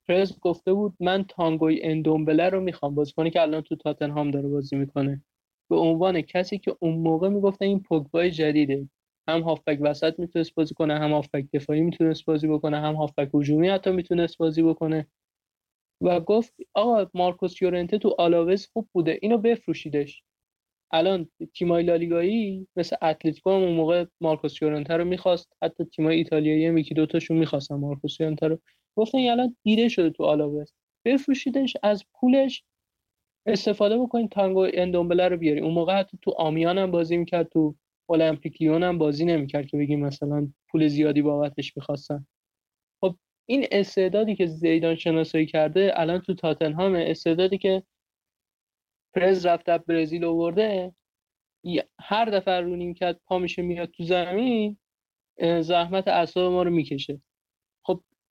پرز 0.07 0.39
گفته 0.39 0.74
بود 0.74 0.95
من 0.99 1.24
تانگوی 1.24 1.82
اندومبله 1.84 2.49
رو 2.49 2.61
می‌خوام 2.61 2.95
بازیکنی 2.95 3.32
که 3.32 3.41
الان 3.41 3.61
تو 3.61 3.76
تاتنهام 3.76 4.32
داره 4.32 4.47
بازی 4.49 4.76
می‌کنه. 4.76 5.24
به 5.74 5.80
عنوان 5.80 6.21
کسی 6.21 6.57
که 6.57 6.78
اون 6.80 6.93
موقع 6.93 7.30
می‌گفتن 7.30 7.65
این 7.65 7.80
پوگبای 7.80 8.32
جدیده. 8.32 8.89
هم 9.28 9.41
هافبک 9.41 9.80
وسط 9.82 10.19
می‌تونست 10.19 10.55
بازی 10.55 10.74
کنه 10.74 10.99
هم 10.99 11.11
هافبک 11.11 11.45
دفاعی 11.53 11.82
می‌تونست 11.82 12.26
بازی 12.26 12.47
بکنه 12.47 12.80
هم 12.80 12.95
هافبک 12.95 13.30
هجومی 13.34 13.69
حتی 13.69 13.91
می‌تونست 13.91 14.38
بازی 14.38 14.63
بکنه. 14.63 15.07
و 16.01 16.19
گفت 16.19 16.53
آقا 16.74 17.09
مارکوس 17.13 17.61
یورنته 17.61 17.97
تو 17.97 18.15
آلاوز 18.19 18.67
خوب 18.74 18.89
بوده 18.93 19.19
اینو 19.21 19.38
بفروشیدش. 19.38 20.24
الان 20.93 21.30
تیمای 21.53 21.84
لالیگایی 21.84 22.67
مثل 22.76 22.95
اتلتیکو 23.01 23.49
هم 23.51 23.63
اون 23.63 23.74
موقع 23.74 24.05
مارکوس 24.21 24.61
یورنته 24.61 24.97
رو 24.97 25.05
می‌خواست 25.05 25.53
حتی 25.63 25.86
تیمای 25.86 26.17
ایتالیایی 26.17 26.65
هم 26.65 26.78
یکی 26.78 26.93
دوتاشون 26.93 27.38
می‌خواستن 27.38 27.76
مارکوس 27.76 28.19
یورنته 28.19 28.47
رو. 28.47 28.59
گفتن 28.97 29.17
الان 29.17 29.57
دیده 29.63 29.89
شده 29.89 30.09
تو 30.09 30.24
آلاوز 30.24 30.74
بفروشیدش 31.05 31.78
از 31.84 32.05
پولش 32.13 32.63
استفاده 33.46 33.98
بکنید 33.98 34.32
تانگو 34.32 34.68
اندومبله 34.74 35.28
رو 35.28 35.38
بیاری. 35.38 35.60
اون 35.60 35.74
موقع 35.74 36.00
حتی 36.00 36.18
تو 36.22 36.32
آمیان 36.38 36.78
هم 36.78 36.91
بازی 36.91 37.18
می‌کرد 37.18 37.50
تو 37.50 37.76
المپیک 38.10 38.62
لیون 38.62 38.84
هم 38.84 38.98
بازی 38.98 39.26
نمی‌کرد 39.26 39.66
که 39.68 39.78
بگیم 39.78 40.00
مثلا 40.00 40.48
پول 40.70 40.88
زیادی 40.88 41.22
بابتش 41.22 41.78
می‌خواستن. 41.78 42.26
خب 43.02 43.16
این 43.46 43.66
استعدادی 43.72 44.36
که 44.36 44.46
زیدان 44.46 44.96
شناسایی 44.96 45.46
کرده 45.46 45.91
الان 45.96 46.20
تو 46.22 46.34
تاتنهام 46.34 46.96
استعدادی 46.96 47.58
که 47.58 47.84
پرز 49.16 49.46
رفته 49.46 49.78
برزیل 49.78 50.26
آورده 50.26 50.96
هر 52.00 52.26
دفعه 52.26 52.60
رو 52.62 52.94
کرد 52.94 53.20
پا 53.26 53.39
میشه 53.39 53.62
میاد 53.62 53.89
تو 53.91 54.04
زمین 54.04 54.78
زحمت 55.62 56.08
اعصاب 56.08 56.52
ما 56.52 56.64
رو 56.64 56.72
می‌کشه. 56.72 57.22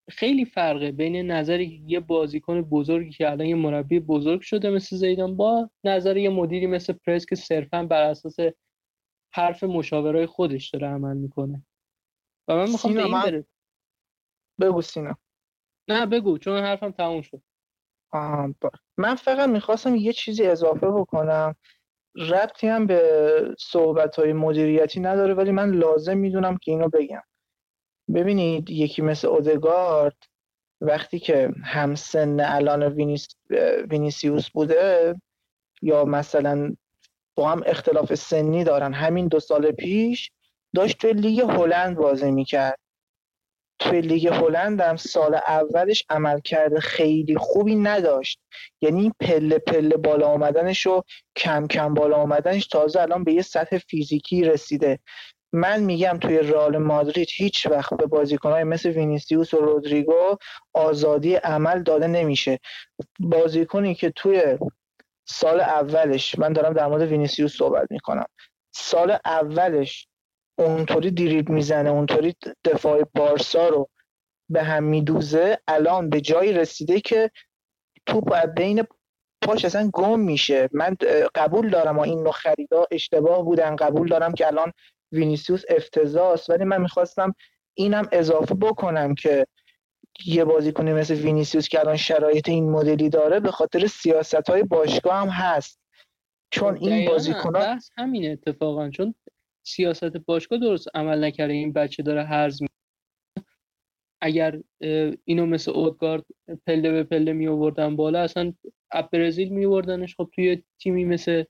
خیلی 0.09 0.45
فرقه 0.45 0.93
بین 0.93 1.31
نظر 1.31 1.61
یه 1.61 2.01
بازیکن 2.01 2.63
بزرگی 2.63 3.11
که 3.11 3.31
الان 3.31 3.47
یه 3.47 3.55
مربی 3.55 4.01
بزرگ 4.01 4.41
شده 4.41 4.71
مثل 4.71 4.97
زیدان 4.97 5.37
با 5.37 5.71
نظر 5.85 6.17
یه 6.17 6.31
مدیری 6.31 6.67
مثل 6.67 6.93
پرس 6.93 7.27
که 7.27 7.37
صرفا 7.37 7.83
بر 7.83 8.03
اساس 8.03 8.37
حرف 9.35 9.65
مشاورای 9.65 10.27
خودش 10.27 10.71
داره 10.71 10.87
عمل 10.87 11.17
می‌کنه. 11.17 11.67
و 12.49 12.57
من 12.57 12.71
می‌خوام 12.71 12.95
به 12.95 13.05
این 13.05 13.21
بره 13.21 13.47
بگو 14.61 14.83
سینا. 14.83 15.17
نه 15.89 16.07
بگو 16.07 16.39
چون 16.39 16.59
حرفم 16.59 16.91
تموم 16.91 17.23
شد. 17.23 17.43
من 18.97 19.15
فقط 19.15 19.49
می‌خواستم 19.49 19.97
یه 19.97 20.13
چیزی 20.13 20.47
اضافه 20.47 20.87
بکنم. 20.87 21.57
ربطی 22.17 22.69
هم 22.69 22.87
به 22.87 23.55
صحبت 23.59 24.17
های 24.17 24.33
مدیریتی 24.33 25.01
نداره 25.01 25.35
ولی 25.35 25.51
من 25.51 25.71
لازم 25.71 26.19
می‌دونم 26.19 26.57
که 26.57 26.71
اینو 26.71 26.89
بگم. 26.89 27.23
ببینید 28.15 28.71
یکی 28.71 29.03
مثل 29.03 29.29
اودگارد 29.29 30.17
وقتی 30.81 31.19
که 31.19 31.51
هم 31.65 31.95
سن 31.95 32.41
الان 32.41 32.83
وینیس... 32.83 33.29
وینیسیوس 33.91 34.51
بوده 34.51 35.15
یا 35.83 36.05
مثلا 36.05 36.77
با 37.35 37.51
هم 37.51 37.63
اختلاف 37.67 38.15
سنی 38.15 38.65
دارن 38.65 38.93
همین 38.93 39.29
دو 39.29 39.41
سال 39.41 39.71
پیش 39.71 40.31
داشت 40.75 40.99
توی 40.99 41.13
لیگ 41.13 41.41
هلند 41.41 41.97
بازی 41.97 42.31
می‌کرد. 42.31 42.79
توی 43.79 44.01
لیگ 44.01 44.27
هلند 44.27 44.81
هم 44.81 44.97
سال 44.97 45.35
اولش 45.35 46.05
عملکرد 46.11 46.81
خیلی 46.81 47.37
خوبی 47.37 47.75
نداشت. 47.75 48.41
یعنی 48.81 49.13
پله 49.21 49.59
پله 49.59 49.97
بالا 49.97 50.27
آمدنش 50.27 50.87
و 50.87 51.03
کم 51.37 51.67
کم 51.67 51.95
بالا 51.95 52.17
آمدنش 52.17 52.67
تازه 52.67 53.01
الان 53.01 53.25
به 53.25 53.33
یه 53.33 53.43
سطح 53.43 53.79
فیزیکی 53.79 54.45
رسیده. 54.45 54.99
من 55.53 55.81
میگم 55.81 56.19
توی 56.21 56.39
رئال 56.39 56.79
مادرید 56.79 57.29
هیچ 57.35 57.67
وقت 57.67 57.95
به 57.95 58.07
بازیکنهای 58.07 58.65
مثل 58.65 58.91
وینیسیوس 58.91 59.55
و 59.55 59.57
رودریگو 59.57 60.37
آزادی 60.73 61.35
عمل 61.35 61.83
داده 61.83 62.07
نمیشه. 62.07 62.59
بازیکنی 63.21 63.95
که 63.95 64.11
توی 64.11 64.59
سال 65.25 65.61
اولش 65.61 66.39
من 66.39 66.53
دارم 66.53 66.73
در 66.73 66.87
مورد 66.87 67.03
وینیسیوس 67.03 67.57
صحبت 67.57 67.91
می‌کنم. 67.91 68.27
سال 68.75 69.19
اولش 69.25 70.09
اونطوری 70.59 71.11
دریب 71.11 71.49
می‌زنه 71.49 71.91
اونطوری 71.91 72.37
دفاع 72.65 73.03
بارسا 73.15 73.69
رو 73.69 73.89
به 74.49 74.63
هم 74.63 74.85
میدوزه 74.85 75.59
الان 75.69 76.11
به 76.11 76.21
جایی 76.21 76.53
رسیده 76.53 77.01
که 77.01 77.31
توپ 78.07 78.47
بین 78.47 78.83
پاش 79.43 79.65
اصلا 79.65 79.91
گم 79.93 80.21
میشه. 80.21 80.69
من 80.73 80.97
قبول 81.35 81.71
دارم 81.71 81.99
و 81.99 82.01
این 82.01 82.23
نوع 82.23 82.33
خریدا 82.33 82.87
اشتباه 82.91 83.45
بودن. 83.45 83.77
قبول 83.77 84.09
دارم 84.09 84.35
که 84.35 84.47
الان 84.47 84.73
وینیسیوس 85.13 85.63
افتضاست 85.69 86.51
ولی 86.51 86.65
من 86.65 86.83
می‌خواستم 86.83 87.35
اینم 87.75 88.09
اضافه 88.13 88.55
بکنم 88.55 89.15
که 89.15 89.47
یه 90.27 90.45
بازیکنی 90.45 90.93
مثل 90.93 91.15
وینیسیوس 91.15 91.69
که 91.69 91.81
الان 91.81 91.97
شرایط 91.97 92.49
این 92.49 92.71
مدلی 92.71 93.09
داره 93.09 93.41
به 93.41 93.51
خاطر 93.51 93.87
سیاست 93.87 94.51
های 94.51 94.63
باشگاه 94.63 95.15
هم 95.15 95.29
هست. 95.29 95.81
چون 96.51 96.77
این 96.77 97.09
بازیکن 97.09 97.53
بحث 97.53 97.89
همین 97.97 98.33
اتفاقا. 98.33 98.91
چون 98.91 99.15
سیاست 99.67 100.17
باشگاه 100.17 100.59
درست 100.59 100.89
عمل 100.95 101.25
نکرده 101.25 101.53
این 101.53 101.73
بچه 101.73 102.03
داره 102.03 102.25
هرز 102.25 102.63
می 102.63 102.69
اگر 104.21 104.61
اینو 105.25 105.47
مثل 105.47 105.71
اودگارد 105.71 106.25
پله 106.67 106.91
به 106.91 107.05
پله 107.05 107.33
می 107.33 107.49
آوردن 107.49 107.97
بالا 107.97 108.21
اصلا 108.21 108.53
برزیل 109.13 109.49
می 109.49 109.67
آوردنش 109.67 110.17
خب 110.17 110.31
توی 110.35 110.63
تیمی 110.79 111.05
مثل 111.05 111.45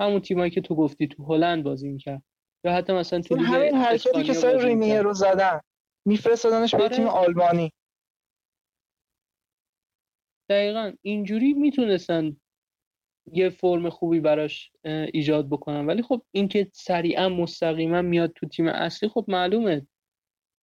همون 0.00 0.20
تیمایی 0.20 0.50
که 0.50 0.60
تو 0.60 0.74
گفتی 0.74 1.08
تو 1.08 1.24
هلند 1.24 1.64
بازی 1.64 1.88
می‌کرد. 1.88 2.22
یا 2.66 2.72
حتی 2.72 2.92
مثلا 2.92 3.20
تو 3.20 3.36
لیگ 3.36 3.46
همین 3.46 3.74
حرکتی 3.74 4.22
که 4.22 4.32
سر 4.32 4.56
رینیه 4.56 5.02
رو 5.02 5.14
زدن. 5.14 5.60
میفرستادنش 6.06 6.74
به 6.74 6.82
آره. 6.82 6.96
تیم 6.96 7.06
آلمانی 7.06 7.72
دقیقا. 10.50 10.92
اینجوری 11.02 11.54
می‌تونستن 11.54 12.36
یه 13.32 13.48
فرم 13.48 13.90
خوبی 13.90 14.20
براش 14.20 14.72
ایجاد 14.84 15.48
بکنن. 15.48 15.86
ولی 15.86 16.02
خب 16.02 16.22
اینکه 16.32 16.70
سریعا 16.72 17.28
مستقیما 17.28 18.02
میاد 18.02 18.32
تو 18.32 18.48
تیم 18.48 18.68
اصلی 18.68 19.08
خب 19.08 19.24
معلومه. 19.28 19.86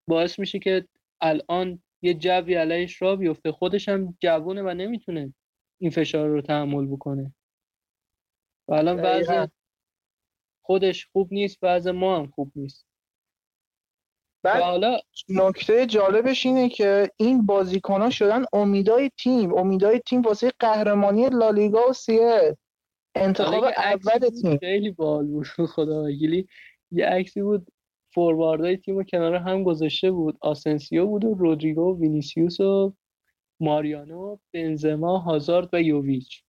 باعث 0.09 0.39
میشه 0.39 0.59
که 0.59 0.87
الان 1.21 1.83
یه 2.01 2.13
جوی 2.13 2.55
علیش 2.55 3.01
را 3.01 3.15
بیفته. 3.15 3.51
خودش 3.51 3.89
هم 3.89 4.17
جوونه 4.19 4.61
و 4.61 4.73
نمی‌تونه 4.73 5.33
این 5.81 5.91
فشار 5.91 6.27
رو 6.27 6.41
تحمل 6.41 6.85
بکنه. 6.85 7.33
و 8.69 8.73
الان 8.73 8.99
وضع 8.99 9.47
خودش 10.63 11.07
خوب 11.11 11.33
نیست 11.33 11.57
وضع 11.61 11.91
ما 11.91 12.17
هم 12.17 12.27
خوب 12.27 12.51
نیست. 12.55 12.85
بعد 14.43 14.61
حالا 14.61 14.99
نکته 15.29 15.85
جالبش 15.85 16.45
اینه 16.45 16.69
که 16.69 17.11
این 17.17 17.45
بازیکن 17.45 18.01
ها 18.01 18.09
شدن 18.09 18.45
امیدای 18.53 19.11
تیم. 19.17 19.57
امیدای 19.57 19.99
تیم 19.99 20.21
واسه 20.21 20.51
قهرمانی 20.59 21.29
لالیگا 21.29 21.89
و 21.89 21.93
سیه 21.93 22.57
انتخاب 23.15 23.63
اول 23.63 24.29
تیم. 24.41 24.57
خیلی 24.57 24.91
باحال 24.91 25.27
بود 25.27 25.47
خدا 25.47 26.09
یه 26.91 27.05
عکسی 27.05 27.41
بود 27.41 27.67
فورواردای 28.13 28.77
تیم 28.77 28.97
و 28.97 29.03
کنار 29.03 29.35
هم 29.35 29.63
گذاشته 29.63 30.11
بود. 30.11 30.37
آسنسیو 30.41 31.05
بود 31.05 31.25
و 31.25 31.33
رودریگو 31.33 31.81
و 31.81 31.99
وینیسیوس 31.99 32.59
و 32.59 32.93
ماریانو 33.59 34.37
بنزما 34.53 35.17
هازارد 35.17 35.69
و 35.73 35.81
یوویچ. 35.81 36.43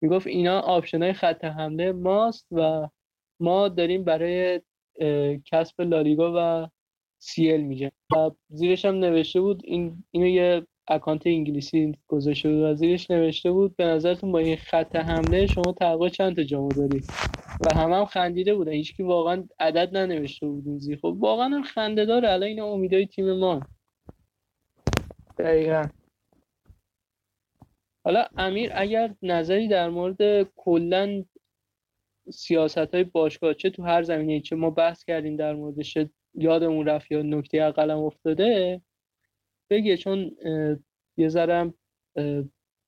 می‌گفت 0.00 0.26
اینا 0.26 0.60
option 0.60 1.02
های 1.02 1.12
خط 1.12 1.44
حمله 1.44 1.92
ماست 1.92 2.46
و 2.50 2.88
ما 3.40 3.68
داریم 3.68 4.04
برای 4.04 4.60
کسب 5.44 5.82
لالیگا 5.82 6.32
و 6.36 6.68
سیل 7.18 7.60
میگه 7.60 7.92
و 8.16 8.30
زیرش 8.48 8.84
هم 8.84 8.94
نوشته 8.94 9.40
بود 9.40 9.60
این 9.64 10.04
اینو 10.10 10.26
یه 10.26 10.66
اکانت 10.88 11.26
انگلیسی 11.26 11.94
گذاشته 12.08 12.48
بود 12.48 12.58
و 12.58 12.74
زیرش 12.74 13.10
نوشته 13.10 13.52
بود 13.52 13.76
به 13.76 13.84
نظرتون 13.84 14.32
با 14.32 14.38
این 14.38 14.56
خط 14.56 14.96
حمله 14.96 15.46
شما 15.46 15.72
تقریبا 15.72 16.08
چند 16.08 16.36
تا 16.36 16.42
جامو 16.42 16.68
دارید؟ 16.68 17.04
و 17.60 17.78
همه 17.78 17.96
هم 17.96 18.04
خندیده 18.04 18.54
بودن. 18.54 18.72
هیچکی 18.72 19.02
واقعا 19.02 19.44
عدد 19.60 19.96
ننوشته 19.96 20.46
بود 20.46 20.64
این 20.66 20.96
خب 20.96 21.16
واقعا 21.18 21.48
هم 21.48 21.62
خنده 21.62 22.04
داره. 22.04 22.30
الان 22.30 22.48
این 22.48 22.60
امیدای 22.60 23.06
تیم 23.06 23.32
ما 23.32 23.60
دقیقا. 25.38 25.84
حالا 28.04 28.26
امیر 28.36 28.70
اگر 28.74 29.14
نظری 29.22 29.68
در 29.68 29.88
مورد 29.88 30.42
کلا 30.56 31.24
سیاست 32.30 32.94
های 32.94 33.04
باشگاه 33.04 33.54
چه 33.54 33.70
تو 33.70 33.82
هر 33.82 34.02
زمینه 34.02 34.40
چه 34.40 34.56
ما 34.56 34.70
بحث 34.70 35.04
کردیم 35.04 35.36
در 35.36 35.54
موردش 35.54 35.98
یادمون 36.34 36.86
رفت 36.86 37.12
یا 37.12 37.22
نکته 37.22 37.62
اقلم 37.62 37.98
افتاده 37.98 38.80
بگه 39.70 39.96
چون 39.96 40.36
یه 41.16 41.28
ذرم 41.28 41.74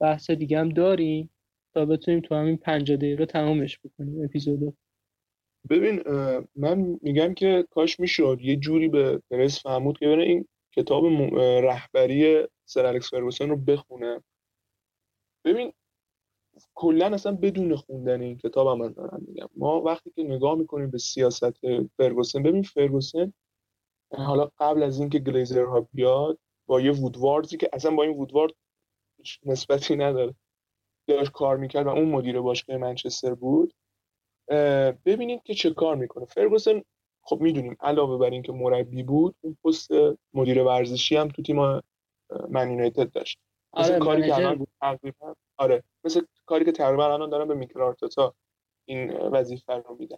بحث 0.00 0.30
دیگه 0.30 0.58
هم 0.58 0.68
داریم 0.68 1.30
تا 1.74 1.84
بتونیم 1.84 2.20
تو 2.20 2.34
همین 2.34 2.56
پنجاه 2.56 2.96
دقیقه 2.96 3.26
تمامش 3.26 3.78
بکنیم 3.78 4.24
اپیزودو 4.24 4.74
ببین 5.70 6.02
من 6.56 6.98
میگم 7.02 7.34
که 7.34 7.64
کاش 7.70 8.00
می‌شد 8.00 8.38
یه 8.40 8.56
جوری 8.56 8.88
به 8.88 9.22
پرس 9.30 9.62
فهمود 9.62 9.98
که 9.98 10.06
بره 10.06 10.22
این 10.22 10.48
کتاب 10.76 11.04
رهبری 11.64 12.46
سر 12.64 12.86
الکس 12.86 13.10
فرگوسن 13.10 13.48
رو 13.48 13.56
بخونه. 13.56 14.22
ببین 15.44 15.72
کلا 16.74 17.06
اصلا 17.06 17.32
بدون 17.32 17.76
خوندن 17.76 18.20
این 18.20 18.38
کتاب 18.38 18.66
هم 18.68 18.78
من 18.78 18.92
دارم 18.92 19.22
میگم. 19.26 19.48
ما 19.56 19.80
وقتی 19.80 20.10
که 20.10 20.22
نگاه 20.22 20.54
می‌کنیم 20.54 20.90
به 20.90 20.98
سیاست 20.98 21.60
فرگوسن 21.96 22.42
ببین 22.42 22.62
فرگوسن 22.62 23.32
حالا 24.10 24.50
قبل 24.58 24.82
از 24.82 25.00
اینکه 25.00 25.18
گلیزرها 25.18 25.88
بیاد 25.92 26.38
با 26.66 26.80
یه 26.80 26.92
وودواردی 26.92 27.56
که 27.56 27.68
اصلا 27.72 27.94
با 27.94 28.02
این 28.02 28.16
وودوارد 28.16 28.50
نسبتی 29.46 29.96
نداره. 29.96 30.34
داشت 31.06 31.32
کار 31.32 31.56
می‌کرد 31.56 31.86
و 31.86 31.88
اون 31.88 32.04
مدیر 32.04 32.40
باشگاه 32.40 32.76
منچستر 32.76 33.34
بود. 33.34 33.74
ببینید 35.04 35.42
که 35.42 35.54
چه 35.54 35.70
کار 35.70 35.96
می‌کنه. 35.96 36.24
فرگوسن 36.24 36.82
خب 37.22 37.40
می‌دونیم 37.40 37.76
علاوه 37.80 38.18
بر 38.18 38.30
اینکه 38.30 38.52
مربی 38.52 39.02
بود 39.02 39.36
اون 39.40 39.56
پست 39.64 39.90
مدیر 40.34 40.62
ورزشی 40.62 41.16
هم 41.16 41.28
تو 41.28 41.42
تیم 41.42 41.56
من 42.48 42.70
یونایتد 42.70 43.12
داشت. 43.12 43.38
آره 43.72 43.98
کاری 43.98 44.22
که 44.22 44.36
الان 44.36 44.66
آره 45.58 45.82
مثل 46.04 46.20
کاری 46.46 46.64
که 46.64 46.72
تقریبا 46.72 47.14
الان 47.14 47.30
دارن 47.30 47.48
به 47.48 47.54
میکل 47.54 47.92
این 48.84 49.12
وظیفه 49.12 49.72
رو 49.72 49.96
میدن 50.00 50.16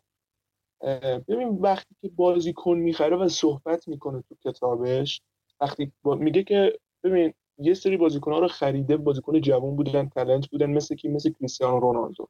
ببین 1.28 1.49
وقتی 1.49 1.95
که 2.03 2.09
بازیکن 2.09 2.76
می‌خره 2.76 3.16
و 3.16 3.28
صحبت 3.28 3.88
می‌کنه 3.88 4.24
تو 4.28 4.51
کتابش 4.51 5.22
وقتی 5.61 5.93
میگه 6.05 6.43
که 6.43 6.78
ببین 7.05 7.34
یه 7.59 7.74
سری 7.74 7.97
بازیکن 7.97 8.32
ها 8.32 8.38
رو 8.38 8.49
خریده 8.49 8.97
بازیکن 8.97 9.41
جوان 9.41 9.76
بودن 9.76 10.09
talent 10.09 10.49
بودن 10.49 10.70
مثل 10.70 10.95
کی؟ 10.95 11.09
مثل 11.09 11.32
کریستیانو 11.32 11.80
رونالدو. 11.80 12.28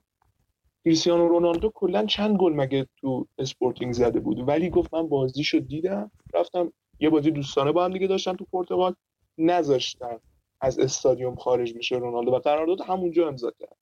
کریستیانو 0.85 1.29
رونالدو 1.29 1.71
کلا 1.75 2.07
چند 2.07 2.37
گل 2.37 2.53
مگه 2.53 2.87
تو 2.97 3.27
اسپورتینگ 3.39 3.93
زده 3.93 4.21
بود؟ 4.21 4.49
ولی 4.49 4.71
گفت 4.71 4.95
من 4.95 5.09
بازیشو 5.09 5.59
دیدم 5.59 6.11
رفتم 6.35 6.73
یه 7.01 7.11
بازی 7.11 7.31
دوستانه 7.31 7.73
با 7.73 7.85
هم 7.85 7.93
دیگه 7.93 8.07
داشتن 8.07 8.37
تو 8.37 8.45
پرتغال 8.53 8.95
نذاشتن. 9.39 10.21
از 10.61 10.79
استادیوم 10.79 11.37
خارج 11.37 11.75
بشه 11.75 11.97
رونالدو. 11.97 12.31
و 12.31 12.39
قرارداد 12.39 12.81
همونجا 12.81 13.29
امضا 13.29 13.51
کرد. 13.51 13.77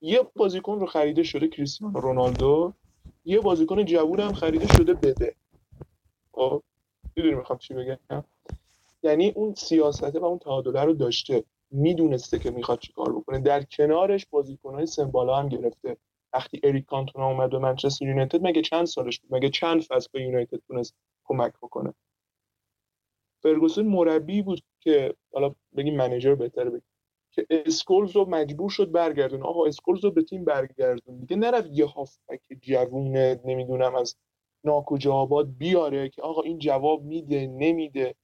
یه 0.00 0.20
بازیکن 0.36 0.80
رو 0.80 0.86
خریده 0.86 1.22
شده 1.22 1.48
کریستیانو 1.48 2.00
رونالدو. 2.00 2.72
یه 3.24 3.40
بازیکن 3.40 3.84
جوون 3.84 4.20
هم 4.20 4.32
خریده 4.32 4.66
شده 4.66 4.94
بده. 4.94 5.34
خب 6.32 6.62
می‌دونی 7.16 7.34
می‌خوام 7.34 7.58
چی 7.58 7.74
بگم؟ 7.74 8.24
یعنی 9.02 9.30
اون 9.30 9.54
سیاسته 9.54 10.20
و 10.20 10.24
اون 10.24 10.38
تعادله 10.38 10.84
رو 10.84 10.92
داشته. 10.92 11.44
می‌دونسته 11.70 12.38
که 12.38 12.50
می‌خواد 12.50 12.78
چیکار 12.78 13.12
بکنه. 13.12 13.38
در 13.38 13.62
کنارش 13.62 14.26
بازیکنهای 14.26 14.86
سمبالا 14.86 15.36
هم 15.36 15.48
گرفته. 15.48 15.96
وقتی 16.32 16.60
اریک 16.62 16.84
کانتونا 16.84 17.26
اومد 17.26 17.50
به 17.50 17.58
منچستر 17.58 18.06
یونایتد 18.06 18.46
مگه 18.46 18.62
چند 18.62 18.86
سالش 18.86 19.20
بود؟ 19.20 19.34
مگه 19.34 19.50
چند 19.50 19.82
فصل 19.82 20.08
به 20.12 20.22
یونایتد 20.22 20.60
تونست 20.68 20.94
کمک 21.24 21.52
بکنه؟ 21.62 21.94
فرگوسن 23.42 23.82
مربی 23.82 24.42
بود 24.42 24.60
که 24.80 25.14
حالا 25.32 25.54
بگیم 25.76 25.96
manager 25.96 26.34
بهتره 26.34 26.70
بگیم 26.70 26.88
که 27.30 27.46
اسکولز 27.50 28.10
رو 28.16 28.24
مجبور 28.28 28.70
شد 28.70 28.92
برگردون 28.92 29.42
آقا 29.42 29.66
اسکولز 29.66 30.04
رو 30.04 30.10
به 30.10 30.22
تیم 30.22 30.44
برگردون. 30.44 31.18
دیگه 31.18 31.36
نرفت 31.36 31.68
یه 31.72 31.86
هافبک 31.86 32.40
جوونه 32.62 33.40
نمی‌دونم 33.44 33.94
از 33.94 34.16
ناکجا 34.64 35.14
آباد 35.14 35.48
بیاره 35.58 36.08
که 36.08 36.22
آقا 36.22 36.42
این 36.42 36.58
جواب 36.58 37.04
میده 37.04 37.46
نمیده. 37.46 38.14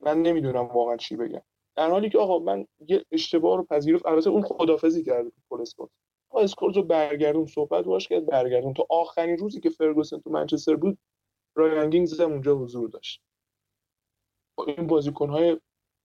من 0.00 0.22
نمی‌دونم 0.22 0.66
واقعا 0.66 0.96
چی 0.96 1.16
بگم. 1.16 1.42
در 1.76 1.90
حالی 1.90 2.10
که 2.10 2.18
آقا 2.18 2.38
من 2.38 2.66
یه 2.88 3.04
اشتباه 3.12 3.56
رو 3.56 3.64
پذیرفت. 3.64 4.06
البته 4.06 4.30
اون 4.30 4.42
خدافزی 4.42 5.04
کرده 5.04 5.30
پل 5.48 5.60
اسکولز. 5.60 5.90
آقا 6.30 6.42
اسکولز 6.42 6.76
رو 6.76 6.82
برگردون 6.82 7.46
صحبت 7.46 7.84
باش 7.84 8.08
کرد 8.08 8.26
برگردون. 8.26 8.74
تا 8.74 8.86
آخرین 8.90 9.38
روزی 9.38 9.60
که 9.60 9.70
فرگوسن 9.70 10.20
تو 10.20 10.30
منچستر 10.30 10.76
بود 10.76 10.98
رایان 11.54 11.90
گیگز 11.90 12.20
هم 12.20 12.32
اونجا 12.32 12.56
حضور 12.56 12.88
داشت. 12.90 13.22
این 14.62 14.86
بازیکن‌های 14.86 15.60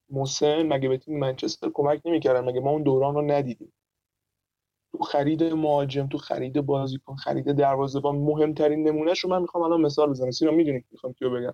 مسن 0.09 0.63
مگه 0.63 0.89
به 0.89 0.97
تیم 0.97 1.19
منچستر 1.19 1.69
کمک 1.73 2.01
نمی‌کردن؟ 2.05 2.45
مگه 2.49 2.59
ما 2.59 2.71
اون 2.71 2.83
دوران 2.83 3.15
رو 3.15 3.21
ندیدیم؟ 3.21 3.73
تو 4.91 5.03
خرید 5.03 5.43
مهاجم 5.43 6.07
تو 6.07 6.17
خرید 6.17 6.61
بازیکن 6.61 7.15
خرید 7.15 7.51
دروازه‌بان 7.51 8.15
مهمترین 8.15 8.87
نمونهش 8.87 9.19
رو 9.19 9.29
من 9.29 9.41
می‌خوام 9.41 9.63
الان 9.63 9.81
مثال 9.81 10.09
بزنم. 10.09 10.31
سینا 10.31 10.51
می‌دونی 10.51 10.83
می‌خوام 10.91 11.13
کیو 11.13 11.29
بگم. 11.29 11.53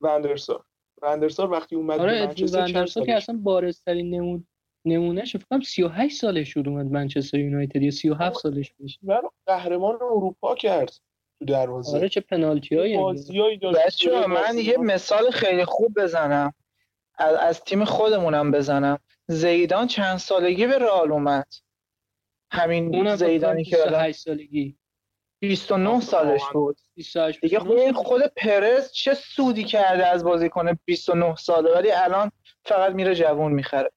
وندرسار 0.00 0.64
وندرسار 1.02 1.50
وقتی 1.50 1.76
اومد 1.76 2.00
آره 2.00 2.26
وندرسار 2.26 3.06
که 3.06 3.14
اصلا 3.14 3.40
بارزترین 3.42 4.14
نمون 4.14 4.46
نمونهش 4.84 5.36
فکر 5.36 5.46
کنم 5.50 5.60
38 5.60 6.20
سالش 6.20 6.48
شد 6.48 6.68
اومد 6.68 6.86
منچستر 6.86 7.38
یونایتد 7.38 7.82
یا 7.82 7.90
37 7.90 8.36
سالش 8.36 8.74
میشه 8.78 9.00
قهرمان 9.46 9.94
اروپا 9.94 10.54
کرد. 10.54 10.92
تو 11.44 11.52
دروازه. 11.52 11.96
آره 11.96 12.08
چه 12.08 12.20
پنالتیایی 12.20 12.96
بازیایی 12.96 13.56
بچه 13.56 14.26
من 14.26 14.58
یه 14.58 14.76
مثال 14.76 15.30
خیلی 15.30 15.64
خوب 15.64 16.00
بزنم. 16.00 16.54
از, 17.18 17.36
از 17.36 17.60
تیم 17.60 17.84
خودمونم 17.84 18.50
بزنم. 18.50 18.98
زیدان 19.28 19.86
چند 19.86 20.18
سالگی 20.18 20.66
به 20.66 20.78
رئال 20.78 21.12
اومد؟ 21.12 21.46
همین 22.50 23.16
زیدانی 23.16 23.64
که 23.64 23.76
28 23.76 24.20
سالگی. 24.20 24.76
29 25.40 26.00
سالش 26.00 26.42
بود. 26.52 26.80
28 26.94 27.40
دیگه 27.40 27.58
خود 27.58 27.92
خود 27.92 28.22
پرز 28.36 28.92
چه 28.92 29.14
سودی 29.14 29.64
کرده 29.64 30.06
از 30.06 30.24
بازیکن 30.24 30.78
29 30.84 31.36
ساله؟ 31.36 31.74
ولی 31.74 31.90
الان 31.90 32.30
فقط 32.64 32.92
میره 32.92 33.14
جوون 33.14 33.52
می‌خره. 33.52 33.90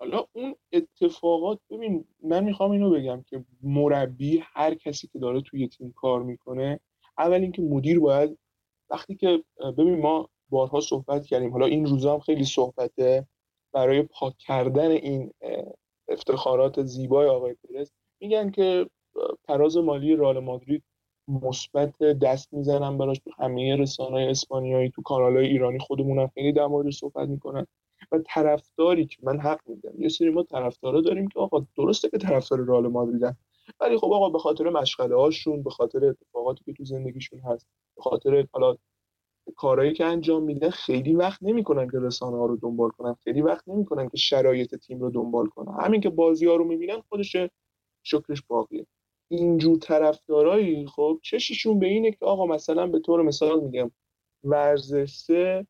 حالا 0.00 0.26
اون 0.32 0.54
اتفاقات 0.72 1.60
ببین 1.70 2.04
من 2.22 2.44
می‌خوام 2.44 2.70
اینو 2.70 2.90
بگم 2.90 3.22
که 3.22 3.44
مربی 3.62 4.42
هر 4.44 4.74
کسی 4.74 5.08
که 5.08 5.18
داره 5.18 5.40
توی 5.40 5.68
تیم 5.68 5.92
کار 5.96 6.22
می‌کنه 6.22 6.80
اول 7.18 7.40
اینکه 7.40 7.62
مدیر 7.62 8.00
باید 8.00 8.38
وقتی 8.90 9.16
که 9.16 9.44
ببین 9.78 10.00
ما 10.00 10.28
بارها 10.48 10.80
صحبت 10.80 11.26
کردیم 11.26 11.52
حالا 11.52 11.66
این 11.66 11.86
روزا 11.86 12.14
هم 12.14 12.20
خیلی 12.20 12.44
صحبته 12.44 13.26
برای 13.72 14.02
پاک 14.02 14.38
کردن 14.38 14.90
این 14.90 15.32
افتخارات 16.08 16.82
زیبای 16.82 17.28
آقای 17.28 17.54
پرز 17.54 17.92
میگن 18.20 18.50
که 18.50 18.90
تراز 19.44 19.76
مالی 19.76 20.16
رئال 20.16 20.38
مادرید 20.38 20.84
مثبت 21.28 21.98
دست 22.02 22.54
می‌زنن 22.54 22.98
براش 22.98 23.18
تو 23.18 23.30
همه 23.38 23.76
رسانه‌های 23.76 24.24
اسپانیایی 24.28 24.90
تو 24.90 25.02
کانالهای 25.02 25.46
ایرانی 25.46 25.78
خودمون 25.78 26.18
هم 26.18 26.28
خیلی 26.34 26.52
در 26.52 26.66
مورد 26.66 26.90
صحبت 26.90 27.28
می‌کنن. 27.28 27.66
و 28.12 28.18
طرفداری 28.26 29.06
که 29.06 29.16
من 29.22 29.40
حق 29.40 29.60
میدم. 29.66 30.02
یه 30.02 30.08
سری 30.08 30.30
ما 30.30 30.42
طرفدارا 30.42 31.00
داریم 31.00 31.28
که 31.28 31.40
آقا 31.40 31.66
درسته 31.76 32.08
که 32.08 32.18
طرفدار 32.18 32.60
رئال 32.60 32.88
مادریدن 32.88 33.36
ولی 33.80 33.98
خب 33.98 34.12
آقا 34.12 34.30
به 34.30 34.38
خاطر 34.38 34.70
مشغله 34.70 35.16
هاشون 35.16 35.62
به 35.62 35.70
خاطر 35.70 36.04
اتفاقاتی 36.04 36.64
که 36.64 36.72
تو 36.72 36.84
زندگیشون 36.84 37.40
هست 37.40 37.66
به 37.96 38.02
خاطر 38.02 38.46
حالا 38.52 38.76
کارهایی 39.56 39.92
که 39.92 40.04
انجام 40.04 40.42
میدن 40.42 40.70
خیلی 40.70 41.14
وقت 41.14 41.42
نمی‌کنن 41.42 41.90
که 41.90 41.98
رسانه 42.00 42.36
ها 42.36 42.46
رو 42.46 42.56
دنبال 42.56 42.90
کنن. 42.90 43.14
خیلی 43.14 43.42
وقت 43.42 43.68
نمی‌کنن 43.68 44.08
که 44.08 44.16
شرایط 44.16 44.74
تیم 44.74 45.00
رو 45.00 45.10
دنبال 45.10 45.46
کنن. 45.46 45.80
همین 45.80 46.00
که 46.00 46.10
بازی 46.10 46.46
ها 46.46 46.56
رو 46.56 46.64
می‌بینن 46.64 47.00
خودش 47.08 47.36
شکرش 48.02 48.42
باقیه. 48.48 48.86
اینجور 49.28 49.78
طرفدارایی 49.78 50.86
خب 50.86 51.18
چششون 51.22 51.78
به 51.78 51.86
اینه 51.86 52.10
که 52.10 52.24
آقا 52.24 52.46
مثلا 52.46 52.86
به 52.86 53.00
طور 53.00 53.22
مثال 53.22 53.60
میگم 53.60 53.90
ورزشه 54.44 55.66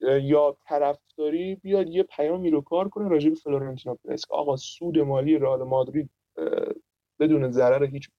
یا 0.00 0.56
طرفداری 0.64 1.54
بیاد 1.54 1.88
یه 1.88 2.02
پیامی 2.02 2.50
رو 2.50 2.60
کار 2.60 2.88
کنه 2.88 3.08
راجع 3.08 3.28
به 3.28 3.34
فلورنتینو 3.34 3.94
پرس 3.94 4.24
آقا 4.30 4.56
سود 4.56 4.98
مالی 4.98 5.38
رئال 5.38 5.62
مادرید 5.62 6.10
بدون 7.20 7.50
ضرر 7.50 7.84
هیچ 7.84 8.10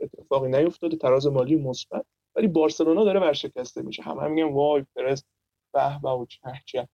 اتفاقی 0.00 0.48
نیفتاده 0.48 0.96
تراز 0.96 1.26
مالی 1.26 1.56
مثبت 1.56 2.06
ولی 2.36 2.46
بارسلونا 2.46 3.04
داره 3.04 3.20
ورشکسته 3.20 3.82
میشه. 3.82 4.02
همه 4.02 4.22
هم 4.22 4.32
میگن 4.32 4.52
وای 4.52 4.84
پرس 4.96 5.24
به 5.72 5.98
به 6.02 6.10
و 6.10 6.26
چه 6.66 6.88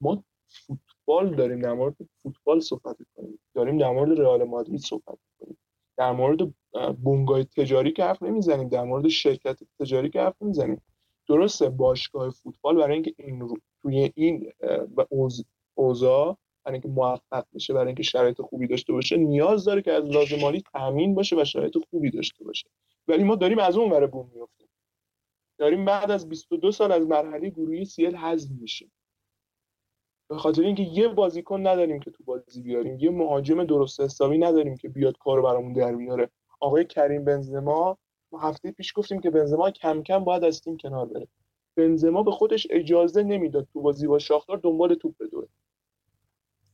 ما 0.00 0.24
فوتبال 0.46 1.34
داریم 1.34 1.58
در 1.58 1.72
مورد 1.72 1.96
فوتبال 2.22 2.60
صحبت 2.60 2.96
کنیم 3.16 3.38
داریم 3.54 3.78
در 3.78 3.90
مورد 3.90 4.20
رئال 4.20 4.44
مادرید 4.44 4.80
صحبت 4.80 5.18
کنیم 5.40 5.58
در 5.96 6.12
مورد 6.12 6.38
بونگای 7.02 7.44
تجاری 7.44 7.92
که 7.92 8.04
حرف 8.04 8.22
نمی‌زنیم. 8.22 8.68
در 8.68 8.84
مورد 8.84 9.08
شرکت 9.08 9.58
تجاری 9.80 10.10
که 10.10 10.20
حرف 10.20 10.42
نمی‌زنیم. 10.42 10.82
درسته 11.28 11.68
باشگاه 11.68 12.30
فوتبال 12.30 12.76
برای 12.76 12.94
اینکه 12.94 13.14
این 13.18 13.40
رو 13.40 13.56
توی 13.82 14.12
این 14.14 14.52
اوضاع 15.74 16.38
برای 16.64 16.74
اینکه 16.74 16.88
موفق 16.88 17.44
بشه 17.54 17.74
برای 17.74 17.86
اینکه 17.86 18.02
شرایط 18.02 18.40
خوبی 18.40 18.66
داشته 18.66 18.92
باشه 18.92 19.16
نیاز 19.16 19.64
داره 19.64 19.82
که 19.82 19.92
از 19.92 20.04
لازم 20.04 20.36
مالی 20.40 20.62
تامین 20.72 21.14
باشه 21.14 21.36
و 21.36 21.44
شرایط 21.44 21.76
خوبی 21.90 22.10
داشته 22.10 22.44
باشه. 22.44 22.68
ولی 23.08 23.24
ما 23.24 23.34
داریم 23.34 23.58
از 23.58 23.76
اون 23.76 23.90
ور 23.92 24.06
بوم 24.06 24.30
میافتیم. 24.34 24.68
داریم 25.58 25.84
بعد 25.84 26.10
از 26.10 26.28
22 26.28 26.72
سال 26.72 26.92
از 26.92 27.06
مرحله 27.06 27.50
گروهی 27.50 27.84
سیل 27.84 28.16
حذف 28.16 28.50
میشیم. 28.50 28.92
به 30.28 30.36
خاطر 30.36 30.62
اینکه 30.62 30.82
یه 30.82 31.08
بازیکن 31.08 31.66
نداریم 31.66 32.00
که 32.00 32.10
تو 32.10 32.24
بازی 32.24 32.62
بیاریم 32.62 32.98
یه 32.98 33.10
مهاجم 33.10 33.64
درست 33.64 34.00
حسابی 34.00 34.38
نداریم 34.38 34.76
که 34.76 34.88
بیاد 34.88 35.18
کارو 35.18 35.42
برامون 35.42 35.72
در 35.72 35.96
بیاره. 35.96 36.30
آقای 36.60 36.84
کریم 36.84 37.24
بنزما 37.24 37.98
ما 38.32 38.40
هفته 38.40 38.72
پیش 38.72 38.92
گفتیم 38.96 39.20
که 39.20 39.30
بنزما 39.30 39.70
کم 39.70 40.02
کم 40.02 40.24
باید 40.24 40.44
از 40.44 40.60
تیم 40.60 40.76
کنار 40.76 41.06
بره. 41.06 41.28
بنزما 41.80 42.22
به 42.22 42.30
خودش 42.30 42.66
اجازه 42.70 43.22
نمی‌داد 43.22 43.68
تو 43.72 43.80
بازی 43.80 44.06
با 44.06 44.18
شاختار 44.18 44.56
دنبال 44.56 44.94
توپ 44.94 45.14
بدوه 45.20 45.46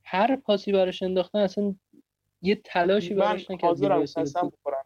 هر 0.04 0.36
پاسی 0.36 0.72
براش 0.72 1.02
انداختن 1.02 1.38
اصلا 1.38 1.74
یه 2.42 2.60
تلاشی 2.64 3.14
براش 3.14 3.50
نکرد 3.50 3.64
من 3.64 3.68
حاضرم 3.68 4.00
قسم 4.00 4.52
بخورم. 4.52 4.84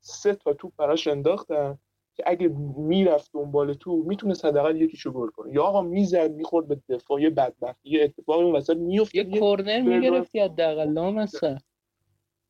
سه 0.00 0.34
تا 0.34 0.52
توپ 0.52 0.72
براش 0.76 1.06
انداختن 1.08 1.78
که 2.14 2.24
اگه 2.26 2.48
می‌رفت 2.76 3.30
دنبال 3.32 3.74
تو 3.74 3.96
می‌تونه 4.06 4.34
حداقل 4.44 4.82
یکیشو 4.82 5.12
گل 5.12 5.28
کنه. 5.28 5.54
یا 5.54 5.64
آقا 5.64 5.82
می‌زد 5.82 6.32
می‌خورد 6.32 6.68
به 6.68 6.80
دفاعی 6.88 7.30
بدبختی 7.30 7.90
یه 7.90 8.04
اتفاقی 8.04 8.44
اون 8.44 8.56
وسط 8.56 8.76
میفت 8.76 9.14
یه 9.14 9.38
کورنر 9.38 9.80
می‌گرفتی 9.80 10.40
حداقل 10.40 10.88
لامصب. 10.92 11.58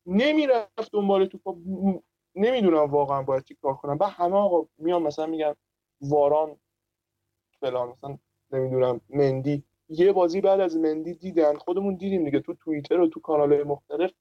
نمی‌رفت 0.05 0.91
دنبال 0.93 1.25
تو 1.25 1.61
نمی‌دونم 2.35 2.91
واقعا 2.91 3.23
باید 3.23 3.43
چی 3.43 3.55
کار 3.55 3.73
کنم. 3.73 3.97
بعد 3.97 4.11
همه 4.11 4.35
آقا 4.35 4.67
میان 4.77 5.01
مثلا 5.01 5.25
میگن 5.25 5.53
واران 6.01 6.55
فلان 7.61 7.89
مثلا 7.89 8.17
نمی‌دونم 8.51 9.01
مندی. 9.09 9.63
یه 9.89 10.11
بازی 10.11 10.41
بعد 10.41 10.59
از 10.59 10.77
مندی 10.77 11.13
دیدن 11.13 11.55
خودمون 11.55 11.95
دیدیم 11.95 12.25
دیگه. 12.25 12.39
تو 12.39 12.53
توییتر 12.53 12.99
و 12.99 13.07
تو 13.07 13.19
کانال 13.19 13.63
مختلف 13.63 14.11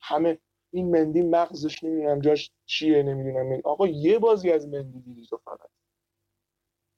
همه 0.00 0.38
این 0.70 0.90
مندی 0.90 1.22
مغزش 1.22 1.84
نمی‌دونم 1.84 2.20
جاش 2.20 2.50
چیه 2.66 3.02
نمی‌دونم. 3.02 3.60
آقا 3.64 3.86
یه 3.86 4.18
بازی 4.18 4.52
از 4.52 4.68
مندی 4.68 5.00
دیدی 5.00 5.26
تو 5.26 5.36
فقط. 5.36 5.68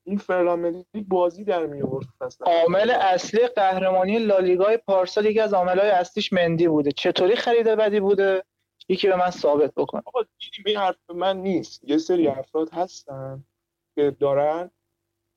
این 0.05 0.19
فرلان 0.19 0.85
بازی 1.09 1.45
در 1.45 1.67
می 1.67 1.83
آورد 1.83 2.07
عامل 2.41 2.91
اصلی 2.91 3.47
قهرمانی 3.47 4.19
لالیگای 4.19 4.77
پارسال 4.77 5.27
یکی 5.27 5.41
از 5.41 5.55
عاملهای 5.55 5.91
اصلیش 5.91 6.33
مندی 6.33 6.69
بوده. 6.69 6.93
چطوری 6.93 7.37
خرید 7.37 7.67
بدی 7.67 8.01
بوده؟ 8.01 8.45
یکی 8.89 9.09
به 9.09 9.17
من 9.17 9.31
ثابت 9.31 9.75
بکن. 9.75 10.03
آقا 10.07 10.21
این 10.67 10.77
حرف 10.77 10.97
من 11.15 11.37
نیست. 11.37 11.85
یه 11.85 11.99
سری 11.99 12.29
افراد 12.29 12.71
هستن 12.71 13.45
که 13.95 14.17
دارن 14.21 14.71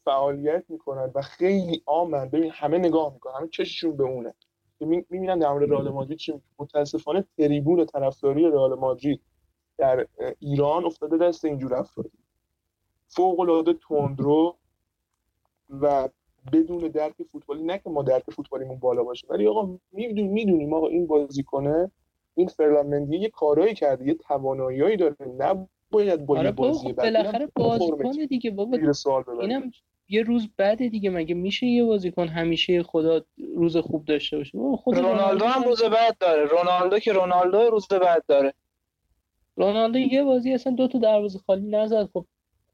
فعالیت 0.05 0.63
می‌کنن 0.69 1.11
و 1.15 1.21
خیلی 1.21 1.83
آمن. 1.85 2.29
ببین 2.29 2.51
همه 2.51 2.77
نگاه 2.77 3.13
می‌کنن 3.13 3.33
همه 3.35 3.47
چششون 3.47 3.97
به 3.97 4.03
اونه. 4.03 4.33
می‌بینن 4.79 5.39
در 5.39 5.51
مورد 5.51 5.71
رئال 5.71 5.89
مادرید 5.89 6.17
چی 6.17 6.41
متاسفانه 6.59 7.25
تریبون 7.37 7.85
طرفداری 7.85 8.51
رئال 8.51 8.79
مادرید 8.79 9.21
در 9.77 10.07
ایران 10.39 10.85
افتاده 10.85 11.17
دست 11.17 11.45
اینجور 11.45 11.73
افرادی 11.75 12.17
فوق 13.07 13.39
العاده 13.39 13.73
تندرو 13.73 14.57
و 15.69 16.09
بدون 16.53 16.77
درک 16.77 17.23
فوتبالی 17.31 17.63
نه 17.63 17.77
که 17.77 17.89
ما 17.89 18.03
درک 18.03 18.23
فوتبالیمون 18.31 18.79
بالا 18.79 19.03
باشه 19.03 19.27
ولی 19.29 19.47
آقا 19.47 19.79
می‌دونیم 19.91 20.31
می‌دونیم 20.31 20.73
آقا 20.73 20.87
این 20.87 21.07
بازیکنه 21.07 21.91
این 22.35 22.47
فرلان 22.47 23.13
یه 23.13 23.29
کارایی 23.29 23.73
کرده 23.73 24.07
یه 24.07 24.13
تواناییایی 24.13 24.97
داره. 24.97 25.15
نباید 25.91 26.25
با 26.25 26.37
آره 26.39 26.51
بازی 26.51 26.87
خب 26.87 26.95
بالاخره 26.95 27.47
بازیکن 27.55 28.11
دیگه 28.11 28.51
بابا. 28.51 28.77
اینم 29.41 29.71
یه 30.09 30.23
روز 30.23 30.49
بعد 30.57 30.87
دیگه 30.87 31.09
مگه 31.09 31.35
میشه 31.35 31.67
یه 31.67 31.83
بازیکن 31.83 32.27
همیشه 32.27 32.83
خدا 32.83 33.21
روز 33.55 33.77
خوب 33.77 34.05
داشته 34.05 34.37
باشه؟ 34.37 34.57
خود 34.77 34.97
رونالدو 34.97 35.45
هم 35.45 35.63
روز 35.63 35.83
بعد 35.83 36.17
داره. 36.17 36.45
رونالدو 36.45 36.99
که 36.99 37.13
رونالدو 37.13 37.69
روز 37.69 37.87
بعد 37.87 38.23
داره. 38.27 38.53
رونالدو 39.55 39.99
یه 39.99 40.23
بازی 40.23 40.53
اصلا 40.53 40.73
دو 40.73 40.87
تا 40.87 40.99
دروازه 40.99 41.39
خالی 41.39 41.67
نزد. 41.67 42.09
خب 42.13 42.25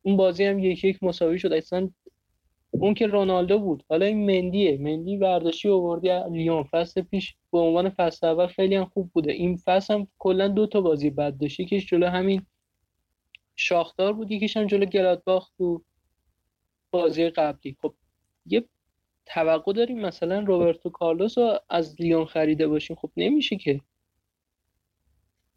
اون 0.01 0.18
بازی 0.18 0.45
هم 0.45 0.59
یک 0.59 0.84
یک 0.84 1.03
مساوی 1.03 1.39
شد. 1.39 1.53
اصلا 1.53 1.89
اون 2.70 2.93
که 2.93 3.07
رونالدو 3.07 3.59
بود. 3.59 3.84
حالا 3.89 4.05
این 4.05 4.26
مندیه. 4.26 4.78
مندی 4.78 5.18
برداشتی 5.18 5.70
آوردی. 5.70 6.09
لیون 6.32 6.63
فصل 6.63 7.01
پیش 7.01 7.36
به 7.51 7.59
عنوان 7.59 7.89
فصل 7.89 8.28
اول 8.28 8.47
خیلی 8.47 8.76
هم 8.76 8.86
خوب 8.86 9.09
بوده. 9.13 9.32
این 9.32 9.57
فصل 9.57 9.93
هم 9.93 10.07
کلا 10.20 10.47
دو 10.47 10.68
تا 10.68 10.82
بازی 10.82 11.09
بد 11.09 11.38
داشت 11.38 11.59
یکیش 11.59 11.86
جلو 11.86 12.07
همین 12.07 12.41
شاختار 13.56 14.14
بود 14.14 14.32
یکیش 14.32 14.58
هم 14.58 14.68
جلو 14.68 14.86
گلادباخ 14.86 15.49
تو 15.58 15.82
بازی 16.91 17.30
قبلی. 17.30 17.78
خب 17.82 17.93
یه 18.45 18.66
توقع 19.26 19.74
داریم 19.74 19.99
مثلا 19.99 20.39
روبرتو 20.39 20.89
کارلوس 20.89 21.38
رو 21.38 21.60
از 21.70 22.01
لیون 22.01 22.26
خریده 22.26 22.68
باشیم. 22.68 22.95
خب 22.95 23.12
نمیشه 23.18 23.56
که. 23.56 23.82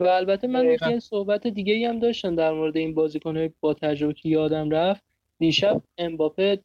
و 0.00 0.04
البته 0.04 0.46
من 0.46 0.76
یه 0.90 0.98
صحبت 0.98 1.46
دیگه 1.46 1.74
ای 1.74 1.84
هم 1.84 1.98
داشتم 1.98 2.34
در 2.34 2.52
مورد 2.52 2.76
این 2.76 2.94
بازیکن 2.94 3.48
با 3.60 3.74
تجربه 3.74 4.14
که 4.14 4.28
یادم 4.28 4.70
رفت. 4.70 5.04
دیشب 5.38 5.82
امباپه 5.98 6.62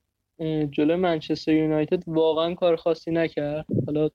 جلو 0.72 0.98
منچستر 0.98 1.54
یونایتد 1.54 2.04
واقعا 2.08 2.54
کار 2.54 2.76
خاصی 2.76 3.12
نکرد. 3.12 3.66
حالا 3.86 4.10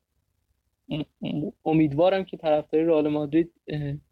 امیدوارم 1.64 2.24
که 2.24 2.36
طرفداری 2.36 2.84
رئال 2.84 3.08
مادرید 3.08 3.52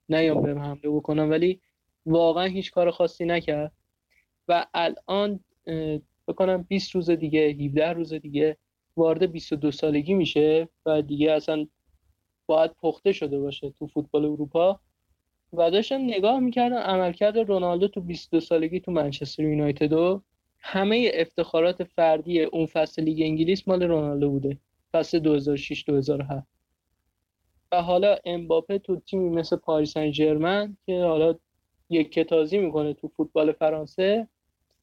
نیام 0.09 0.43
به 0.43 0.61
حمله 0.61 0.91
بکنم. 0.91 1.31
ولی 1.31 1.61
واقعا 2.07 2.45
هیچ 2.45 2.71
کار 2.71 2.91
خاصی 2.91 3.25
نکرد. 3.25 3.73
و 4.49 4.67
الان 4.75 5.41
بکنم 6.29 6.63
20 6.63 6.95
روز 6.95 7.11
دیگه 7.11 7.41
17 7.41 7.93
روز 7.93 8.15
دیگه 8.15 8.57
وارد 8.97 9.33
22 9.33 9.71
سالگی 9.71 10.15
میشه 10.15 10.69
و 10.87 11.03
دیگه 11.03 11.33
اصلا 11.33 11.67
باید 12.47 12.71
پخته 12.83 13.13
شده 13.13 13.39
باشه 13.39 13.71
تو 13.71 13.87
فوتبال 13.87 14.25
اروپا. 14.25 14.81
و 15.53 15.71
داشتم 15.71 16.01
نگاه 16.01 16.41
می‌کردم 16.41 16.77
عملکرد 16.77 17.39
رونالدو 17.39 17.89
تو 17.89 18.01
22 18.01 18.41
سالگی 18.41 18.81
تو 18.81 18.93
منچستر 18.93 19.43
یونایتد 19.43 19.93
و 19.93 20.23
همه 20.59 21.11
افتخارات 21.15 21.85
فردی 21.85 22.43
اون 22.43 22.67
فصل 22.67 23.03
لیگ 23.03 23.23
انگلیس 23.23 23.69
مال 23.69 23.83
رونالدو 23.83 24.31
بوده 24.31 24.59
فصل 24.93 25.19
2006 25.19 25.85
2007 25.85 26.47
و 27.73 27.83
حالا 27.83 28.17
امباپه 28.25 28.79
تو 28.79 29.01
تیمی 29.01 29.29
مثل 29.29 29.57
پاریس 29.57 29.93
سن 29.93 30.13
که 30.87 31.03
حالا 31.03 31.35
یک 31.91 32.13
کتازی 32.13 32.59
می‌کنه 32.59 32.95
تو 32.95 33.09
فوتبال 33.09 33.53
فرانسه 33.53 34.29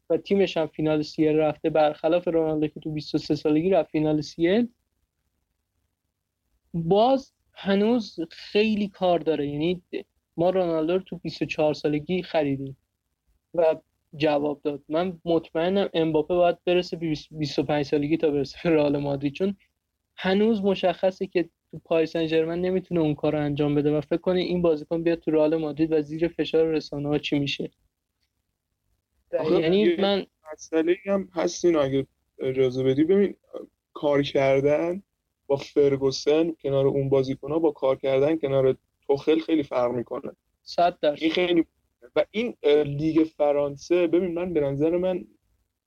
و 0.10 0.18
تیمش 0.18 0.58
هم 0.58 0.68
فینال 0.68 1.02
سیل 1.02 1.36
رفته 1.36 1.70
برخلاف 1.70 2.28
رونالدو 2.28 2.68
که 2.68 2.80
تو 2.80 2.92
23 2.92 3.36
سالگی 3.36 3.70
رفت 3.70 3.92
فینال 3.92 4.22
سیل. 4.22 4.68
باز 6.74 7.34
هنوز 7.54 8.20
خیلی 8.30 8.88
کار 8.88 9.20
داره. 9.20 9.48
یعنی 9.48 9.82
ما 10.38 10.50
رونالدو 10.50 10.94
رو 10.94 11.00
تو 11.00 11.18
24 11.18 11.74
سالگی 11.74 12.22
خریدیم 12.22 12.78
و 13.54 13.76
جواب 14.16 14.62
داد. 14.62 14.82
من 14.90 15.20
مطمئنم 15.26 15.90
امباپه 15.94 16.36
باید 16.36 16.58
برسه 16.66 16.98
25 17.32 17.86
سالگی 17.86 18.18
تا 18.18 18.32
برسه 18.32 18.58
به 18.64 18.70
رئال 18.70 18.98
مادرید. 18.98 19.34
چون 19.34 19.56
هنوز 20.18 20.62
مشخصه 20.62 21.28
که 21.28 21.50
تو 21.74 21.80
پاریس 21.80 22.12
سن 22.12 22.28
ژرمن 22.28 22.62
نمی‌تونه 22.62 23.02
اون 23.02 23.16
کار 23.16 23.34
رو 23.34 23.40
انجام 23.40 23.76
بده 23.76 23.98
و 23.98 24.02
فکر 24.02 24.18
کنه 24.18 24.40
این 24.40 24.62
بازیکن 24.62 25.04
بیاد 25.04 25.20
تو 25.20 25.32
رئال 25.32 25.58
مادرید 25.58 25.92
و 25.92 26.02
زیر 26.02 26.28
فشار 26.28 26.66
رسانه 26.66 27.10
ها 27.10 27.18
چی 27.18 27.40
میشه؟ 27.40 27.72
یعنی 29.34 29.96
من 29.96 30.26
مسئله 30.54 30.96
هم 31.06 31.30
هستین 31.34 31.76
اگه 31.76 32.08
اجازه 32.40 32.84
بدی. 32.84 33.04
ببین 33.04 33.36
کار 33.94 34.22
کردن 34.22 35.04
با 35.48 35.56
فرگوسن 35.56 36.52
کنار 36.52 36.88
اون 36.88 37.10
بازیکن 37.10 37.52
ها 37.52 37.60
با 37.60 37.72
کار 37.72 37.96
کردن 37.96 38.38
کنار 38.38 38.78
توخل 39.08 39.40
خیلی 39.40 39.64
فرق 39.64 39.92
می‌کنه. 39.92 40.32
صد 40.64 41.00
درصد. 41.02 41.24
این 41.24 41.32
خیلی 41.32 41.66
و 42.16 42.26
این 42.32 42.56
لیگ 42.86 43.28
فرانسه 43.38 44.08
ببین 44.08 44.34
من 44.34 44.54
به 44.54 44.60
نظر 44.60 44.98
من 44.98 45.26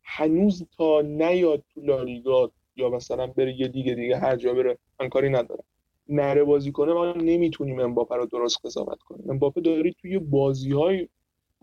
هنوز 0.03 0.67
تا 0.77 1.01
نیاد 1.01 1.65
تو 1.75 1.81
لالیگا 1.81 2.53
یا 2.77 2.89
مثلا 2.89 3.27
بره 3.27 3.61
یه 3.61 3.69
دیگه 3.69 3.95
دیگه 3.95 4.19
هر 4.19 4.37
جا 4.37 4.55
بره 4.55 4.79
من 5.01 5.09
کاری 5.09 5.29
ندارم. 5.29 5.65
نره 6.09 6.45
بازی 6.45 6.73
کنه 6.73 6.93
ما 6.93 7.13
نمی‌تونیم 7.13 7.81
امباپه 7.81 8.17
رو 8.17 8.27
درست 8.27 8.67
قضاوت 8.67 8.99
کنیم. 9.03 9.31
امباپه 9.31 9.61
داری 9.61 9.95
توی 10.01 10.19
بازی 10.19 10.73
های 10.73 11.09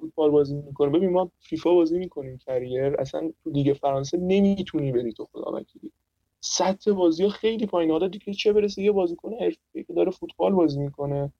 فوتبال 0.01 0.31
بازی 0.31 0.55
می‌کنه. 0.55 0.89
ببین 0.89 1.09
ما 1.09 1.31
فیفا 1.39 1.73
بازی 1.73 1.99
می‌کنیم 1.99 2.37
کریر. 2.37 2.95
اصلا 2.99 3.31
تو 3.43 3.49
لیگ 3.49 3.73
فرانسه 3.73 4.17
نمی‌تونی 4.17 4.91
بری 4.91 5.13
تو 5.13 5.27
خدا 5.31 5.51
وکیلی. 5.51 5.91
سطح 6.41 6.91
بازی 6.91 7.23
ها 7.23 7.29
خیلی 7.29 7.65
پایین. 7.65 7.91
حالا 7.91 8.07
دیگه 8.07 8.33
چه 8.33 8.53
برسه 8.53 8.81
یه 8.81 8.91
بازیکن 8.91 9.33
حرفه‌ای 9.33 9.83
که 9.83 9.93
داره 9.93 10.11
فوتبال 10.11 10.53
بازی 10.53 10.79
می‌کنه. 10.79 11.33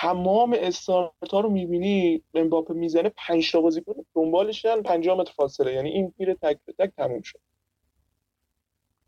تمام 0.00 0.56
استارت 0.58 1.12
ها 1.32 1.40
رو 1.40 1.50
می‌بینی 1.50 2.22
امباپه 2.34 2.74
می‌زنه 2.74 3.12
5 3.16 3.52
تا 3.52 3.60
بازیکن 3.60 3.94
دنبالشن 4.14 4.82
50 4.82 5.18
متر 5.18 5.32
فاصله. 5.32 5.72
یعنی 5.74 5.90
این 5.90 6.12
میره 6.18 6.34
تک 6.34 6.58
به 6.66 6.72
تک 6.72 6.92
تموم 6.96 7.22
شد. 7.22 7.38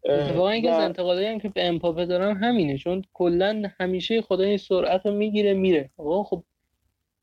اتفاقا 0.08 0.48
اینکه 0.48 0.70
از 0.70 0.80
انتقادایی 0.80 1.26
هم 1.26 1.38
که 1.40 1.48
به 1.48 1.66
امپاپه 1.66 2.06
دارم 2.06 2.36
همینه 2.36 2.78
چون 2.78 3.02
کلا 3.12 3.62
همیشه 3.80 4.22
خدای 4.22 4.58
سرعت 4.58 5.06
رو 5.06 5.12
می‌گیره 5.14 5.54
میره. 5.54 5.90
آقا 5.96 6.24
خب 6.24 6.44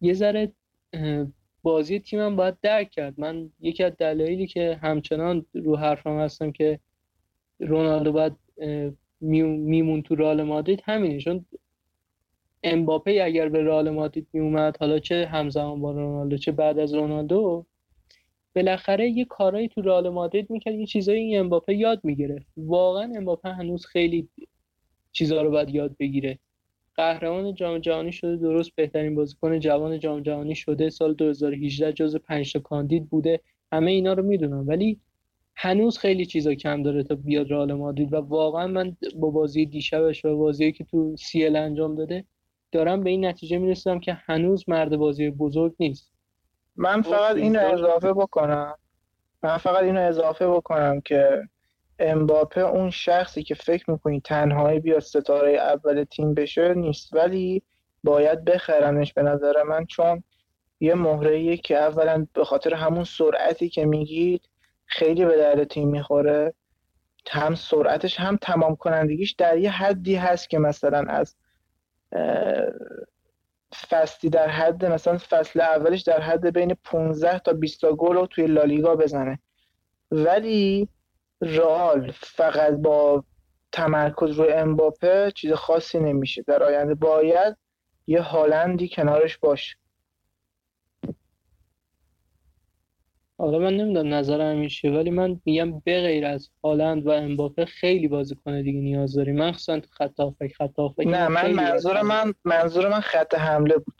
یه 0.01 0.13
ذره 0.13 0.51
بازی 1.61 1.99
تیمم 1.99 2.35
باید 2.35 2.57
درک 2.61 2.89
کرد. 2.89 3.13
من 3.17 3.49
یکی 3.59 3.83
از 3.83 3.97
دلایلی 3.97 4.47
که 4.47 4.79
همچنان 4.81 5.45
رو 5.53 5.75
حرفم 5.75 6.19
هستم 6.19 6.51
که 6.51 6.79
رونالدو 7.59 8.11
باید 8.11 8.33
میمون 9.21 10.01
تو 10.01 10.15
رال 10.15 10.43
مادرید 10.43 10.81
همینه. 10.85 11.19
چون 11.19 11.45
امباپه 12.63 13.21
اگر 13.23 13.49
به 13.49 13.61
رال 13.61 13.89
مادرید 13.89 14.27
میومد 14.33 14.77
حالا 14.77 14.99
چه 14.99 15.25
همزمان 15.25 15.81
با 15.81 15.91
رونالدو 15.91 16.37
چه 16.37 16.51
بعد 16.51 16.79
از 16.79 16.93
رونالدو 16.93 17.65
بالاخره 18.55 19.09
یه 19.09 19.25
کارایی 19.25 19.67
تو 19.67 19.81
رئال 19.81 20.09
مادرید 20.09 20.49
می‌کرد 20.49 20.75
یه 20.75 20.85
چیزایی 20.85 21.19
این 21.19 21.39
امباپه 21.39 21.75
یاد 21.75 21.99
می‌گرفت. 22.03 22.47
واقعا 22.57 23.13
امباپه 23.15 23.49
هنوز 23.49 23.85
خیلی 23.85 24.29
چیزها 25.11 25.41
رو 25.41 25.51
باید 25.51 25.69
یاد 25.69 25.95
بگیره. 25.99 26.39
قهرمان 26.95 27.53
جام 27.53 27.79
جهانی 27.79 28.11
شده 28.11 28.35
درست 28.37 28.71
بهترین 28.75 29.15
بازیکن 29.15 29.59
جوان 29.59 29.99
جام 29.99 30.21
جهانی 30.21 30.55
شده 30.55 30.89
سال 30.89 31.13
2018 31.13 31.93
جز 31.93 32.15
5 32.15 32.53
تا 32.53 32.59
کاندید 32.59 33.09
بوده. 33.09 33.39
همه 33.71 33.91
اینا 33.91 34.13
رو 34.13 34.23
می‌دونم 34.23 34.67
ولی 34.67 34.99
هنوز 35.55 35.97
خیلی 35.97 36.25
چیزا 36.25 36.55
کم 36.55 36.83
داره 36.83 37.03
تا 37.03 37.15
بیاد 37.15 37.51
رئال 37.51 37.73
مادرید. 37.73 38.13
و 38.13 38.15
واقعا 38.15 38.67
من 38.67 38.97
با 39.15 39.29
بازی 39.29 39.65
دیشبش 39.65 40.25
و 40.25 40.37
بازی 40.37 40.71
که 40.71 40.83
تو 40.83 41.15
سیل 41.17 41.55
انجام 41.55 41.95
داده 41.95 42.25
دارم 42.71 43.03
به 43.03 43.09
این 43.09 43.25
نتیجه 43.25 43.57
می‌رسم 43.57 43.99
که 43.99 44.13
هنوز 44.13 44.69
مرد 44.69 44.97
بازی 44.97 45.29
بزرگ 45.29 45.75
نیست. 45.79 46.12
من 46.75 47.01
فقط 47.01 47.35
اینو 47.35 47.59
اضافه 47.59 48.13
بکنم. 48.13 48.75
من 49.43 49.57
فقط 49.57 49.83
اینو 49.83 50.01
اضافه 50.01 50.47
بکنم 50.47 51.01
که 51.01 51.43
امباپه 51.99 52.61
اون 52.61 52.89
شخصی 52.89 53.43
که 53.43 53.55
فکر 53.55 53.91
می‌کنی 53.91 54.21
تنهایی 54.21 54.79
بیاد 54.79 54.99
ستاره 54.99 55.51
اول 55.51 56.03
تیم 56.03 56.33
بشه 56.33 56.73
نیست. 56.73 57.13
ولی 57.13 57.63
باید 58.03 58.45
بخرنش 58.45 59.13
به 59.13 59.23
نظر 59.23 59.63
من 59.63 59.85
چون 59.85 60.23
یه 60.79 60.95
مهره 60.95 61.57
که 61.57 61.77
اولا 61.77 62.27
به 62.33 62.45
خاطر 62.45 62.73
همون 62.73 63.03
سرعتی 63.03 63.69
که 63.69 63.85
میگید 63.85 64.49
خیلی 64.85 65.25
به 65.25 65.37
درد 65.37 65.63
تیم 65.63 65.89
می‌خوره. 65.89 66.53
هم 67.29 67.55
سرعتش 67.55 68.19
هم 68.19 68.37
تمام 68.41 68.75
کنندگیش 68.75 69.31
در 69.31 69.57
یه 69.57 69.71
حدی 69.71 70.15
هست 70.15 70.49
که 70.49 70.59
مثلا 70.59 71.05
از 71.07 71.35
فصلی 73.73 74.29
در 74.29 74.47
حد 74.47 74.85
مثلا 74.85 75.17
فصل 75.17 75.61
اولش 75.61 76.01
در 76.01 76.21
حد 76.21 76.45
بین 76.45 76.77
15 76.83 77.39
تا 77.39 77.53
20 77.53 77.85
گل 77.85 78.15
رو 78.15 78.27
توی 78.27 78.47
لالیگا 78.47 78.95
بزنه. 78.95 79.39
ولی 80.11 80.89
رئال 81.41 82.11
فقط 82.11 82.73
با 82.73 83.23
تمرکز 83.71 84.29
روی 84.29 84.53
امباپه 84.53 85.31
چیز 85.35 85.51
خاصی 85.51 85.99
نمیشه. 85.99 86.43
در 86.47 86.63
آینده 86.63 86.95
باید 86.95 87.57
یه 88.07 88.21
هالندی 88.21 88.89
کنارش 88.89 89.37
باشه. 89.37 89.75
حالا 93.43 93.59
من 93.59 93.77
نمی‌دونم 93.77 94.13
نظرم 94.13 94.57
میشه 94.57 94.89
ولی 94.89 95.09
من 95.09 95.41
میگم 95.45 95.79
به 95.79 96.01
غیر 96.01 96.25
از 96.25 96.49
هالند 96.63 97.07
و 97.07 97.09
امباپه 97.09 97.65
خیلی 97.65 98.07
بازیکن 98.07 98.61
دیگه 98.61 98.79
نیاز 98.79 99.15
داریم. 99.15 99.43
مخصوصا 99.43 99.79
تو 99.79 99.87
خط 99.91 100.19
هافک 100.19 100.53
خط 100.57 100.79
هافک 100.79 101.07
نه 101.07 101.27
من 101.27 101.51
منظور 101.51 102.01
من 102.01 102.33
منظور 102.45 102.89
من 102.89 102.99
خط 102.99 103.35
حمله 103.35 103.77
بود. 103.77 103.95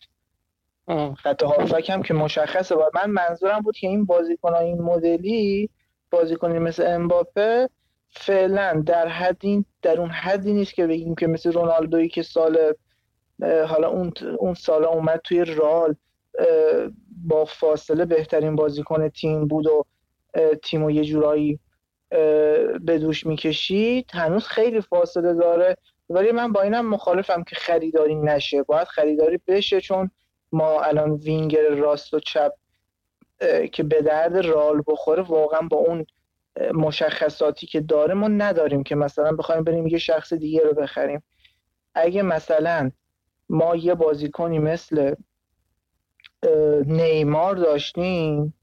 آه. 0.86 1.16
خط 1.16 1.44
هافک 1.44 1.90
هم 1.90 2.04
که 2.04 2.14
مشخصه. 2.14 2.76
بود 2.76 2.84
من 2.96 3.10
منظورم 3.10 3.60
بود 3.60 3.78
که 3.78 3.88
این 3.88 4.06
بازیکن 4.06 4.54
این 4.54 4.82
مدلی 4.82 5.70
بازیکنی 6.12 6.60
مثل 6.60 6.86
امباپه 6.88 7.70
فعلا 8.10 8.84
در 8.86 9.08
حدی 9.08 9.66
در 9.82 10.00
اون 10.00 10.10
حدی 10.10 10.54
نیست 10.54 10.74
که 10.74 10.88
بگیم 10.88 11.16
که 11.16 11.28
مثل 11.28 11.52
رونالدویی 11.52 12.10
که 12.10 12.22
سال 12.22 12.74
حالا 13.42 13.90
اون 13.90 14.12
اون 14.40 14.54
سال 14.54 14.86
اومد 14.86 15.22
توی 15.24 15.46
رال 15.46 15.96
با 17.26 17.46
فاصله 17.46 18.06
بهترین 18.06 18.56
بازیکن 18.56 19.10
تیم 19.10 19.48
بود 19.48 19.68
و 19.68 19.86
تیم 20.64 20.84
و 20.84 20.92
یه 20.92 21.04
جورایی 21.04 21.60
به 22.80 23.00
دوش 23.02 23.26
می‌کشید. 23.26 24.10
هنوز 24.14 24.48
خیلی 24.48 24.82
فاصله 24.82 25.34
داره. 25.34 25.78
ولی 26.10 26.32
من 26.32 26.52
با 26.52 26.62
اینم 26.62 26.90
مخالفم 26.90 27.44
که 27.44 27.56
خریداری 27.56 28.16
نشه. 28.16 28.64
باید 28.64 28.88
خریداری 28.88 29.40
بشه 29.48 29.82
چون 29.82 30.12
ما 30.52 30.82
الان 30.82 31.12
وینگر 31.12 31.70
راست 31.70 32.14
و 32.14 32.20
چپ 32.20 32.52
که 33.72 33.84
به 33.84 34.02
درد 34.02 34.38
رال 34.38 34.84
بخوره 34.88 35.24
واقعا 35.24 35.62
با 35.62 35.78
اون 35.78 36.06
مشخصاتی 36.74 37.68
که 37.68 37.82
داره 37.82 38.14
ما 38.14 38.28
نداریم 38.28 38.84
که 38.84 38.96
مثلا 38.96 39.32
بخوایم 39.32 39.64
بریم 39.64 39.88
یه 39.88 39.98
شخص 39.98 40.34
دیگه 40.34 40.62
رو 40.62 40.74
بخریم. 40.74 41.24
اگه 41.96 42.22
مثلا 42.22 42.92
ما 43.50 43.76
یه 43.76 43.96
بازیکنی 43.96 44.60
مثل 44.60 45.16
نیمار 46.86 47.56
داشتیم. 47.56 48.54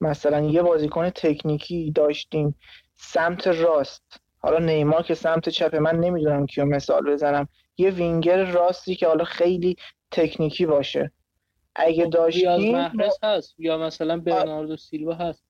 مثلا 0.00 0.40
یه 0.40 0.62
بازیکن 0.62 1.10
تکنیکی 1.10 1.90
داشتیم. 1.90 2.54
سمت 2.94 3.46
راست. 3.46 4.20
حالا 4.38 4.58
نیمار 4.58 5.02
که 5.02 5.14
سمت 5.14 5.48
چپه 5.48 5.78
من 5.78 5.96
نمی‌دونم 5.96 6.46
کیو 6.46 6.64
مثال 6.64 7.10
بزنم. 7.10 7.48
یه 7.78 7.90
وینگر 7.90 8.44
راستی 8.44 8.96
که 8.96 9.06
حالا 9.06 9.24
خیلی 9.24 9.76
تکنیکی 10.10 10.66
باشه. 10.66 11.12
اگه 11.74 12.06
داشتیم 12.06 12.76
هست. 13.22 13.54
یا 13.58 13.78
مثلا 13.78 14.16
برناردو 14.16 14.76
سیلوا 14.76 15.14
هست. 15.14 15.44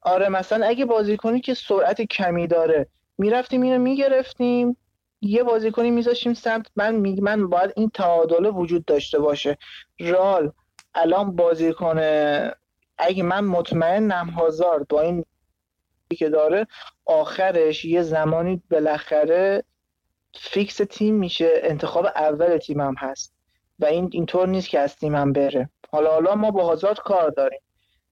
آره 0.00 0.28
مثلا 0.28 0.66
اگه 0.66 0.84
بازیکنی 0.84 1.40
که 1.40 1.54
سرعت 1.54 2.02
کمی 2.02 2.46
داره 2.46 2.86
می‌رفتیم 3.18 3.62
اینو 3.62 3.78
می‌گرفتیم. 3.78 4.76
یه 5.20 5.42
بازیکنی 5.42 5.90
میذاشیم 5.90 6.34
سمت. 6.34 6.66
من 6.76 6.94
می 6.94 7.20
من 7.20 7.48
باید 7.48 7.72
این 7.76 7.90
تعادل 7.90 8.46
وجود 8.46 8.84
داشته 8.84 9.18
باشه. 9.18 9.58
رال 10.00 10.52
الان 10.96 11.36
بازیکن 11.36 12.00
اگه 12.98 13.22
من 13.22 13.44
مطمئنم 13.44 14.30
هازارد 14.30 14.88
با 14.88 15.00
این 15.00 15.24
که 16.16 16.28
داره 16.28 16.66
آخرش 17.04 17.84
یه 17.84 18.02
زمانی 18.02 18.62
بالاخره 18.70 19.64
فیکس 20.34 20.76
تیم 20.76 21.14
میشه 21.14 21.52
انتخاب 21.62 22.06
اول 22.06 22.58
تیمم 22.58 22.94
هست 22.98 23.34
و 23.78 23.84
این 23.84 24.08
اینطور 24.12 24.48
نیست 24.48 24.68
که 24.68 24.80
از 24.80 24.96
تیمم 24.96 25.32
بره. 25.32 25.70
حالا 25.90 26.10
حالا 26.10 26.34
ما 26.34 26.50
با 26.50 26.64
هازارد 26.64 26.98
کار 26.98 27.30
داریم. 27.30 27.60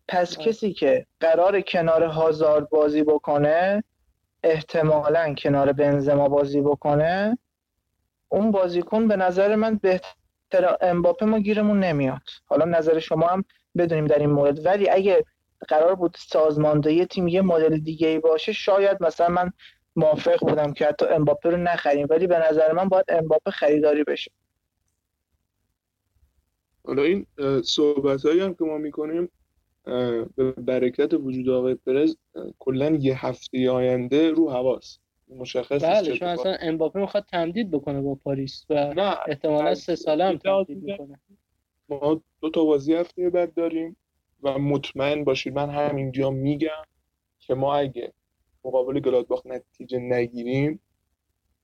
پس 0.09 0.39
کسی 0.39 0.73
که 0.73 1.07
قرار 1.21 1.61
کنار 1.61 2.03
هازارد 2.03 2.69
بازی 2.69 3.03
بکنه 3.03 3.85
احتمالا 4.43 5.35
کنار 5.35 5.73
بنزما 5.73 6.29
بازی 6.29 6.61
بکنه 6.61 7.39
اون 8.29 8.51
بازیکن 8.51 9.09
به 9.09 9.17
نظر 9.17 9.55
من 9.55 9.77
بهتر 9.77 10.15
امباپه 10.81 11.27
ما 11.27 11.39
گیرمون 11.39 11.81
نمیاد. 11.81 12.23
حالا 12.45 12.65
نظر 12.65 12.99
شما 12.99 13.27
هم 13.27 13.45
بدونیم 13.77 14.07
در 14.07 14.19
این 14.19 14.31
مورد. 14.31 14.67
ولی 14.67 14.89
اگه 14.91 15.25
قرار 15.69 15.95
بود 15.95 16.17
سازماندهی 16.19 17.07
تیم 17.07 17.29
یه 17.29 17.43
مدل 17.43 17.79
دیگه 17.79 18.09
ای 18.09 18.19
باشه 18.19 18.53
شاید 18.53 19.03
مثلا 19.03 19.29
من 19.29 19.53
موافق 19.97 20.39
بودم 20.41 20.73
که 20.73 20.87
حتی 20.87 21.07
امباپه 21.07 21.51
رو 21.51 21.57
نخریم. 21.57 22.07
ولی 22.11 22.27
به 22.27 22.39
نظر 22.51 22.73
من 22.73 22.89
باید 22.89 23.05
امباپه 23.09 23.51
خریداری 23.51 24.05
بشه. 24.05 24.31
حالا 26.85 27.03
این 27.03 27.27
صحبت 27.65 28.27
هایی 28.27 28.41
هم 28.41 28.55
که 28.55 28.65
ما 28.65 28.79
می‌کنیم 28.79 29.31
به 30.37 30.53
برکت 30.59 31.15
وجود 31.15 31.49
آقای 31.49 31.75
پرز 31.75 32.17
کلا 32.59 32.91
یه 32.91 33.27
هفته 33.27 33.71
آینده 33.71 34.31
رو 34.31 34.51
حواست 34.51 35.04
مشخص 35.29 35.85
بله 35.85 36.17
چون 36.17 36.29
اصلا 36.29 36.57
امباپه 36.61 37.01
می‌خواد 37.01 37.27
تمدید 37.33 37.71
بکنه 37.71 38.01
با 38.01 38.15
پاریس 38.15 38.67
و 38.71 38.95
نه 38.95 39.17
احتمالا 39.27 39.75
سه 39.75 39.97
ساله 39.97 40.25
هم 40.25 40.37
تمدید 40.37 40.87
بکنه 40.87 41.21
ما 41.89 42.23
دو 42.41 42.51
تا 42.51 42.65
بازی 42.65 42.95
هفته 42.95 43.31
بعد 43.31 43.55
داریم 43.55 43.97
و 44.43 44.59
مطمئن 44.59 45.25
باشید 45.25 45.55
من 45.55 45.71
همینجا 45.71 46.31
میگم 46.31 46.85
که 47.41 47.55
ما 47.55 47.75
اگه 47.77 48.13
مقابل 48.65 49.01
گلادباخ 49.01 49.47
نتیجه 49.47 49.99
نگیریم 49.99 50.81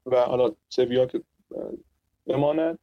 و 0.07 0.21
حالا 0.21 0.53
سویا 0.69 1.07
که 1.07 1.23
بماند 2.27 2.79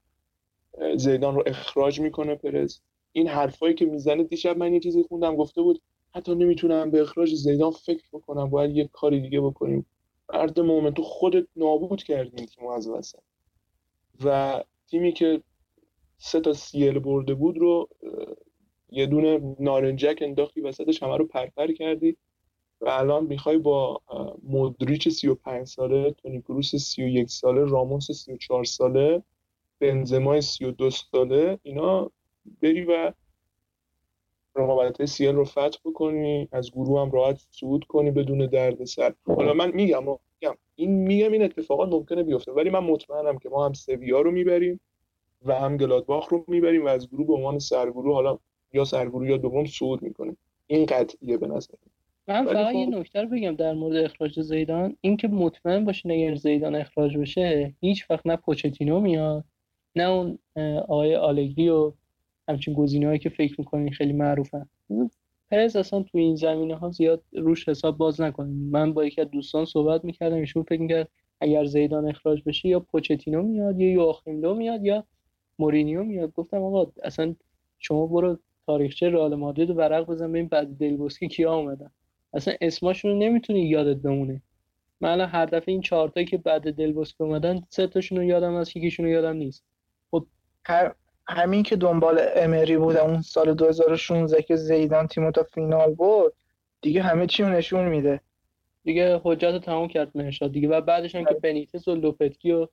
زیدان 0.96 1.36
رو 1.36 1.44
اخراج 1.46 2.00
می‌کنه 2.00 2.36
پرز 2.36 2.80
این 3.12 3.28
حرفایی 3.28 3.76
که 3.76 3.86
می‌زنه 3.86 4.24
دیشب 4.24 4.58
من 4.58 4.74
یه 4.74 4.80
چیزی 4.80 5.04
خوندم 5.04 5.36
گفته 5.36 5.62
بود 5.62 5.82
حتی 6.16 6.36
نمی‌تونم 6.36 6.92
به 6.92 7.02
اخراج 7.02 7.34
زیدان 7.36 7.72
فکر 7.72 8.08
بکنم 8.14 8.50
باید 8.50 8.76
یه 8.76 8.90
کاری 8.94 9.22
دیگه 9.22 9.42
بکنیم. 9.42 9.86
مرد 10.34 10.60
مومن 10.60 10.94
تو 10.94 11.04
خودت 11.04 11.48
نابود 11.56 12.04
کردیم 12.04 12.46
تیم 12.46 12.68
از 12.68 12.88
وسط. 12.88 13.20
و 14.26 14.64
تیمی 14.88 15.14
که 15.14 15.42
سه 16.18 16.40
تا 16.40 16.54
سیل 16.54 17.00
برده 17.00 17.34
بود 17.34 17.58
رو 17.58 17.90
یه 18.90 19.06
دونه 19.06 19.56
نارنجک 19.60 20.20
انداختی 20.22 20.62
وسطش 20.62 21.04
همه 21.04 21.18
رو 21.18 21.26
پرپر 21.26 21.72
کردی. 21.72 22.18
و 22.82 22.90
الان 22.90 23.26
می‌خوای 23.26 23.58
با 23.58 24.02
مدریچ 24.44 25.10
35 25.10 25.68
ساله 25.68 26.12
تونی 26.12 26.42
کروس 26.42 26.76
31 26.76 27.30
ساله 27.30 27.66
راموس 27.66 28.12
34 28.12 28.64
ساله 28.64 29.24
بنزمای 29.80 30.42
32 30.42 30.90
ساله 30.90 31.60
اینا 31.64 32.12
بری 32.62 32.86
و 32.86 33.14
رقابت 34.58 35.06
سیل 35.06 35.36
رو 35.36 35.46
فتح 35.46 35.80
بکنی 35.86 36.48
از 36.52 36.72
گروه 36.72 37.02
هم 37.02 37.12
راحت 37.12 37.48
صعود 37.52 37.84
کنی 37.84 38.12
بدون 38.12 38.46
درد 38.46 38.86
سر 38.86 39.14
حالا 39.26 39.54
من 39.54 39.72
میگم 39.72 40.04
میگم. 40.04 40.56
این 40.76 40.92
میگم 40.92 41.32
این 41.32 41.44
اتفاقات 41.44 41.90
ممکنه 41.90 42.24
بیفته 42.24 42.52
ولی 42.52 42.70
من 42.70 42.80
مطمئنم 42.80 43.38
که 43.38 43.50
ما 43.50 43.66
هم 43.66 43.74
سویا 43.74 44.22
رو 44.22 44.32
می‌بریم 44.32 44.80
و 45.46 45.56
هم 45.56 45.78
گلادباخ 45.78 46.30
رو 46.30 46.46
می‌بریم 46.48 46.86
و 46.86 46.88
از 46.88 47.10
گروه 47.10 47.28
به 47.28 47.34
عنوان 47.34 47.60
سرگروه 47.60 48.14
حالا 48.14 48.38
یا 48.74 48.86
سرگروه 48.86 49.30
یا 49.30 49.38
دوم 49.38 49.66
صعود 49.66 50.02
می‌کنیم. 50.02 50.38
این 50.68 50.86
قطعیه 50.86 51.38
به 51.38 51.48
نظر 51.48 51.74
من. 52.28 52.46
فقط 52.46 52.76
یه 52.76 52.86
خب 52.86 52.92
نکته 52.92 53.22
رو 53.22 53.30
بگم 53.30 53.56
در 53.56 53.74
مورد 53.74 53.96
اخراج 53.96 54.42
زیدان. 54.42 54.98
اینکه 55.02 55.28
مطمئن 55.28 55.86
باشه 55.86 56.10
اگر 56.12 56.36
زیدان 56.36 56.76
اخراج 56.76 57.18
بشه 57.18 57.74
هیچ 57.82 58.12
وقت 58.12 58.28
نه 58.28 58.36
پوچتینو 58.36 59.00
میاد 59.00 59.44
نه 59.96 60.04
اون 60.04 60.40
آقای 60.88 61.16
آلگری 61.16 61.70
و 61.70 61.94
همچین 62.48 62.74
گزینه‌هایی 62.74 63.20
که 63.20 63.30
فکر 63.30 63.56
می‌کنین 63.58 63.92
خیلی 63.92 64.14
معروفن. 64.14 64.70
پرز 65.52 65.76
اصلا 65.76 66.04
تو 66.04 66.18
این 66.18 66.36
زمینه 66.36 66.76
ها 66.76 66.92
زیاد 66.92 67.24
روش 67.34 67.70
حساب 67.70 67.98
باز 67.98 68.22
نکنیم 68.22 68.70
من 68.72 68.94
با 68.94 69.06
یکی 69.06 69.22
از 69.22 69.32
دوستان 69.32 69.66
صحبت 69.66 70.06
می‌کردم 70.06 70.36
ایشون 70.36 70.64
فکر 70.64 70.82
می‌کرد 70.82 71.10
اگر 71.42 71.66
زیدان 71.66 72.10
اخراج 72.10 72.44
بشه 72.46 72.70
یا 72.70 72.80
پوچتینو 72.80 73.42
میاد 73.42 73.80
یا 73.80 73.92
یواخیم 73.92 74.58
میاد 74.58 74.86
یا 74.86 75.04
مورینیو 75.60 76.04
میاد. 76.04 76.34
گفتم 76.34 76.64
آقا 76.64 76.92
اصلا 77.04 77.36
شما 77.80 78.08
برو 78.08 78.38
تاریخچه 78.66 79.10
رئال 79.10 79.36
مادرید 79.36 79.70
ورق 79.70 80.06
بزن 80.06 80.32
ببین 80.32 80.48
بعد 80.48 80.78
دلبوسکی 80.78 81.28
کیا 81.28 81.56
اومدن. 81.56 81.92
اصلا 82.34 82.54
اسماشون 82.62 83.12
رو 83.12 83.18
نمی‌تونی 83.18 83.70
یادت 83.70 83.98
بمونه. 83.98 84.42
من 85.02 85.10
الان 85.10 85.30
هر 85.30 85.46
دفعه 85.46 85.72
این 85.72 85.82
چهار 85.82 86.24
که 86.24 86.38
بعد 86.38 86.76
دلبوسکی 86.76 87.24
اومدن 87.24 87.62
سه 87.70 87.88
تاشون 87.88 88.18
رو 88.18 88.24
یادم 88.24 88.54
از 88.54 88.78
یکیشون 88.78 89.06
رو 89.06 89.12
یادم 89.12 89.36
نیست. 89.36 89.64
خب 90.12 90.26
هر 90.66 90.96
همین 91.30 91.64
که 91.64 91.76
دنبال 91.76 92.22
امری 92.36 92.78
بودم 92.78 93.06
اون 93.06 93.22
سال 93.22 93.54
2016 93.54 94.42
که 94.42 94.56
زیدان 94.56 95.08
تیمو 95.08 95.32
تا 95.32 95.44
فینال 95.44 95.94
بود 95.94 96.34
دیگه 96.82 97.02
همه 97.04 97.28
چی 97.28 97.44
رو 97.44 97.50
نشون 97.50 97.88
میده. 97.88 98.22
دیگه 98.84 99.22
حجت 99.24 99.62
تمام 99.62 99.88
کرد 99.88 100.12
مهرشاد 100.16 100.52
دیگه. 100.52 100.68
و 100.68 100.82
بعدش 100.82 101.16
هم 101.16 101.24
که 101.24 101.30
بله. 101.30 101.40
بنیتس 101.40 101.88
و 101.88 101.96
لوپتکی 101.96 102.52
و 102.52 102.68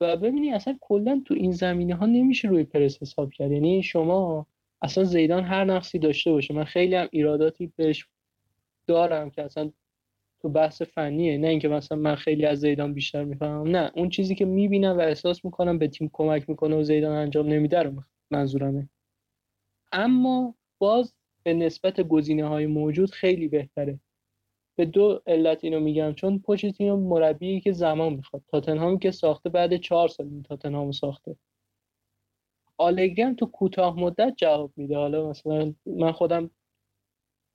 و 0.00 0.16
ببینی 0.16 0.52
اصلا 0.52 0.78
کلا 0.80 1.22
تو 1.26 1.34
این 1.34 1.52
زمینه 1.52 1.94
ها 1.94 2.06
نمیشه 2.06 2.48
روی 2.48 2.64
پرس 2.64 3.02
حساب 3.02 3.30
کرد. 3.32 3.52
یعنی 3.52 3.82
شما 3.82 4.46
اصلا 4.82 5.04
زیدان 5.04 5.44
هر 5.44 5.64
نقصی 5.64 5.98
داشته 5.98 6.30
باشه. 6.30 6.54
من 6.54 6.64
خیلی 6.64 6.94
هم 6.94 7.08
ایراداتی 7.12 7.72
بهش 7.76 8.06
دارم 8.86 9.30
که 9.30 9.42
اصلا 9.42 9.70
تو 10.40 10.48
بحث 10.48 10.82
فنیه 10.82 11.38
نه 11.38 11.48
اینکه 11.48 11.68
مثلا 11.68 11.98
من 11.98 12.14
خیلی 12.14 12.46
از 12.46 12.58
زیدان 12.60 12.94
بیشتر 12.94 13.24
می‌فهمم. 13.24 13.76
نه 13.76 13.92
اون 13.94 14.08
چیزی 14.08 14.34
که 14.34 14.44
می‌بینم 14.44 14.98
و 14.98 15.00
احساس 15.00 15.44
می‌کنم 15.44 15.78
به 15.78 15.88
تیم 15.88 16.10
کمک 16.12 16.48
می‌کنه 16.48 16.76
و 16.76 16.82
زیدان 16.82 17.12
انجام 17.12 17.46
نمیده 17.46 17.82
رو 17.82 18.02
منظورمه. 18.30 18.88
اما 19.92 20.54
باز 20.78 21.14
به 21.42 21.54
نسبت 21.54 22.00
گزینه 22.00 22.48
های 22.48 22.66
موجود 22.66 23.10
خیلی 23.10 23.48
بهتره. 23.48 24.00
به 24.76 24.84
دو 24.84 25.22
علت 25.26 25.64
اینو 25.64 25.80
میگم. 25.80 26.12
چون 26.12 26.38
پوچتینو 26.38 26.96
مربی 26.96 27.60
که 27.60 27.72
زمان 27.72 28.12
می‌خواد. 28.12 28.42
تاتنهامی 28.48 28.98
که 28.98 29.10
ساخته 29.10 29.48
بعد 29.48 29.76
چهار 29.76 30.08
سال 30.08 30.26
این 30.26 30.42
تاتنهام 30.42 30.92
ساخته. 30.92 31.36
آلگری 32.76 33.22
هم 33.22 33.34
تو 33.34 33.46
کوتاه 33.46 34.00
مدت 34.00 34.34
جواب 34.36 34.72
میده. 34.76 34.96
حالا 34.96 35.30
مثلا 35.30 35.74
من 35.86 36.12
خودم 36.12 36.50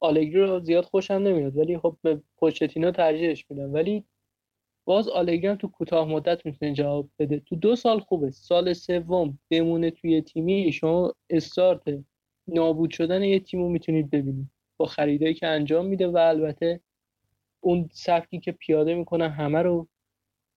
آلگری 0.03 0.41
رو 0.41 0.59
زیاد 0.59 0.85
خوشم 0.85 1.13
نمیاد 1.13 1.57
ولی 1.57 1.77
خب 1.77 1.97
به 2.01 2.21
پوچتینو 2.37 2.91
ترجیحش 2.91 3.45
میدم. 3.49 3.73
ولی 3.73 4.03
باز 4.85 5.07
آلگری 5.07 5.47
هم 5.47 5.55
تو 5.55 5.67
کوتاه 5.67 6.07
مدت 6.07 6.45
می‌تونه 6.45 6.73
جواب 6.73 7.09
بده. 7.19 7.39
تو 7.39 7.55
دو 7.55 7.75
سال 7.75 7.99
خوبه. 7.99 8.31
سال 8.31 8.73
سوم 8.73 9.39
بمونه 9.49 9.91
توی 9.91 10.21
تیمی 10.21 10.71
شما 10.71 11.13
استارت 11.29 11.81
نابود 12.47 12.91
شدن 12.91 13.23
یه 13.23 13.39
تیمو 13.39 13.69
می‌تونید 13.69 14.09
ببینید. 14.09 14.49
با 14.77 14.85
خریدایی 14.85 15.33
که 15.33 15.47
انجام 15.47 15.85
میده 15.85 16.07
و 16.07 16.17
البته 16.17 16.79
اون 17.63 17.89
سبکی 17.91 18.39
که 18.39 18.51
پیاده 18.51 18.95
می‌کنن 18.95 19.29
همه 19.29 19.61
رو 19.61 19.87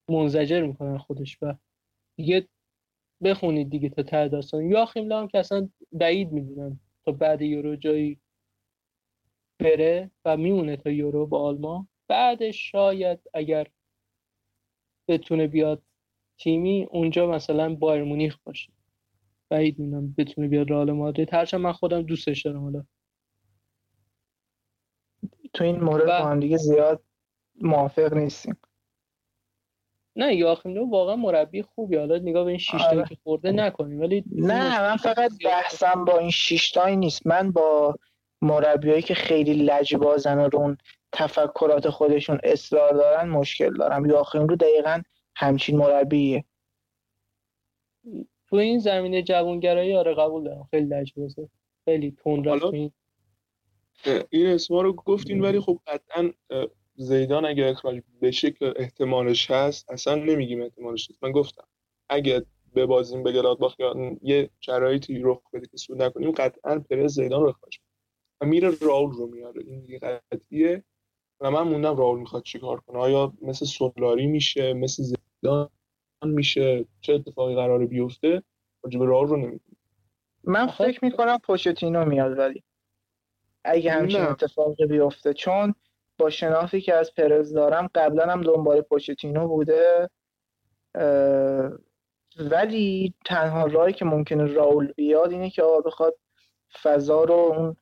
منزجر 0.09 0.63
می‌کنن 0.63 0.99
خودش 0.99 1.39
و 1.43 1.55
دیگه 2.17 2.49
بخونید 3.25 3.71
دیگه 3.71 3.89
تا 3.89 4.03
ته 4.03 4.29
داستان. 4.29 4.71
یاخیم 4.71 5.13
هم 5.13 5.29
که 5.29 5.39
اصلا 5.39 5.69
بعید 5.93 6.33
می‌دونم 6.33 6.81
تا 7.05 7.13
بعد 7.13 7.43
یورو 7.43 7.77
جایی 7.77 8.21
بره 9.59 10.11
و 10.25 10.37
میمونه 10.37 10.77
تا 10.77 10.91
یورو 10.91 11.27
با 11.27 11.41
آلمان. 11.41 11.89
بعدش 12.09 12.71
شاید 12.71 13.21
اگر 13.35 13.67
بتونه 15.09 15.47
بیاد 15.47 15.83
تیمی 16.39 16.87
اونجا 16.91 17.27
مثلا 17.27 17.75
بایر 17.75 18.05
مونیخ 18.05 18.39
باشه. 18.45 18.73
بعید 19.49 19.79
می‌دونم 19.79 20.15
بتونه 20.19 20.49
بیاد 20.49 20.71
رئال 20.71 20.93
مادرید. 20.93 21.35
هرچند 21.35 21.61
من 21.61 21.73
خودم 21.73 22.03
دوستش 22.03 22.43
دارم 22.43 22.63
حالا. 22.63 22.85
تو 25.55 25.65
این 25.65 25.81
مورد 25.81 26.07
با 26.07 26.27
هم 26.27 26.41
دیگه 26.41 26.57
زیاد 26.57 27.03
موافق 27.61 28.15
نیستیم. 28.15 28.57
نه 30.17 30.35
یاخیم 30.35 30.91
واقعا 30.91 31.17
مربی 31.17 31.63
خوبی. 31.63 31.97
حالا 31.97 32.19
نگاه 32.19 32.45
به 32.45 32.51
این 32.51 32.59
شش 32.59 32.75
آره. 32.75 33.05
که 33.09 33.17
خورده 33.23 33.53
نکنیم. 33.53 34.01
ولی 34.01 34.25
نه 34.33 34.81
من 34.81 34.97
فقط 34.97 35.33
بحثم 35.45 36.05
با 36.05 36.19
این 36.19 36.31
شش 36.31 36.71
تایی 36.71 36.97
نیست. 36.97 37.27
من 37.27 37.53
با 37.53 37.99
مربیایی 38.43 39.03
که 39.03 39.15
خیلی 39.15 39.55
لجبازن 39.55 40.39
و 40.39 40.49
رون 40.49 40.79
تفکرات 41.13 41.91
خودشون 41.91 42.41
اصرار 42.43 42.93
دارن 42.93 43.29
مشکل 43.29 43.75
دارم 43.75 44.07
یاخیم 44.07 44.47
رو 44.47 44.57
دقیقا 44.57 45.03
همچین 45.37 45.77
مربیه. 45.77 46.45
تو 48.49 48.57
این 48.57 48.79
زمینه 48.79 49.23
جوانگرایی 49.23 49.97
آره 49.97 50.15
قبول 50.15 50.45
دارم. 50.45 50.69
خیلی 50.71 50.87
لجبازه. 50.87 51.49
خیلی 51.85 52.17
تون 52.23 52.49
این. 52.49 52.93
اسما 54.33 54.83
رو 54.83 54.93
گفتین 54.93 55.41
ولی 55.41 55.61
خب 55.61 55.81
قطعا 55.87 56.31
زیدان 56.97 57.45
اگه 57.45 57.67
اخراج 57.67 58.03
بشه 58.23 58.51
که 58.51 58.75
احتمالش 58.77 59.51
هست 59.51 59.91
اصلا 59.91 60.15
نمیگیم 60.15 60.63
احتمالش 60.63 61.11
هست. 61.11 61.25
من 61.25 61.33
گفتم 61.33 61.65
اگه 62.09 62.47
بازیم 62.89 63.23
به 63.23 63.33
گلادباخ 63.33 63.81
یا 63.81 64.17
یه 64.23 64.51
شرایطی 64.61 65.19
رخ 65.19 65.39
بده 65.53 65.67
که 65.67 65.77
سود 65.77 66.03
نکنیم 66.03 66.31
قطعا 66.31 66.79
پرز 66.79 67.15
زیدان 67.15 67.43
رو 67.43 67.49
اخراج 67.49 67.79
و 68.41 68.47
میره 68.47 68.71
راول 68.81 69.13
رو 69.13 69.27
میاره. 69.27 69.63
این 69.63 69.81
دیگه 69.81 69.99
قطعیه 69.99 70.85
و 71.41 71.51
من 71.51 71.63
موندم 71.63 71.97
راول 71.97 72.19
می‌خواد 72.19 72.43
چیکار 72.43 72.81
کنه. 72.81 72.99
آیا 72.99 73.33
مثل 73.43 73.67
سولاری 73.67 74.27
میشه 74.27 74.73
مثل 74.75 75.03
زیدان 75.03 75.69
میشه؟ 76.25 76.85
چه 77.01 77.15
اتفاقی 77.15 77.55
قراره 77.55 77.87
بیفته؟ 77.87 78.43
راجب 78.83 79.03
راول 79.03 79.29
رو 79.29 79.37
نمی‌دونم. 79.37 79.77
من 80.45 80.67
فکر 80.67 81.05
می‌کنم 81.05 81.39
پوشتینو 81.39 82.05
میاد 82.05 82.39
ولی 82.39 82.63
اگه 83.65 83.93
همچین 83.93 84.21
اتفاقی 84.21 84.87
بیفته. 84.87 85.35
چون 85.35 85.75
با 86.19 86.31
شناختی 86.31 86.81
که 86.81 86.95
از 86.95 87.15
پرز 87.15 87.53
دارم 87.53 87.91
قبلا 87.95 88.27
هم 88.27 88.41
دنبال 88.41 88.81
پوچتینو 88.81 89.49
بوده. 89.49 90.11
ولی 92.39 93.15
تنها 93.25 93.67
راهی 93.67 93.93
که 93.93 94.05
ممکنه 94.05 94.45
راول 94.45 94.93
بیاد 94.93 95.33
اینه 95.33 95.51
که 95.51 95.63
آقا 95.63 95.81
بخواد 95.81 96.19
فضا 96.83 97.25
رو 97.25 97.35
اون 97.35 97.77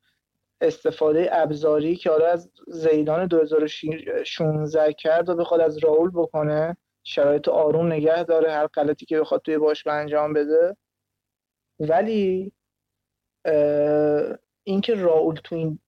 استفاده 0.60 1.28
ابزاری 1.32 1.96
که 1.96 2.10
حالا 2.10 2.26
از 2.26 2.50
زیدان 2.66 3.26
2016 3.26 4.92
کرد 4.92 5.28
و 5.28 5.36
بخواد 5.36 5.60
از 5.60 5.78
راول 5.78 6.10
بکنه 6.10 6.76
شرایط 7.04 7.48
آروم 7.48 7.86
نگه 7.86 8.24
داره 8.24 8.52
هر 8.52 8.66
غلطی 8.66 9.06
که 9.06 9.20
بخواد 9.20 9.42
توی 9.42 9.58
باش 9.58 9.86
انجام 9.86 10.32
بده. 10.32 10.76
ولی 11.80 12.52
اینکه 14.64 14.94
راول 14.94 15.34
تو 15.44 15.54
این 15.54 15.78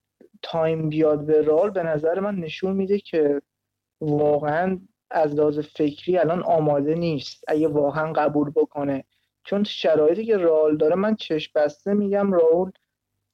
تایم 0.42 0.88
بیاد 0.88 1.26
به 1.26 1.42
رال 1.42 1.70
به 1.70 1.82
نظر 1.82 2.20
من 2.20 2.34
نشون 2.34 2.72
میده 2.72 2.98
که 2.98 3.42
واقعا 4.00 4.80
از 5.10 5.34
لحاظ 5.34 5.58
فکری 5.58 6.18
الان 6.18 6.42
آماده 6.42 6.94
نیست. 6.94 7.44
اگه 7.48 7.68
واقعا 7.68 8.12
قبول 8.12 8.50
بکنه. 8.50 9.04
چون 9.44 9.64
شرایطی 9.64 10.24
که 10.24 10.36
رئال 10.36 10.76
داره 10.76 10.94
من 10.94 11.16
چشم 11.16 11.52
بسته 11.54 11.94
میگم 11.94 12.32
راول 12.32 12.70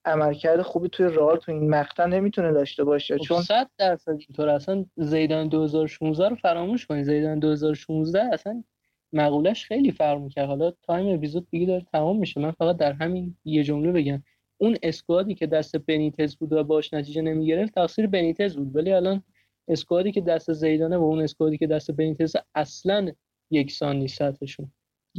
عملکرد 0.04 0.62
خوبی 0.62 0.88
توی 0.88 1.06
رئال 1.06 1.36
تو 1.36 1.52
این 1.52 1.70
مقطع 1.70 2.06
نمی‌تونه 2.06 2.52
داشته 2.52 2.84
باشه 2.84 3.18
خب 3.18 3.24
چون 3.24 3.42
100 3.42 3.70
درصد 3.78 4.10
اینطور 4.10 4.48
اصلا 4.48 4.84
زیدان 4.96 5.48
2016 5.48 6.28
رو 6.28 6.36
فراموش 6.36 6.86
کنید. 6.86 7.04
زیدان 7.04 7.38
2016 7.38 8.22
اصلا 8.32 8.64
مقولش 9.12 9.64
خیلی 9.64 9.90
فرق 9.90 10.18
می‌کرد. 10.18 10.46
حالا 10.46 10.72
تایم 10.82 11.14
اپیزود 11.14 11.46
دیگه 11.50 11.66
داره 11.66 11.86
تمام 11.92 12.18
میشه. 12.18 12.40
من 12.40 12.50
فقط 12.50 12.76
در 12.76 12.92
همین 12.92 13.36
یه 13.44 13.64
جمله 13.64 13.92
بگم. 13.92 14.22
اون 14.58 14.76
squad 14.82 15.25
ی 15.25 15.34
که 15.34 15.46
دست 15.46 15.76
بنیتز 15.76 16.36
بود 16.36 16.52
و 16.52 16.64
باش 16.64 16.94
نتیجه 16.94 17.22
نمی‌گرفت 17.22 17.74
تقصیر 17.74 18.06
بنیتز 18.06 18.56
بود. 18.56 18.76
ولی 18.76 18.92
الان 18.92 19.22
squad 19.68 20.05
ی 20.05 20.12
که 20.12 20.20
دست 20.20 20.52
زیدانه 20.52 20.96
و 20.96 21.02
اون 21.02 21.22
squad 21.22 21.52
ی 21.52 21.58
که 21.58 21.66
دست 21.66 21.90
بنیتز 21.90 22.36
اصلا 22.54 23.12
یکسان 23.50 23.96
نیست 23.96 24.18
سطحشون. 24.18 24.72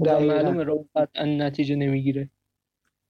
و 0.05 0.19
معلومه 0.19 0.63
رو 0.63 0.87
نتیجه 1.15 1.75
نمی‌گیره. 1.75 2.29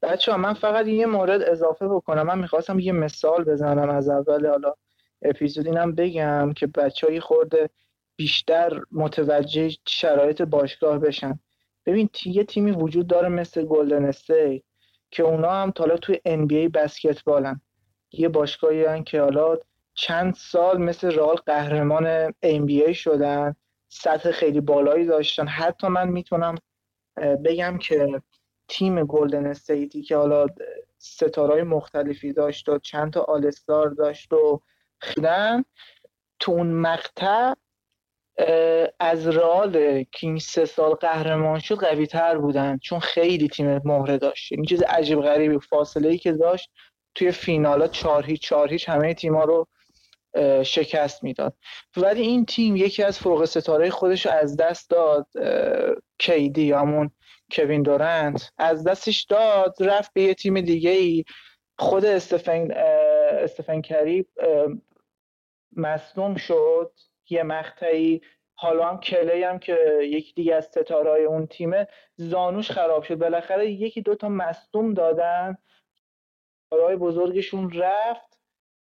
بچه 0.04 0.32
ها 0.32 0.38
من 0.38 0.54
فقط 0.54 0.88
یه 0.88 1.06
مورد 1.06 1.42
اضافه 1.42 1.88
بکنم. 1.88 2.24
من 2.24 2.40
می‌خواستم 2.40 2.80
یه 2.80 2.92
مثال 2.92 3.44
بزنم 3.44 3.90
از 3.90 4.10
اول. 4.10 4.48
حالا 4.48 4.74
اپیزود 5.22 5.68
اینم 5.68 5.96
بگم 5.96 6.54
که 6.54 6.68
بچه 6.68 7.08
های 7.08 7.20
خورده 7.20 7.70
بیشتر 8.16 8.82
متوجه 8.92 9.70
شرایط 9.88 10.42
باشگاه 10.42 11.00
بشن. 11.00 11.40
ببین 11.86 12.10
یه 12.26 12.44
تیمی 12.44 12.72
وجود 12.72 13.08
داره 13.08 13.30
مثل 13.30 13.66
گلدن 13.66 14.06
استیت 14.06 14.62
که 15.12 15.24
اونا 15.24 15.52
هم 15.52 15.74
حالا 15.80 15.98
توی 15.98 16.16
NBA 16.16 16.72
بسکتبالن. 16.74 17.62
یه 18.12 18.30
باشگاهی 18.30 18.86
هن 18.86 19.04
که 19.04 19.22
حالا 19.22 19.58
چند 19.94 20.34
سال 20.34 20.78
مثل 20.78 21.12
رال 21.12 21.36
قهرمان 21.36 22.32
NBA 22.32 22.92
شدن 22.92 23.56
سطح 23.90 24.32
خیلی 24.32 24.62
بالایی 24.62 25.06
داشتن. 25.06 25.48
حتی 25.48 25.88
من 25.88 26.10
می‌تونم 26.10 26.56
بگم 27.46 27.78
که 27.78 28.22
تیم 28.68 29.04
گلدن 29.04 29.46
استیتی 29.46 30.02
که 30.02 30.18
حالا 30.18 30.46
ستارهای 30.98 31.64
مختلفی 31.64 32.34
داشت 32.34 32.70
و 32.70 32.80
چند 32.80 33.14
تا 33.14 33.22
آلستار 33.22 33.90
داشت 33.90 34.34
و 34.34 34.62
خیدن 35.00 35.64
تو 36.40 36.52
اون 36.52 36.68
مقطع 36.68 37.54
از 39.00 39.28
رال 39.28 40.04
که 40.04 40.36
سه 40.42 40.66
سال 40.66 40.94
قهرمان 40.94 41.60
شد 41.60 41.76
قوی 41.76 42.08
تر 42.08 42.38
بودن 42.38 42.78
چون 42.78 43.00
خیلی 43.00 43.48
تیم 43.48 43.82
مهره 43.86 44.18
داشت. 44.18 44.52
این 44.52 44.66
چیز 44.66 44.82
عجیب 44.82 45.22
غریبی 45.22 45.60
فاصله 45.60 46.10
ای 46.10 46.18
که 46.18 46.32
داشت 46.32 46.70
توی 47.16 47.32
فینالا 47.32 47.88
چهار 47.88 48.26
هیچ 48.26 48.42
چهار 48.42 48.70
هیچ 48.70 48.90
همه 48.90 49.14
تیما 49.14 49.44
رو 49.44 49.68
شکست 50.64 51.24
می‌داد. 51.24 51.54
ولی 51.98 52.22
این 52.22 52.46
تیم 52.46 52.76
یکی 52.76 53.04
از 53.04 53.20
فوق 53.20 53.46
ستاره 53.46 53.90
خودش 53.90 54.26
رو 54.26 54.32
از 54.32 54.58
دست 54.58 54.90
داد 54.90 55.28
کیدی 56.20 56.72
همون 56.72 57.12
کوین 57.54 57.82
دورنت 57.84 58.52
از 58.58 58.84
دستش 58.88 59.24
داد 59.24 59.76
رفت 59.80 60.14
به 60.14 60.22
یه 60.22 60.34
تیم 60.34 60.62
دیگه 60.62 60.90
ای 60.90 61.24
خود 61.78 62.06
استفن 62.06 62.72
استفن 63.42 63.82
کری 63.82 64.26
مصدوم 65.76 66.36
شد. 66.36 66.92
یه 67.30 67.44
مقطعی. 67.44 68.22
حالا 68.56 68.90
هم 68.90 69.00
کلی 69.00 69.44
هم 69.44 69.60
که 69.60 70.00
یکی 70.02 70.34
دیگه 70.34 70.56
از 70.56 70.66
ستاره 70.66 71.22
اون 71.22 71.48
تیمه. 71.48 71.88
زانوش 72.16 72.72
خراب 72.72 73.04
شد. 73.04 73.16
بالاخره 73.16 73.72
یکی 73.72 74.02
دوتا 74.02 74.30
مصدوم 74.30 74.94
دادن. 74.94 75.58
ستاره 76.68 76.96
بزرگشون 76.96 77.72
رفت. 77.72 78.40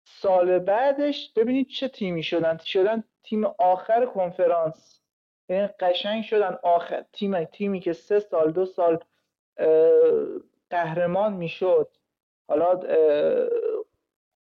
سال 0.05 0.59
بعدش 0.59 1.33
ببینید 1.37 1.69
چه 1.69 1.89
تیمی 1.89 2.23
شدن. 2.23 2.59
شدن 2.59 3.05
تیم 3.23 3.45
آخر 3.59 4.07
کنفرانس. 4.07 4.98
یعنی 5.49 5.67
قشنگ 5.67 6.25
شدن. 6.25 6.59
آخر 6.63 7.05
تیم 7.13 7.45
تیمی 7.45 7.81
که 7.81 7.93
سه 7.93 8.19
سال 8.21 8.53
دو 8.53 8.67
سال 8.67 8.99
قهرمان 10.71 11.33
می‌شد. 11.33 11.97
حالا 12.49 12.81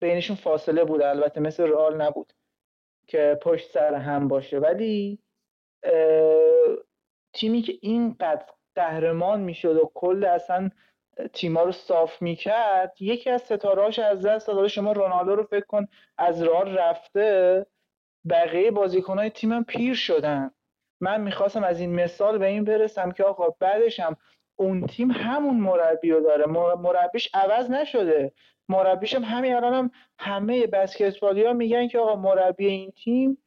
بینشون 0.01 0.36
فاصله 0.36 0.84
بود. 0.84 1.03
البته 1.03 1.40
مثل 1.40 1.62
رئال 1.62 2.03
نبود 2.03 2.32
که 3.07 3.38
پشت 3.42 3.70
سر 3.70 3.95
هم 3.95 4.28
باشه. 4.28 4.59
ولی 4.59 5.18
تیمی 7.32 7.62
که 7.62 7.72
اینقدر 7.80 8.47
قهرمان 8.74 9.40
می‌شد 9.40 9.76
و 9.76 9.90
کل 9.95 10.24
اصلا 10.24 10.70
تیما 11.32 11.62
رو 11.62 11.72
صاف 11.72 12.22
می‌کرد 12.22 12.97
یکی 13.01 13.30
از 13.30 13.42
ستارهاش 13.42 13.99
از 13.99 14.26
دست 14.26 14.47
داد 14.47 14.66
شما 14.66 14.92
رونالدو 14.92 15.36
رو 15.36 15.45
فکر 15.45 15.66
کن 15.66 15.86
از 16.18 16.42
راه 16.42 16.64
رفته 16.64 17.66
بقیه 18.30 18.70
بازیکنهای 18.70 19.30
تیمم 19.30 19.64
پیر 19.64 19.95
شدن. 19.95 20.51
من 21.05 21.20
می‌خواستم 21.20 21.64
از 21.64 21.80
این 21.80 21.94
مثال 21.94 22.38
به 22.38 22.46
این 22.46 22.64
برسم 22.64 23.11
که 23.11 23.24
آقا 23.24 23.48
بعدش 23.61 24.00
هم 24.00 24.16
اون 24.57 24.86
تیم 24.86 25.11
همون 25.11 25.57
مربی 25.57 26.11
رو 26.11 26.20
داره. 26.20 26.46
مربیش 26.76 27.30
عوض 27.34 27.70
نشده. 27.70 28.32
مربیش 28.68 29.14
هم 29.14 29.22
همین 29.22 29.55
الان 29.55 29.74
هم 29.74 29.90
همه 30.18 30.66
بسکتبالی 30.66 31.44
ها 31.44 31.52
میگن 31.52 31.88
که 31.88 31.98
آقا 31.98 32.16
مربی 32.16 32.66
این 32.66 32.90
تیم 32.90 33.38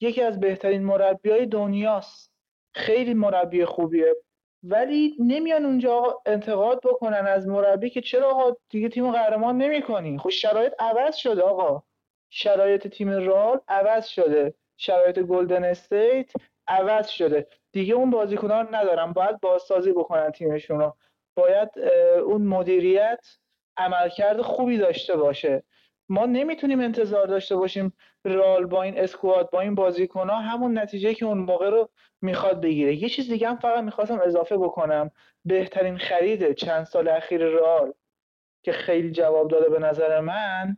یکی 0.00 0.22
از 0.22 0.40
بهترین 0.40 0.82
مربی 0.82 1.30
های 1.30 1.46
دنیاست. 1.46 2.32
خیلی 2.74 3.14
مربی 3.14 3.64
خوبیه. 3.64 4.14
ولی 4.62 5.16
نمیان 5.18 5.64
اونجا 5.64 6.22
انتقاد 6.26 6.80
بکنن 6.80 7.26
از 7.26 7.48
مربی 7.48 7.90
که 7.90 8.00
چرا 8.00 8.30
آقا 8.30 8.56
دیگه 8.68 8.88
تیم 8.88 9.12
قهرمان 9.12 9.58
نمی‌کنی؟ 9.58 10.18
خب 10.18 10.30
شرایط 10.30 10.72
عوض 10.78 11.16
شده 11.16 11.42
آقا. 11.42 11.82
شرایط 12.30 12.88
تیم 12.88 13.10
رال 13.10 13.60
عوض 13.68 14.06
شده. 14.06 14.54
شرایط 14.76 15.18
گلدن 15.18 15.64
استیت 15.64 16.32
عوض 16.68 17.08
شده. 17.08 17.46
دیگه 17.72 17.94
اون 17.94 18.10
بازیکنان 18.10 18.74
ندارن. 18.74 19.12
باید 19.12 19.40
بازسازی 19.40 19.92
بکنن 19.92 20.30
تیمشون 20.30 20.78
رو. 20.78 20.96
باید 21.36 21.78
اون 22.24 22.42
مدیریت 22.42 23.26
عملکرد 23.76 24.42
خوبی 24.42 24.78
داشته 24.78 25.16
باشه. 25.16 25.62
ما 26.08 26.26
نمی‌تونیم 26.26 26.80
انتظار 26.80 27.26
داشته 27.26 27.56
باشیم 27.56 27.92
رال 28.24 28.66
با 28.66 28.82
این 28.82 28.98
اسکواد 28.98 29.50
با 29.50 29.60
این 29.60 29.74
بازیکن 29.74 30.28
ها 30.30 30.36
همون 30.36 30.78
نتیجه 30.78 31.14
که 31.14 31.26
اون 31.26 31.38
موقع 31.38 31.70
رو 31.70 31.90
می‌خواد 32.22 32.60
بگیره. 32.60 33.02
یه 33.02 33.08
چیز 33.08 33.28
دیگه 33.28 33.48
هم 33.48 33.56
فقط 33.56 33.84
می‌خواستم 33.84 34.20
اضافه 34.20 34.56
بکنم. 34.56 35.10
بهترین 35.44 35.98
خرید 35.98 36.52
چند 36.52 36.84
سال 36.84 37.08
اخیر 37.08 37.44
رال 37.44 37.92
که 38.62 38.72
خیلی 38.72 39.10
جواب 39.10 39.48
داده 39.48 39.68
به 39.68 39.78
نظر 39.78 40.20
من 40.20 40.76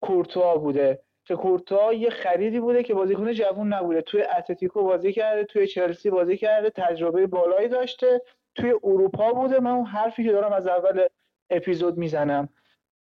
کورتوا 0.00 0.56
بوده. 0.56 1.02
که 1.30 1.36
کورتوا 1.36 1.92
یه 1.92 2.10
خریدی 2.10 2.60
بوده 2.60 2.82
که 2.82 2.94
بازیکن 2.94 3.32
جوون 3.32 3.72
نبوده. 3.72 4.02
توی 4.02 4.22
اتلتیکو 4.22 4.82
بازی 4.82 5.12
کرده 5.12 5.44
توی 5.44 5.66
چلسی 5.66 6.10
بازی 6.10 6.36
کرده 6.36 6.70
تجربه 6.70 7.26
بالایی 7.26 7.68
داشته. 7.68 8.22
توی 8.54 8.70
اروپا 8.84 9.32
بوده. 9.32 9.60
من 9.60 9.70
اون 9.70 9.86
حرفی 9.86 10.24
که 10.24 10.32
دارم 10.32 10.52
از 10.52 10.66
اول 10.66 11.06
اپیزود 11.50 11.98
می‌زنم. 11.98 12.48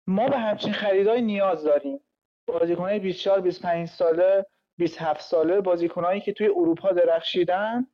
ما 0.06 0.28
به 0.28 0.38
همچین 0.38 0.72
خریدای 0.72 1.22
نیاز 1.22 1.64
داریم. 1.64 2.00
بازیکنهای 2.46 2.98
24 2.98 3.40
25 3.40 3.88
ساله 3.88 4.46
27 4.78 5.20
ساله 5.20 5.60
بازیکنهایی 5.60 6.20
که 6.20 6.32
توی 6.32 6.46
اروپا 6.46 6.92
درخشیدن 6.92 7.86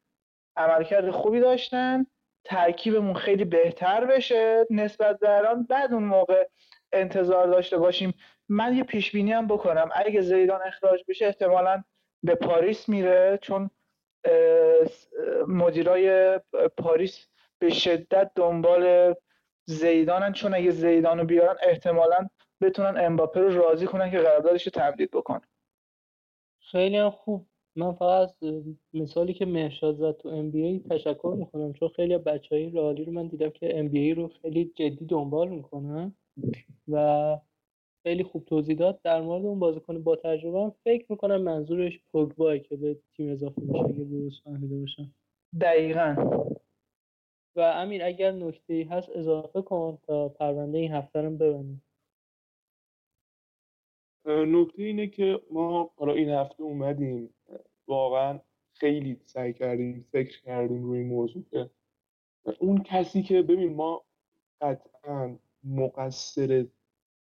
عملکرد 0.56 1.10
خوبی 1.10 1.40
داشتن 1.40 2.06
ترکیبمون 2.44 3.14
خیلی 3.14 3.44
بهتر 3.44 4.04
بشه 4.04 4.66
نسبت 4.70 5.18
به 5.18 5.36
الان. 5.36 5.62
بعد 5.62 5.92
اون 5.92 6.04
موقع 6.04 6.48
انتظار 6.92 7.46
داشته 7.46 7.78
باشیم 7.78 8.14
من 8.48 8.76
یه 8.76 8.84
پیش 8.84 9.12
بینی 9.12 9.32
هم 9.32 9.46
بکنم. 9.46 9.88
اگه 9.94 10.20
زیدان 10.20 10.60
اخراج 10.66 11.04
بشه 11.08 11.26
احتمالا 11.26 11.82
به 12.22 12.34
پاریس 12.34 12.88
میره 12.88 13.38
چون 13.42 13.70
مدیرای 15.48 16.38
پاریس 16.76 17.28
به 17.58 17.70
شدت 17.70 18.30
دنبال 18.34 19.14
زیدانن. 19.64 20.32
چون 20.32 20.54
اگه 20.54 20.70
زیدانو 20.70 21.24
بیارن 21.24 21.56
احتمالا 21.62 22.28
بتونن 22.60 23.04
امباپه 23.04 23.40
رو 23.40 23.48
راضی 23.48 23.86
کنن 23.86 24.10
که 24.10 24.18
قراردادش 24.18 24.66
رو 24.66 24.70
تمدید 24.70 25.10
بکنه. 25.10 25.42
خیلی 26.60 27.08
خوب. 27.08 27.46
من 27.76 27.92
فقط 27.92 28.30
مثالی 28.94 29.34
که 29.34 29.46
مهشاد 29.46 29.96
زد 29.96 30.16
تو 30.16 30.28
ام 30.28 30.50
بی 30.50 30.62
ای 30.62 30.82
تشکر 30.90 31.34
می‌کنم 31.38 31.72
چون 31.72 31.88
خیلی 31.88 32.18
بچه 32.18 32.56
های 32.56 32.70
رالی 32.70 33.04
رو 33.04 33.12
من 33.12 33.26
دیدم 33.26 33.50
که 33.50 33.78
ام 33.78 33.88
بی 33.88 33.98
ای 33.98 34.14
رو 34.14 34.28
خیلی 34.42 34.72
جدی 34.74 35.06
دنبال 35.06 35.48
می‌کنن 35.48 36.14
و 36.88 37.36
خیلی 38.02 38.22
خوب 38.22 38.44
توضیح 38.44 38.76
داد. 38.76 39.00
در 39.02 39.20
مورد 39.20 39.44
اون 39.44 39.58
بازیکن 39.58 40.02
با 40.02 40.16
تجربه 40.16 40.60
هم 40.60 40.74
فکر 40.84 41.06
می‌کنم 41.08 41.42
منظورش 41.42 42.00
پوگبا 42.12 42.58
که 42.58 42.76
به 42.76 42.98
تیم 43.16 43.32
اضافه 43.32 43.62
میشه 43.62 43.84
اگه 43.84 44.04
درست 44.04 44.42
فهمیده 44.44 44.76
باشم. 44.76 45.14
دقیقا. 45.60 46.14
و 47.56 47.60
امیر 47.60 48.04
اگر 48.04 48.32
نکته 48.32 48.74
ای 48.74 48.82
هست 48.82 49.10
اضافه 49.16 49.62
کن 49.62 49.98
تا 50.02 50.28
پرونده 50.28 50.78
این 50.78 50.92
هفته 50.92 51.20
رو 51.20 51.30
ببندیم 51.30 51.82
نکته 54.26 54.82
اینه 54.82 55.06
که 55.06 55.40
ما 55.50 55.90
حالا 55.96 56.12
این 56.12 56.28
هفته 56.28 56.62
اومدیم. 56.62 57.34
واقعا 57.86 58.40
خیلی 58.72 59.20
سعی 59.24 59.52
کردیم 59.52 60.06
فکر 60.12 60.40
کردیم 60.40 60.84
روی 60.84 60.98
این 60.98 61.08
موضوع 61.08 61.44
که 61.50 61.70
اون 62.58 62.82
کسی 62.82 63.22
که 63.22 63.42
ببین 63.42 63.74
ما 63.74 64.04
قطعا 64.60 65.38
مقصر 65.64 66.66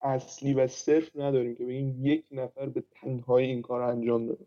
اصلی 0.05 0.53
و 0.53 0.67
صرف 0.67 1.15
نداریم 1.15 1.55
که 1.55 1.65
بگیم 1.65 2.05
یک 2.05 2.25
نفر 2.31 2.69
به 2.69 2.83
تنهایی 2.91 3.47
این 3.47 3.61
کار 3.61 3.81
انجام 3.81 4.25
داده. 4.25 4.45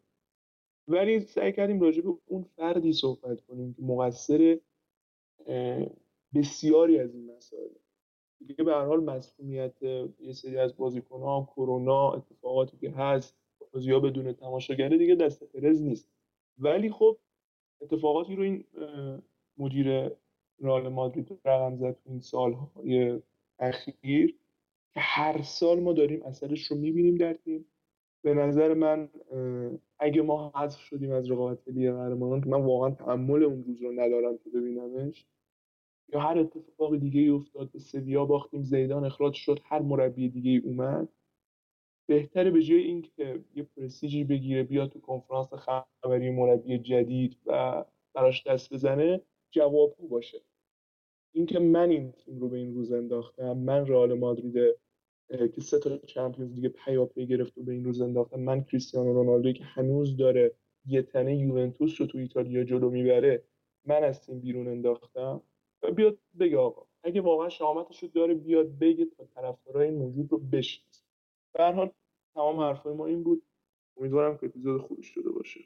ولی 0.89 1.20
سعی 1.20 1.52
کردیم 1.52 1.80
راجع 1.80 2.02
به 2.02 2.14
اون 2.26 2.43
فردی 2.43 2.93
صحبت 2.93 3.40
کنیم 3.40 3.74
که 3.74 3.82
مقصر 3.82 4.59
بسیاری 6.35 6.98
از 6.98 7.14
این 7.14 7.36
مسائل. 7.36 7.68
دیگه 8.47 8.64
به 8.64 8.72
هر 8.72 8.85
حال 8.85 9.05
مسئولیت 9.05 9.82
یه 10.20 10.32
سری 10.32 10.59
از 10.59 10.76
بازیکن 10.76 11.20
ها 11.20 11.48
کرونا 11.56 12.12
اتفاقاتی 12.12 12.76
که 12.76 12.90
هست 12.90 13.36
بازی 13.72 13.93
ها 13.93 14.01
بدون 14.01 14.32
تماشاگره 14.32 14.98
دیگه 14.98 15.14
دست 15.14 15.44
پرز 15.44 15.82
نیست. 15.82 16.09
ولی 16.59 16.90
خب 16.90 17.16
اتفاقاتی 17.80 18.36
رو 18.36 18.43
این 18.43 18.64
مدیر 19.59 20.10
رئال 20.60 20.89
مادرید 20.89 21.40
رقم 21.44 21.76
زد 21.76 21.93
تو 21.93 22.10
این 22.10 22.20
سالهای 22.20 23.22
اخیر. 23.59 24.39
هر 24.97 25.43
سال 25.43 25.81
ما 25.81 25.93
داریم 25.93 26.23
اثرش 26.23 26.66
رو 26.66 26.77
می‌بینیم 26.77 27.15
در 27.16 27.35
تیم. 27.35 27.65
به 28.23 28.35
نظر 28.35 28.74
من 28.74 29.09
اگه 29.98 30.23
ما 30.23 30.52
حذف 30.55 30.81
شدیم 30.81 31.12
از 31.12 31.31
رقابت 31.31 31.69
لیگ 31.69 31.93
قهرمانان 31.93 32.40
که 32.40 32.48
من 32.48 32.62
واقعا 32.62 32.90
تحمل 32.90 33.43
اون 33.43 33.65
روز 33.65 33.82
رو 33.82 33.93
ندارم 33.93 34.39
که 34.39 34.51
ببینمش 34.51 35.27
یا 36.12 36.20
هر 36.20 36.39
اتفاق 36.39 36.97
دیگه 36.97 37.20
ای 37.20 37.28
افتاد 37.28 37.73
به 37.73 37.78
سویا 37.78 38.24
باختیم 38.24 38.62
زیدان 38.62 39.05
اخراج 39.05 39.35
شد 39.35 39.60
هر 39.65 39.82
مربی 39.82 40.28
دیگه 40.28 40.51
ای 40.51 40.59
اومد. 40.59 41.09
بهتره 42.09 42.51
به 42.51 42.62
جای 42.62 42.78
اینکه 42.82 43.44
یه 43.55 43.62
پرسیجی 43.62 44.24
بگیره 44.24 44.62
بیاد 44.62 44.90
تو 44.90 45.01
کنفرانس 45.01 45.48
خبری 45.55 46.31
مربی 46.31 46.78
جدید 46.78 47.36
و 47.47 47.85
براش 48.15 48.47
دست 48.47 48.74
بزنه 48.74 49.20
جوابگو 49.51 50.09
باشه. 50.09 50.43
اینکه 51.32 51.59
من 51.59 51.90
این 51.90 52.12
تیم 52.12 52.40
رو 52.40 52.48
به 52.48 52.56
این 52.56 52.74
روز 52.74 52.92
انداختم 52.92 53.59
من 53.59 53.86
رئال 53.86 54.18
مادرید 54.18 54.55
که 55.55 55.60
سه 55.60 55.78
تا 55.78 55.98
چمپیونز 55.98 56.55
دیگه 56.55 56.68
پیاپی 56.68 57.26
گرفت 57.26 57.59
و 57.59 57.62
به 57.62 57.72
این 57.72 57.84
روز 57.84 58.00
انداختم 58.00 58.40
من 58.40 58.64
کریستیانو 58.64 59.12
رونالدو 59.12 59.52
که 59.52 59.64
هنوز 59.64 60.16
داره 60.16 60.55
یه 60.86 61.02
تنه 61.02 61.36
یوونتوس 61.36 62.00
رو 62.00 62.06
تو 62.06 62.18
ایتالیا 62.18 62.64
جلو 62.64 62.90
می‌بره 62.90 63.44
من 63.84 64.05
از 64.05 64.26
تیم 64.26 64.40
بیرون 64.40 64.68
انداختم 64.68 65.42
و 65.82 65.92
بیاد 65.92 66.18
بگه 66.40 66.59
آقا 66.59 66.86
اگه 67.02 67.20
واقعا 67.20 67.48
شامتش 67.48 68.02
رو 68.02 68.09
داره 68.09 68.34
بیاد 68.34 68.78
بگه 68.78 69.05
تا 69.05 69.24
طرفدارای 69.24 69.90
موجود 69.90 70.32
رو 70.32 70.38
بشناسه. 70.38 71.05
به 71.52 71.64
حال 71.64 71.90
تمام 72.34 72.60
حرفای 72.60 72.94
ما 72.94 73.06
این 73.06 73.22
بود. 73.22 73.42
امیدوارم 73.96 74.38
که 74.38 74.46
اپیزود 74.46 74.80
خوبی 74.80 75.02
شده 75.02 75.30
باشه. 75.30 75.60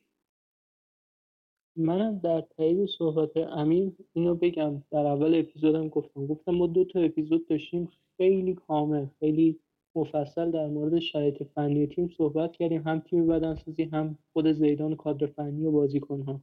منم 1.76 2.18
در 2.18 2.40
تایید 2.40 2.88
صحبت 2.88 3.36
امیر 3.36 3.92
اینو 4.12 4.34
بگم. 4.34 4.82
در 4.90 5.06
اول 5.06 5.34
اپیزودم 5.34 5.88
گفتم. 5.88 6.26
گفتم 6.26 6.52
ما 6.52 6.66
دو 6.66 6.84
تا 6.84 7.00
اپیزود 7.00 7.48
داشتیم. 7.48 7.88
خیلی 8.16 8.54
کامل 8.54 9.06
خیلی 9.20 9.58
مفصل 9.94 10.50
در 10.50 10.66
مورد 10.66 10.98
شرایط 10.98 11.42
فنی 11.42 11.86
تیم 11.86 12.08
صحبت 12.16 12.52
کردیم. 12.52 12.82
هم 12.82 13.00
تیم 13.00 13.26
بدنسازی 13.26 13.82
هم 13.82 14.18
خود 14.32 14.52
زیدان 14.52 14.96
کادر 14.96 15.26
فنی 15.26 15.66
و 15.66 15.70
بازیکنها. 15.70 16.40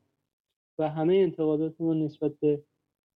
و 0.79 0.89
همه 0.89 1.15
انتقاداتمون 1.15 2.03
نسبت 2.03 2.31
به 2.39 2.63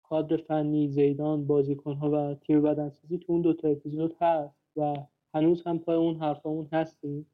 کادر 0.02 0.36
فنی 0.36 0.89
زیدان 0.89 1.47
بازیکنها 1.47 2.10
و 2.10 2.34
تیم 2.34 2.62
بدنسازی 2.62 3.18
تو 3.18 3.32
اون 3.32 3.43
دوتا 3.43 3.68
اپیزود 3.68 4.16
هست 4.20 4.55
و 4.76 4.97
هنوز 5.34 5.62
هم 5.66 5.78
پای 5.78 5.97
اون 5.97 6.16
حرفامون 6.16 6.68
هستیم 6.72 7.26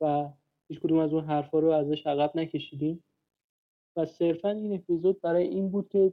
و 0.00 0.28
هیچ 0.68 0.80
کدوم 0.80 0.98
از 0.98 1.12
اون 1.12 1.24
حرفا 1.24 1.58
رو 1.58 1.70
ازش 1.70 2.06
عقب 2.06 2.32
نکشیدیم. 2.34 3.04
و 3.96 4.06
صرفا 4.06 4.50
این 4.50 4.74
اپیزود 4.74 5.20
برای 5.20 5.46
این 5.48 5.70
بود 5.70 5.88
که 5.88 6.12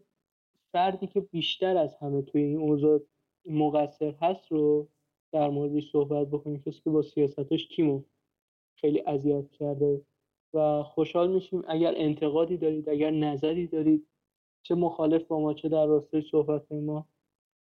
فردی 0.71 1.07
که 1.07 1.19
بیشتر 1.19 1.77
از 1.77 1.95
همه 1.95 2.21
توی 2.21 2.41
این 2.41 2.57
اوضاع 2.57 3.01
مقصر 3.45 4.15
هست 4.21 4.51
رو 4.51 4.87
در 5.31 5.49
موردش 5.49 5.91
صحبت 5.91 6.27
بکنیم 6.27 6.61
کسی 6.61 6.81
که 6.83 6.89
با 6.89 7.01
سیاستش 7.01 7.67
تیمو 7.67 8.03
خیلی 8.75 9.01
اذیت 9.05 9.51
کرده. 9.51 10.01
و 10.53 10.83
خوشحال 10.83 11.31
میشیم 11.31 11.63
اگر 11.67 11.93
انتقادی 11.97 12.57
دارید 12.57 12.89
اگر 12.89 13.11
نظری 13.11 13.67
دارید 13.67 14.07
چه 14.63 14.75
مخالف 14.75 15.23
با 15.23 15.39
ما 15.39 15.53
چه 15.53 15.69
در 15.69 15.85
راستای 15.85 16.21
صحبت 16.21 16.71
ما 16.71 17.05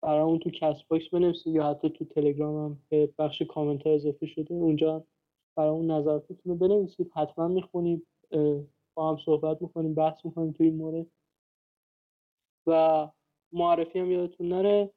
برامون 0.02 0.38
تو 0.38 0.50
کست‌باکس 0.50 1.08
بنویسید 1.08 1.54
یا 1.54 1.66
حتی 1.70 1.90
تو 1.90 2.04
تلگرام 2.04 2.64
هم 2.64 2.78
به 2.88 3.08
بخش 3.18 3.42
کامنت 3.42 3.86
ها 3.86 3.92
اضافه 3.92 4.26
شده. 4.26 4.54
اونجا 4.54 5.04
برامون 5.56 5.90
نظراتتون 5.90 6.38
رو 6.44 6.54
بنویسید 6.54 7.10
حتما 7.14 7.48
می‌خونیم 7.48 8.02
هم 9.02 9.16
صحبت 9.24 9.62
می‌کنیم 9.62 9.94
بحث 9.94 10.24
می‌کنیم 10.24 10.52
تو 10.52 10.64
این 10.64 10.76
مورد. 10.76 11.06
و 12.66 13.08
معرفی 13.52 13.98
هم 13.98 14.10
یادتون 14.10 14.48
نره. 14.48 14.90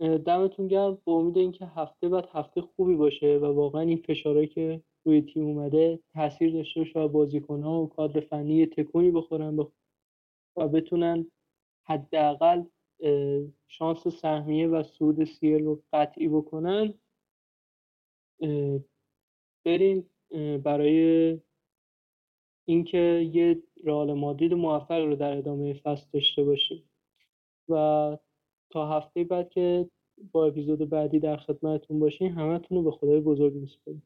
دمتون 0.00 0.68
گرم. 0.68 0.98
به 1.06 1.12
امید 1.12 1.38
اینکه 1.38 1.66
هفته 1.66 2.08
بعد 2.08 2.28
هفته 2.32 2.60
خوبی 2.60 2.94
باشه 2.94 3.38
و 3.38 3.44
واقعا 3.44 3.80
این 3.80 3.96
فشارهایی 3.96 4.46
که 4.46 4.82
روی 5.04 5.22
تیم 5.22 5.44
اومده 5.44 6.00
تاثیر 6.14 6.52
داشته 6.52 6.80
باشه 6.80 6.98
و 6.98 7.08
بازیکنها 7.08 7.82
و 7.82 7.88
کادر 7.88 8.20
فنی 8.20 8.66
تکونی 8.66 9.10
بخورن 9.10 9.58
و 10.56 10.68
بتونن 10.68 11.30
حداقل 11.84 12.64
شانس 13.68 14.08
سهمیه 14.08 14.68
و 14.68 14.82
سود 14.82 15.24
سیل 15.24 15.64
رو 15.64 15.82
قطعی 15.92 16.28
بکنن. 16.28 16.94
بریم 19.64 20.10
برای 20.64 21.40
اینکه 22.70 23.30
یه 23.32 23.62
رئال 23.84 24.12
مادرید 24.12 24.54
موفق 24.54 25.04
رو 25.04 25.16
در 25.16 25.36
ادامه 25.36 25.74
فصل 25.74 26.06
داشته 26.12 26.44
باشیم. 26.44 26.90
و 27.68 28.16
تا 28.70 28.88
هفته 28.88 29.24
بعد 29.24 29.50
که 29.50 29.90
با 30.32 30.46
اپیزود 30.46 30.90
بعدی 30.90 31.18
در 31.18 31.36
خدمتتون 31.36 31.98
باشیم 32.00 32.38
همتون 32.38 32.78
رو 32.78 32.84
به 32.84 32.90
خدای 32.90 33.20
بزرگ 33.20 33.54
میسپاریم. 33.54 34.02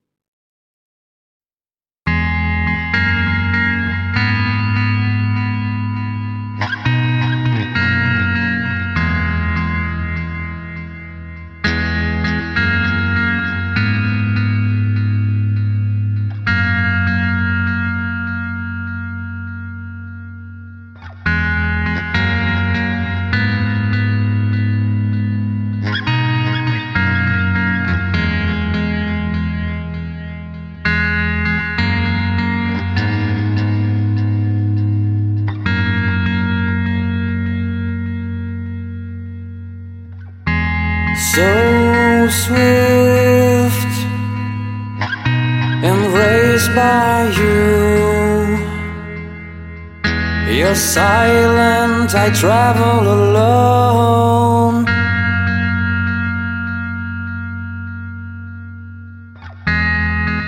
Silent, 50.85 52.15
I 52.15 52.31
travel 52.31 53.01
alone. 53.19 54.85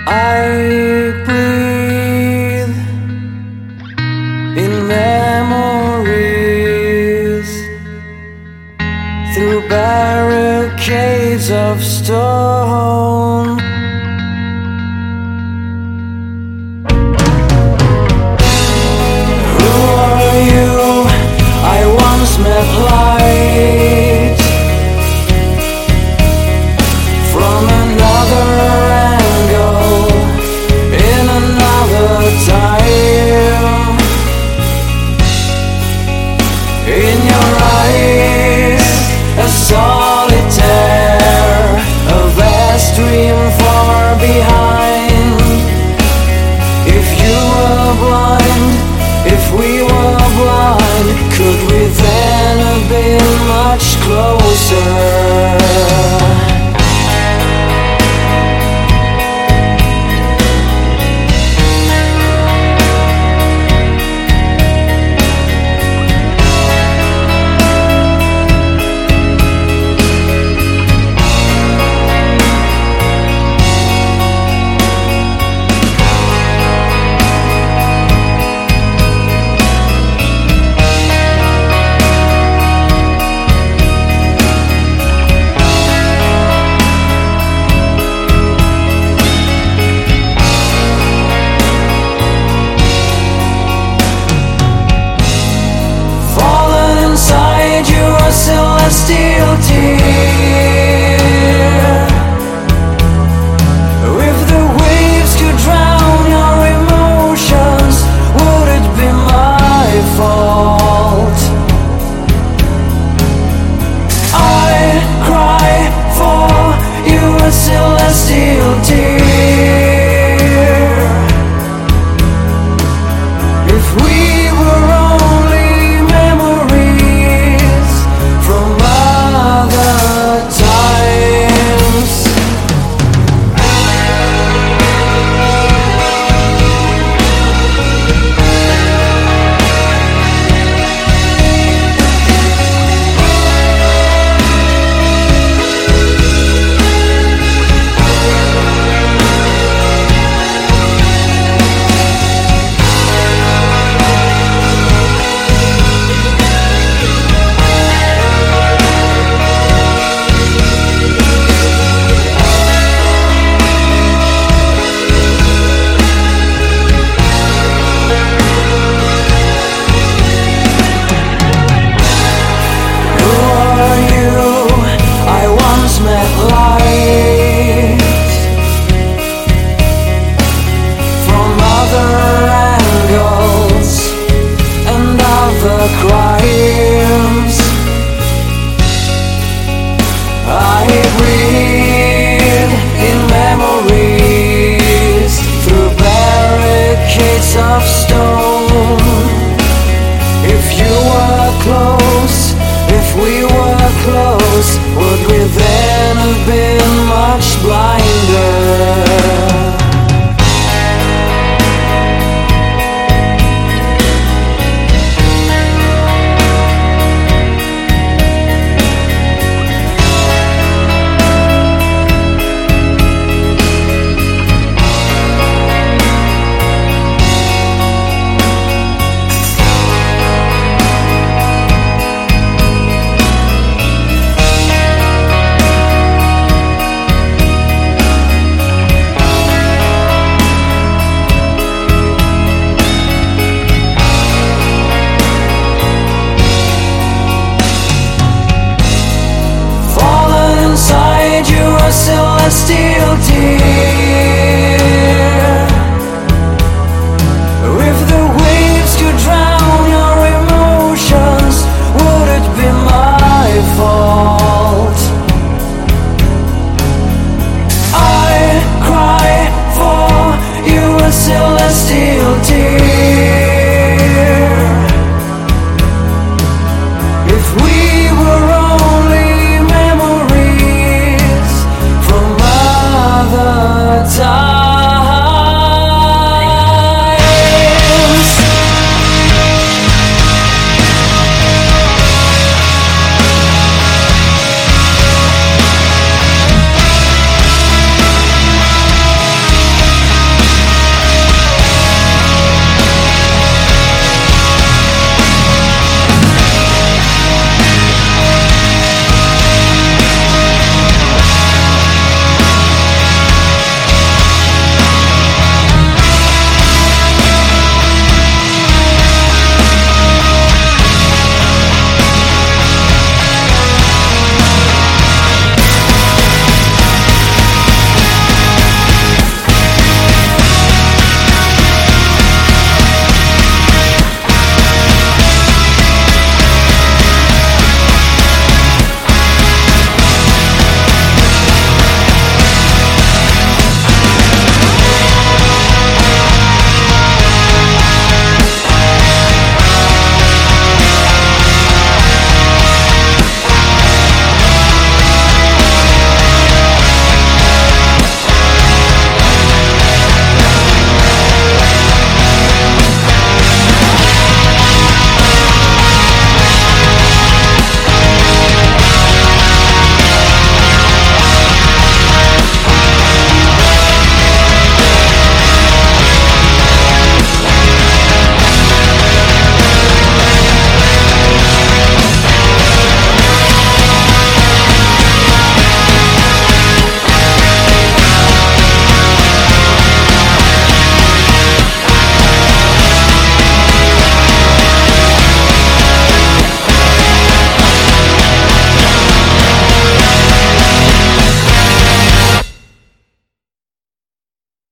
I 0.07 0.41
breathe 1.25 2.77
in 4.63 4.73
memories 4.87 6.29
through 9.33 9.61
barricades 9.69 11.49
of 11.51 11.83
stone. 11.83 12.56